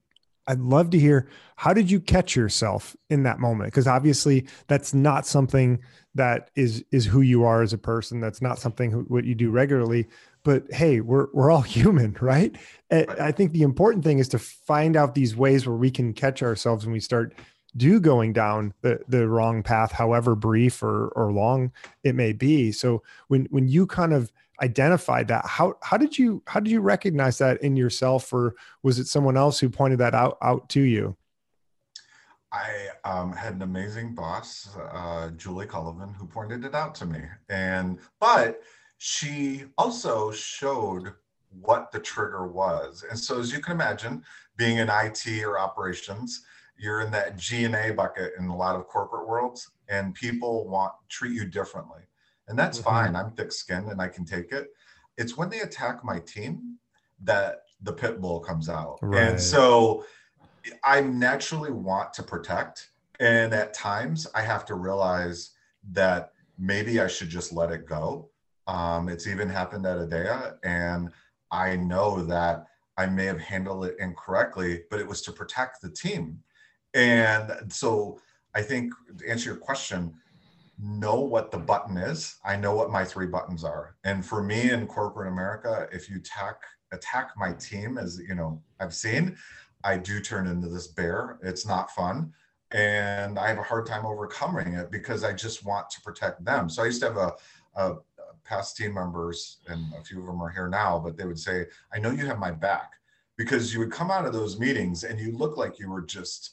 I'd 0.47 0.61
love 0.61 0.90
to 0.90 0.99
hear 0.99 1.28
how 1.57 1.72
did 1.72 1.90
you 1.90 2.01
catch 2.01 2.34
yourself 2.34 2.97
in 3.11 3.22
that 3.22 3.38
moment 3.38 3.72
because 3.72 3.86
obviously 3.86 4.47
that's 4.66 4.93
not 4.93 5.26
something 5.26 5.80
that 6.14 6.51
is 6.57 6.84
is 6.90 7.07
who 7.07 7.20
you 7.20 7.45
are 7.45 7.62
as 7.62 7.72
a 7.72 7.78
person 7.78 8.20
that's 8.20 8.43
not 8.43 8.59
something 8.59 8.90
who, 8.90 9.03
what 9.03 9.24
you 9.24 9.34
do 9.34 9.51
regularly 9.51 10.09
but 10.45 10.64
hey, 10.72 11.01
we're 11.01 11.28
we're 11.32 11.51
all 11.51 11.61
human, 11.62 12.16
right? 12.20 12.57
right? 12.90 13.20
I 13.20 13.32
think 13.32 13.53
the 13.53 13.62
important 13.62 14.05
thing 14.05 14.18
is 14.18 14.28
to 14.28 14.38
find 14.38 14.97
out 14.97 15.14
these 15.14 15.36
ways 15.36 15.66
where 15.66 15.76
we 15.76 15.90
can 15.90 16.12
catch 16.12 16.43
ourselves 16.43 16.84
when 16.84 16.93
we 16.93 17.01
start 17.01 17.34
do 17.74 18.01
going 18.01 18.34
down 18.34 18.74
the, 18.82 19.01
the 19.09 19.26
wrong 19.26 19.62
path, 19.62 19.93
however 19.93 20.34
brief 20.34 20.82
or, 20.82 21.09
or 21.09 21.32
long 21.32 21.72
it 22.05 22.14
may 22.14 22.32
be. 22.32 22.70
So 22.72 23.03
when 23.28 23.47
when 23.47 23.68
you 23.68 23.86
kind 23.86 24.12
of 24.12 24.32
identified 24.61 25.28
that, 25.28 25.46
how 25.46 25.76
how 25.82 25.96
did 25.96 26.18
you 26.18 26.42
how 26.46 26.61
did 26.61 26.70
you 26.70 26.80
recognize 26.80 27.38
that 27.38 27.62
in 27.62 27.76
yourself, 27.76 28.32
or 28.32 28.55
was 28.82 28.98
it 28.98 29.07
someone 29.07 29.36
else 29.36 29.59
who 29.59 29.68
pointed 29.68 29.98
that 30.00 30.14
out 30.14 30.38
out 30.42 30.68
to 30.70 30.80
you? 30.80 31.16
I 32.53 32.88
um, 33.05 33.32
had 33.32 33.55
an 33.55 33.62
amazing 33.62 34.14
boss, 34.14 34.76
uh, 34.92 35.30
Julie 35.36 35.66
Cullivan, 35.66 36.14
who 36.14 36.26
pointed 36.26 36.64
it 36.64 36.74
out 36.74 36.94
to 36.96 37.07
me, 37.07 37.20
and 37.48 37.98
but 38.20 38.61
she 38.98 39.64
also 39.78 40.30
showed 40.30 41.14
what 41.61 41.90
the 41.90 41.98
trigger 41.98 42.46
was. 42.46 43.05
And 43.09 43.18
so, 43.18 43.40
as 43.40 43.53
you 43.53 43.61
can 43.61 43.72
imagine, 43.72 44.22
being 44.57 44.78
in 44.78 44.88
IT 44.90 45.26
or 45.44 45.59
operations, 45.59 46.44
you're 46.78 47.00
in 47.00 47.11
that 47.12 47.36
G 47.36 47.64
and 47.64 47.74
A 47.74 47.92
bucket 47.92 48.32
in 48.38 48.46
a 48.46 48.57
lot 48.57 48.76
of 48.76 48.86
corporate 48.86 49.28
worlds, 49.28 49.70
and 49.88 50.14
people 50.14 50.68
want 50.68 50.92
treat 51.09 51.32
you 51.32 51.46
differently, 51.46 52.03
and 52.49 52.59
that's 52.59 52.78
mm-hmm. 52.78 52.90
fine. 52.90 53.16
I'm 53.16 53.32
thick-skinned 53.32 53.88
and 53.88 54.01
I 54.01 54.09
can 54.09 54.24
take 54.24 54.53
it. 54.53 54.70
It's 55.16 55.36
when 55.36 55.49
they 55.49 55.61
attack 55.61 56.05
my 56.05 56.20
team 56.20 56.78
that 57.24 57.62
the 57.82 57.93
pit 57.93 58.20
bull 58.20 58.40
comes 58.40 58.68
out, 58.68 58.99
right. 59.03 59.22
and 59.22 59.40
so 59.40 60.05
I 60.84 61.01
naturally 61.01 61.72
want 61.72 62.12
to 62.14 62.22
protect, 62.22 62.90
and 63.20 63.53
at 63.53 63.74
times 63.74 64.26
I 64.34 64.43
have 64.43 64.64
to 64.66 64.74
realize 64.74 65.51
that 65.93 66.32
maybe 66.59 67.01
I 67.01 67.09
should 67.09 67.28
just 67.28 67.53
let 67.53 67.70
it 67.70 67.86
go. 67.86 68.30
Um, 68.66 69.09
it's 69.09 69.26
even 69.26 69.49
happened 69.49 69.86
at 69.86 69.99
AaDya, 69.99 70.59
and 70.62 71.11
I 71.51 71.76
know 71.76 72.22
that 72.24 72.66
I 72.97 73.07
may 73.07 73.24
have 73.24 73.40
handled 73.40 73.86
it 73.86 73.97
incorrectly, 73.99 74.82
but 74.90 75.01
it 75.01 75.07
was 75.07 75.22
to 75.22 75.32
protect 75.32 75.80
the 75.80 75.90
team. 75.90 76.43
And 76.95 77.72
so 77.72 78.18
I 78.55 78.62
think 78.62 78.93
to 79.18 79.28
answer 79.28 79.51
your 79.51 79.59
question, 79.59 80.14
know 80.83 81.20
what 81.20 81.51
the 81.51 81.59
button 81.59 81.97
is. 81.97 82.37
I 82.45 82.57
know 82.57 82.74
what 82.74 82.91
my 82.91 83.05
three 83.05 83.26
buttons 83.26 83.62
are. 83.62 83.97
And 84.05 84.24
for 84.24 84.43
me 84.43 84.70
in 84.70 84.87
corporate 84.87 85.28
America, 85.28 85.89
if 85.93 86.11
you 86.11 86.16
attack 86.16 86.57
attack 86.91 87.30
my 87.37 87.53
team, 87.55 87.97
as 87.97 88.20
you 88.28 88.35
know, 88.35 88.61
I've 88.80 88.95
seen, 88.95 89.37
I 89.85 89.97
do 89.97 90.20
turn 90.20 90.47
into 90.47 90.68
this 90.68 90.89
bear. 90.89 91.39
It's 91.43 91.66
not 91.66 91.91
fun. 91.93 92.33
And 92.72 93.39
I 93.39 93.49
have 93.49 93.59
a 93.59 93.62
hard 93.62 93.87
time 93.87 94.05
overcoming 94.05 94.74
it 94.74 94.91
because 94.91 95.24
I 95.24 95.33
just 95.33 95.64
want 95.64 95.89
to 95.91 96.01
protect 96.03 96.45
them. 96.45 96.68
So 96.68 96.83
I 96.83 96.87
used 96.87 97.01
to 97.03 97.09
have 97.09 97.16
a, 97.16 97.33
a 97.76 97.95
past 98.45 98.76
team 98.76 98.95
members, 98.95 99.59
and 99.68 99.93
a 99.99 100.05
few 100.05 100.20
of 100.20 100.26
them 100.26 100.43
are 100.43 100.51
here 100.51 100.68
now, 100.68 100.99
but 100.99 101.16
they 101.16 101.24
would 101.24 101.39
say, 101.39 101.66
I 101.95 101.99
know 101.99 102.11
you 102.11 102.26
have 102.26 102.39
my 102.39 102.51
back 102.51 102.93
because 103.37 103.72
you 103.72 103.80
would 103.80 103.93
come 103.93 104.11
out 104.11 104.26
of 104.26 104.33
those 104.33 104.59
meetings 104.59 105.05
and 105.05 105.18
you 105.18 105.37
look 105.37 105.57
like 105.57 105.78
you 105.78 105.91
were 105.91 106.03
just 106.03 106.53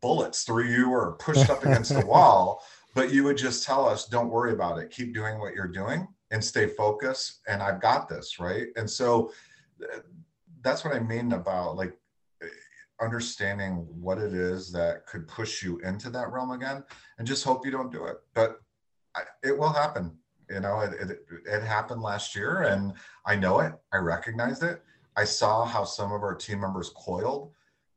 bullets 0.00 0.44
through 0.44 0.68
you 0.68 0.90
or 0.90 1.12
pushed 1.12 1.50
up 1.50 1.64
against 1.64 1.92
the 1.92 2.06
wall, 2.06 2.62
but 2.98 3.12
you 3.12 3.22
would 3.22 3.36
just 3.36 3.64
tell 3.64 3.88
us, 3.88 4.08
don't 4.08 4.28
worry 4.28 4.52
about 4.52 4.76
it. 4.78 4.90
Keep 4.90 5.14
doing 5.14 5.38
what 5.38 5.54
you're 5.54 5.68
doing 5.68 6.08
and 6.32 6.44
stay 6.44 6.66
focused. 6.66 7.42
And 7.46 7.62
I've 7.62 7.80
got 7.80 8.08
this. 8.08 8.40
Right. 8.40 8.66
And 8.74 8.90
so 8.90 9.30
that's 10.62 10.84
what 10.84 10.96
I 10.96 10.98
mean 10.98 11.30
about 11.30 11.76
like 11.76 11.96
eh, 12.42 12.46
understanding 13.00 13.86
what 13.88 14.18
it 14.18 14.34
is 14.34 14.72
that 14.72 15.06
could 15.06 15.28
push 15.28 15.62
you 15.62 15.78
into 15.84 16.10
that 16.10 16.32
realm 16.32 16.50
again 16.50 16.82
and 17.18 17.28
just 17.28 17.44
hope 17.44 17.64
you 17.64 17.70
don't 17.70 17.92
do 17.92 18.06
it 18.06 18.16
but 18.34 18.60
I, 19.14 19.22
it 19.44 19.56
will 19.56 19.72
happen 19.72 20.16
you 20.50 20.58
know 20.58 20.80
it, 20.80 20.94
it, 21.00 21.20
it 21.46 21.62
happened 21.62 22.02
last 22.02 22.34
year 22.34 22.62
and 22.62 22.92
i 23.24 23.36
know 23.36 23.60
it 23.60 23.72
i 23.92 23.98
recognized 23.98 24.64
it 24.64 24.82
i 25.16 25.24
saw 25.24 25.64
how 25.64 25.84
some 25.84 26.12
of 26.12 26.22
our 26.22 26.34
team 26.34 26.60
members 26.60 26.90
coiled 26.96 27.52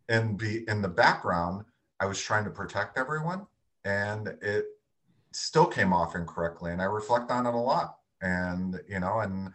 and 0.08 0.38
be 0.38 0.64
in 0.70 0.84
the 0.84 0.88
background 0.88 1.66
i 2.00 2.06
was 2.06 2.22
trying 2.22 2.44
to 2.44 2.52
protect 2.52 3.00
everyone 3.00 3.48
and 3.84 4.28
it 4.42 4.66
still 5.32 5.66
came 5.66 5.94
off 5.94 6.16
incorrectly 6.16 6.72
and 6.72 6.82
i 6.82 6.86
reflect 6.86 7.32
on 7.32 7.46
it 7.46 7.54
a 7.54 7.58
lot 7.58 7.98
and 8.22 8.80
you 8.88 9.00
know 9.00 9.20
and 9.20 9.50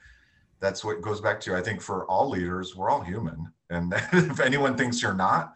that's 0.61 0.85
what 0.85 1.03
goes 1.03 1.21
back 1.21 1.39
to 1.39 1.55
i 1.55 1.61
think 1.61 1.81
for 1.81 2.07
all 2.07 2.29
leaders 2.29 2.75
we're 2.75 2.91
all 2.91 3.03
human 3.03 3.53
and 3.71 3.93
if 4.13 4.41
anyone 4.41 4.77
thinks 4.77 5.03
you're 5.03 5.15
not, 5.15 5.55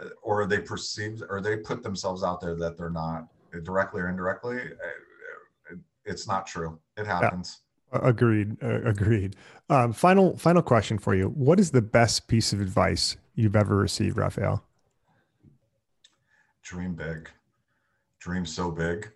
uh, 0.00 0.08
or 0.22 0.46
they 0.46 0.60
perceive 0.60 1.22
or 1.28 1.40
they 1.40 1.56
put 1.56 1.82
themselves 1.82 2.22
out 2.22 2.40
there 2.40 2.54
that 2.56 2.76
they're 2.76 2.90
not 2.90 3.26
directly 3.62 4.00
or 4.00 4.08
indirectly, 4.08 4.58
uh, 4.58 5.74
it's 6.04 6.26
not 6.26 6.46
true. 6.46 6.78
It 6.96 7.06
happens. 7.06 7.60
Yeah. 7.92 8.00
Agreed. 8.02 8.56
Uh, 8.62 8.82
agreed. 8.82 9.36
Um, 9.68 9.92
final 9.92 10.36
final 10.38 10.62
question 10.62 10.98
for 10.98 11.14
you: 11.14 11.26
What 11.26 11.60
is 11.60 11.70
the 11.70 11.82
best 11.82 12.26
piece 12.26 12.52
of 12.52 12.60
advice 12.60 13.16
you've 13.34 13.56
ever 13.56 13.76
received, 13.76 14.16
Raffaele? 14.16 14.64
Dream 16.62 16.94
big. 16.94 17.28
Dream 18.18 18.46
so 18.46 18.70
big 18.70 19.10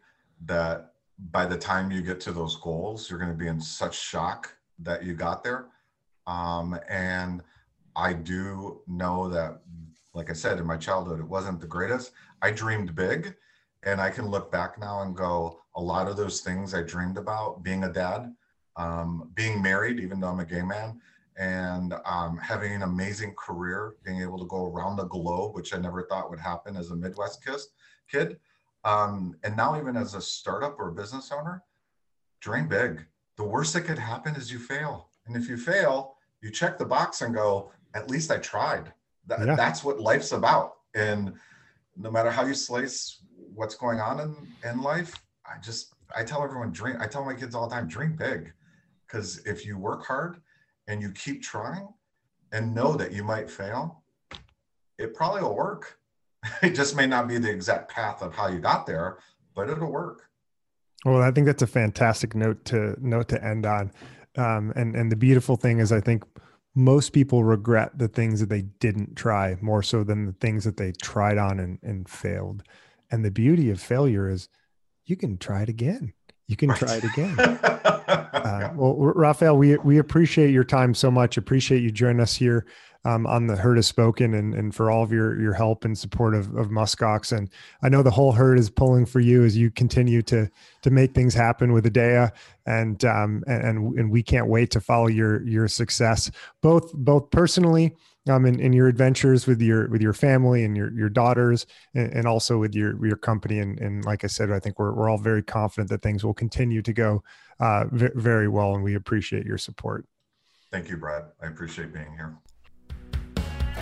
that 0.45 0.93
by 1.31 1.47
the 1.47 1.57
time 1.57 1.91
you 1.91 2.03
get 2.03 2.21
to 2.21 2.33
those 2.33 2.57
goals, 2.57 3.09
you're 3.09 3.19
going 3.19 3.31
to 3.31 3.37
be 3.37 3.49
in 3.49 3.61
such 3.61 3.99
shock 3.99 4.55
that 4.81 5.03
you 5.03 5.15
got 5.15 5.43
there. 5.43 5.67
Um, 6.27 6.79
and 6.89 7.43
I 7.95 8.13
do 8.13 8.83
know 8.87 9.29
that, 9.31 9.61
like 10.13 10.31
I 10.31 10.35
said, 10.35 10.59
in 10.59 10.67
my 10.67 10.77
childhood, 10.77 11.21
it 11.21 11.29
wasn't 11.29 11.61
the 11.61 11.67
greatest. 11.67 12.13
I 12.43 12.51
dreamed 12.51 12.95
big. 12.95 13.35
And 13.83 14.01
I 14.01 14.11
can 14.11 14.27
look 14.27 14.51
back 14.51 14.79
now 14.81 15.03
and 15.03 15.17
go, 15.17 15.61
a 15.77 15.81
lot 15.81 16.09
of 16.09 16.17
those 16.17 16.41
things 16.41 16.75
I 16.75 16.83
dreamed 16.83 17.19
about 17.19 17.63
being 17.63 17.85
a 17.85 17.93
dad, 17.93 18.35
um, 18.75 19.31
being 19.35 19.63
married, 19.63 20.01
even 20.01 20.19
though 20.19 20.29
I'm 20.29 20.41
a 20.41 20.45
gay 20.45 20.63
man, 20.63 21.01
and 21.37 21.95
um, 22.05 22.39
having 22.39 22.73
an 22.73 22.83
amazing 22.83 23.35
career, 23.35 23.95
being 24.05 24.23
able 24.23 24.39
to 24.39 24.47
go 24.47 24.67
around 24.67 24.97
the 24.97 25.05
globe, 25.05 25.55
which 25.55 25.73
I 25.73 25.79
never 25.79 26.03
thought 26.03 26.31
would 26.31 26.41
happen 26.41 26.77
as 26.77 26.91
a 26.91 26.97
Midwest 26.97 27.47
kid. 28.11 28.39
Um, 28.87 29.37
and 29.43 29.57
now, 29.57 29.77
even 29.79 29.97
as 29.97 30.15
a 30.15 30.21
startup 30.21 30.79
or 30.79 30.89
a 30.89 30.93
business 30.93 31.33
owner, 31.33 31.65
dream 32.41 32.69
big. 32.69 33.05
The 33.37 33.45
worst 33.45 33.75
that 33.75 33.83
could 33.83 33.99
happen 33.99 34.37
is 34.37 34.51
you 34.51 34.61
fail. 34.61 35.09
And 35.27 35.37
if 35.37 35.49
you 35.49 35.57
fail, 35.57 36.15
you 36.41 36.53
check 36.53 36.79
the 36.79 36.85
box 36.85 37.21
and 37.21 37.35
go, 37.35 37.73
at 37.95 38.09
least 38.09 38.31
I 38.31 38.39
tried. 38.39 38.93
That, 39.27 39.45
yeah. 39.45 39.57
That's 39.57 39.83
what 39.83 40.01
life's 40.01 40.31
about. 40.31 40.77
And 40.95 41.35
no 41.97 42.13
matter 42.13 42.31
how 42.31 42.47
you 42.47 42.55
slice 42.55 43.23
what's 43.55 43.75
going 43.75 43.99
on 43.99 44.21
in, 44.21 44.71
in 44.71 44.81
life, 44.81 45.21
I 45.45 45.59
just, 45.61 45.95
I 46.17 46.23
tell 46.23 46.45
everyone, 46.45 46.71
dream. 46.71 46.97
I 47.01 47.09
tell 47.09 47.25
my 47.25 47.35
kids 47.35 47.57
all 47.57 47.69
the 47.69 47.75
time, 47.75 47.89
dream 47.89 48.15
big. 48.15 48.53
Because 49.07 49.45
if 49.47 49.67
you 49.67 49.79
work 49.79 50.07
hard 50.07 50.37
and 50.87 51.03
you 51.03 51.11
keep 51.11 51.43
trying 51.43 51.89
and 52.53 52.73
know 52.73 52.95
that 52.95 53.11
you 53.11 53.25
might 53.25 53.51
fail, 53.51 54.05
it 54.97 55.13
probably 55.13 55.43
will 55.43 55.57
work. 55.57 55.99
it 56.63 56.75
just 56.75 56.97
may 56.97 57.07
not 57.07 57.29
be 57.29 57.39
the 57.39 57.51
exact 57.51 57.91
path 57.91 58.23
of 58.23 58.35
how 58.35 58.49
you 58.49 58.59
got 58.59 58.87
there, 58.87 59.19
but 59.55 59.69
it'll 59.71 59.91
work. 59.91 60.29
Well, 61.05 61.23
I 61.23 61.31
think 61.31 61.47
that's 61.47 61.63
a 61.63 61.67
fantastic 61.67 62.35
note 62.35 62.65
to 62.67 62.97
note 63.01 63.29
to 63.29 63.45
end 63.45 63.67
on. 63.67 63.93
Um, 64.37 64.73
and 64.77 64.95
and 64.97 65.11
the 65.11 65.17
beautiful 65.17 65.57
thing 65.57 65.79
is, 65.79 65.93
I 65.93 66.01
think 66.01 66.25
most 66.75 67.11
people 67.11 67.43
regret 67.43 67.99
the 67.99 68.09
things 68.09 68.41
that 68.41 68.49
they 68.49 68.63
didn't 68.63 69.17
try 69.17 69.57
more 69.61 69.83
so 69.83 70.05
than 70.05 70.27
the 70.27 70.33
things 70.33 70.65
that 70.65 70.77
they 70.77 70.93
tried 70.93 71.39
on 71.39 71.59
and, 71.59 71.79
and 71.83 72.09
failed. 72.09 72.63
And 73.11 73.25
the 73.25 73.31
beauty 73.31 73.71
of 73.71 73.81
failure 73.81 74.29
is 74.29 74.49
you 75.07 75.17
can 75.17 75.39
try 75.39 75.63
it 75.63 75.69
again. 75.69 76.13
You 76.49 76.57
can 76.57 76.75
try 76.75 76.97
it 76.97 77.05
again. 77.05 77.39
uh, 77.39 78.73
well, 78.75 78.95
Raffaele, 78.97 79.57
we 79.57 79.77
we 79.79 79.99
appreciate 79.99 80.51
your 80.51 80.65
time 80.65 80.95
so 80.95 81.11
much. 81.11 81.37
Appreciate 81.37 81.83
you 81.83 81.91
joining 81.91 82.21
us 82.21 82.37
here 82.37 82.67
um, 83.07 83.25
on 83.25 83.47
the 83.47 83.55
herd 83.55 83.77
has 83.77 83.87
spoken 83.87 84.35
and, 84.35 84.53
and 84.53 84.75
for 84.75 84.91
all 84.91 85.05
of 85.05 85.13
your 85.13 85.41
your 85.41 85.53
help 85.53 85.85
and 85.85 85.97
support 85.97 86.35
of, 86.35 86.53
of 86.57 86.69
muskox. 86.69 87.37
And 87.37 87.49
i 87.83 87.89
know 87.89 88.03
the 88.03 88.11
whole 88.11 88.33
herd 88.33 88.59
is 88.59 88.69
pulling 88.69 89.07
for 89.07 89.21
you 89.21 89.45
as 89.45 89.57
you 89.57 89.71
continue 89.71 90.23
to 90.23 90.51
to 90.83 90.91
make 90.91 91.15
things 91.15 91.33
happen 91.33 91.73
with 91.73 91.85
AaDya. 91.85 92.33
And 92.67 93.05
um 93.05 93.45
and 93.47 93.97
and 93.97 94.11
we 94.11 94.23
can't 94.23 94.49
wait 94.49 94.71
to 94.73 94.81
follow 94.81 95.07
your 95.07 95.43
your 95.47 95.69
success 95.69 96.31
both 96.63 96.93
both 96.95 97.31
personally 97.31 97.95
um 98.29 98.45
in, 98.45 98.59
in 98.59 98.73
your 98.73 98.89
adventures 98.89 99.47
with 99.47 99.63
your 99.63 99.89
with 99.89 100.03
your 100.03 100.13
family 100.13 100.65
and 100.65 100.77
your 100.77 100.93
your 100.93 101.09
daughters 101.09 101.65
and, 101.95 102.13
and 102.13 102.27
also 102.27 102.59
with 102.59 102.75
your 102.75 103.07
your 103.07 103.17
company. 103.17 103.61
And 103.61 103.79
and 103.79 104.05
like 104.05 104.25
i 104.25 104.27
said 104.27 104.51
i 104.51 104.59
think 104.59 104.81
we're, 104.81 104.93
we're 104.93 105.09
all 105.09 105.19
very 105.19 105.45
confident 105.45 105.91
that 105.91 106.03
things 106.03 106.25
will 106.25 106.35
continue 106.35 106.83
to 106.83 106.93
go 106.93 107.23
uh, 107.61 107.85
very 107.93 108.49
well. 108.49 108.75
And 108.75 108.83
we 108.83 108.97
appreciate 108.97 109.47
your 109.47 109.59
support. 109.59 110.07
Thank 110.73 110.91
you 110.91 110.97
brad. 110.97 111.27
I 111.41 111.47
appreciate 111.47 111.95
being 111.95 112.13
here 112.17 112.37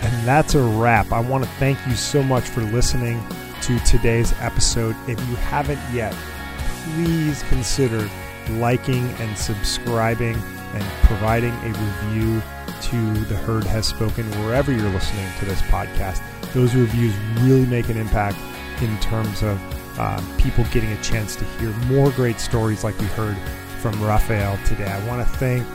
and 0.05 0.27
that's 0.27 0.53
a 0.53 0.61
wrap. 0.61 1.11
I 1.11 1.19
want 1.19 1.43
to 1.43 1.49
thank 1.51 1.79
you 1.87 1.95
so 1.95 2.21
much 2.21 2.43
for 2.43 2.61
listening 2.61 3.23
to 3.63 3.79
today's 3.79 4.33
episode. 4.39 4.95
If 5.07 5.19
you 5.27 5.35
haven't 5.35 5.79
yet, 5.91 6.13
please 6.83 7.41
consider 7.49 8.07
liking 8.51 9.07
and 9.19 9.35
subscribing 9.35 10.35
and 10.73 10.83
providing 11.03 11.53
a 11.53 11.69
review 11.69 12.41
to 12.81 13.13
The 13.25 13.35
Herd 13.35 13.63
Has 13.63 13.87
Spoken 13.87 14.25
wherever 14.43 14.71
you're 14.71 14.89
listening 14.91 15.27
to 15.39 15.45
this 15.45 15.61
podcast. 15.63 16.21
Those 16.53 16.75
reviews 16.75 17.15
really 17.39 17.65
make 17.65 17.89
an 17.89 17.97
impact 17.97 18.37
in 18.81 18.99
terms 18.99 19.41
of 19.41 19.59
uh, 19.97 20.21
people 20.37 20.65
getting 20.65 20.91
a 20.91 21.01
chance 21.01 21.35
to 21.37 21.45
hear 21.57 21.71
more 21.87 22.11
great 22.11 22.39
stories 22.39 22.83
like 22.83 22.97
we 22.99 23.07
heard 23.07 23.37
from 23.79 23.99
Raffaele 24.03 24.59
today. 24.65 24.85
I 24.85 25.07
want 25.07 25.27
to 25.27 25.37
thank 25.37 25.65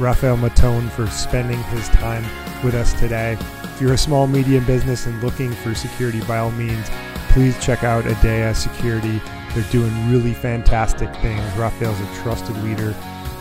Raffaele 0.00 0.38
Mautone 0.38 0.90
for 0.90 1.06
spending 1.08 1.62
his 1.64 1.88
time 1.90 2.24
with 2.64 2.74
us 2.74 2.98
today. 2.98 3.36
If 3.62 3.80
you're 3.80 3.92
a 3.92 3.98
small 3.98 4.26
medium 4.26 4.64
business 4.64 5.06
and 5.06 5.22
looking 5.22 5.52
for 5.52 5.74
security, 5.74 6.20
by 6.22 6.38
all 6.38 6.50
means, 6.52 6.88
please 7.28 7.62
check 7.62 7.84
out 7.84 8.04
AaDya 8.04 8.56
Security. 8.56 9.20
They're 9.54 9.70
doing 9.70 10.10
really 10.10 10.32
fantastic 10.32 11.14
things. 11.16 11.42
Raffaele's 11.56 12.00
a 12.00 12.22
trusted 12.22 12.56
leader 12.64 12.94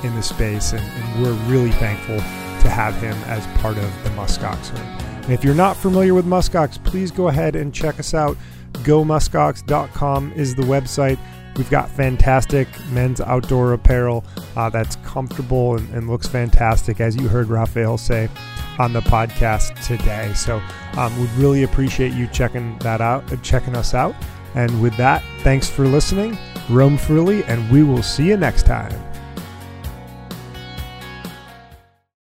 in 0.03 0.13
the 0.15 0.21
space, 0.21 0.73
and, 0.73 0.81
and 0.81 1.23
we're 1.23 1.33
really 1.49 1.71
thankful 1.71 2.17
to 2.17 2.69
have 2.69 2.93
him 3.01 3.15
as 3.27 3.45
part 3.61 3.77
of 3.77 4.03
the 4.03 4.09
Muskox 4.11 4.73
room. 4.73 5.09
And 5.23 5.31
if 5.31 5.43
you're 5.43 5.55
not 5.55 5.77
familiar 5.77 6.13
with 6.13 6.25
Muskox, 6.25 6.83
please 6.83 7.09
go 7.09 7.29
ahead 7.29 7.55
and 7.55 7.73
check 7.73 7.99
us 7.99 8.13
out. 8.13 8.35
GoMuskox.com 8.73 10.33
is 10.33 10.55
the 10.55 10.63
website. 10.63 11.19
We've 11.59 11.69
got 11.69 11.89
fantastic 11.89 12.69
men's 12.89 13.19
outdoor 13.19 13.73
apparel 13.73 14.23
uh, 14.55 14.69
that's 14.69 14.95
comfortable 15.03 15.75
and, 15.75 15.93
and, 15.93 16.09
looks 16.09 16.25
fantastic, 16.25 17.01
as 17.01 17.17
you 17.17 17.27
heard 17.27 17.49
Raffaele 17.49 17.97
say 17.97 18.29
on 18.77 18.93
the 18.93 19.01
podcast 19.01 19.77
today. 19.85 20.31
So, 20.35 20.61
um, 20.95 21.19
we'd 21.19 21.29
really 21.31 21.63
appreciate 21.63 22.13
you 22.13 22.27
checking 22.27 22.79
that 22.79 23.01
out, 23.01 23.29
uh, 23.33 23.35
checking 23.41 23.75
us 23.75 23.93
out. 23.93 24.15
And 24.55 24.81
with 24.81 24.95
that, 24.95 25.21
thanks 25.39 25.69
for 25.69 25.85
listening. 25.85 26.37
Roam 26.69 26.97
freely, 26.97 27.43
and 27.43 27.69
we 27.69 27.83
will 27.83 28.03
see 28.03 28.29
you 28.29 28.37
next 28.37 28.65
time. 28.65 29.08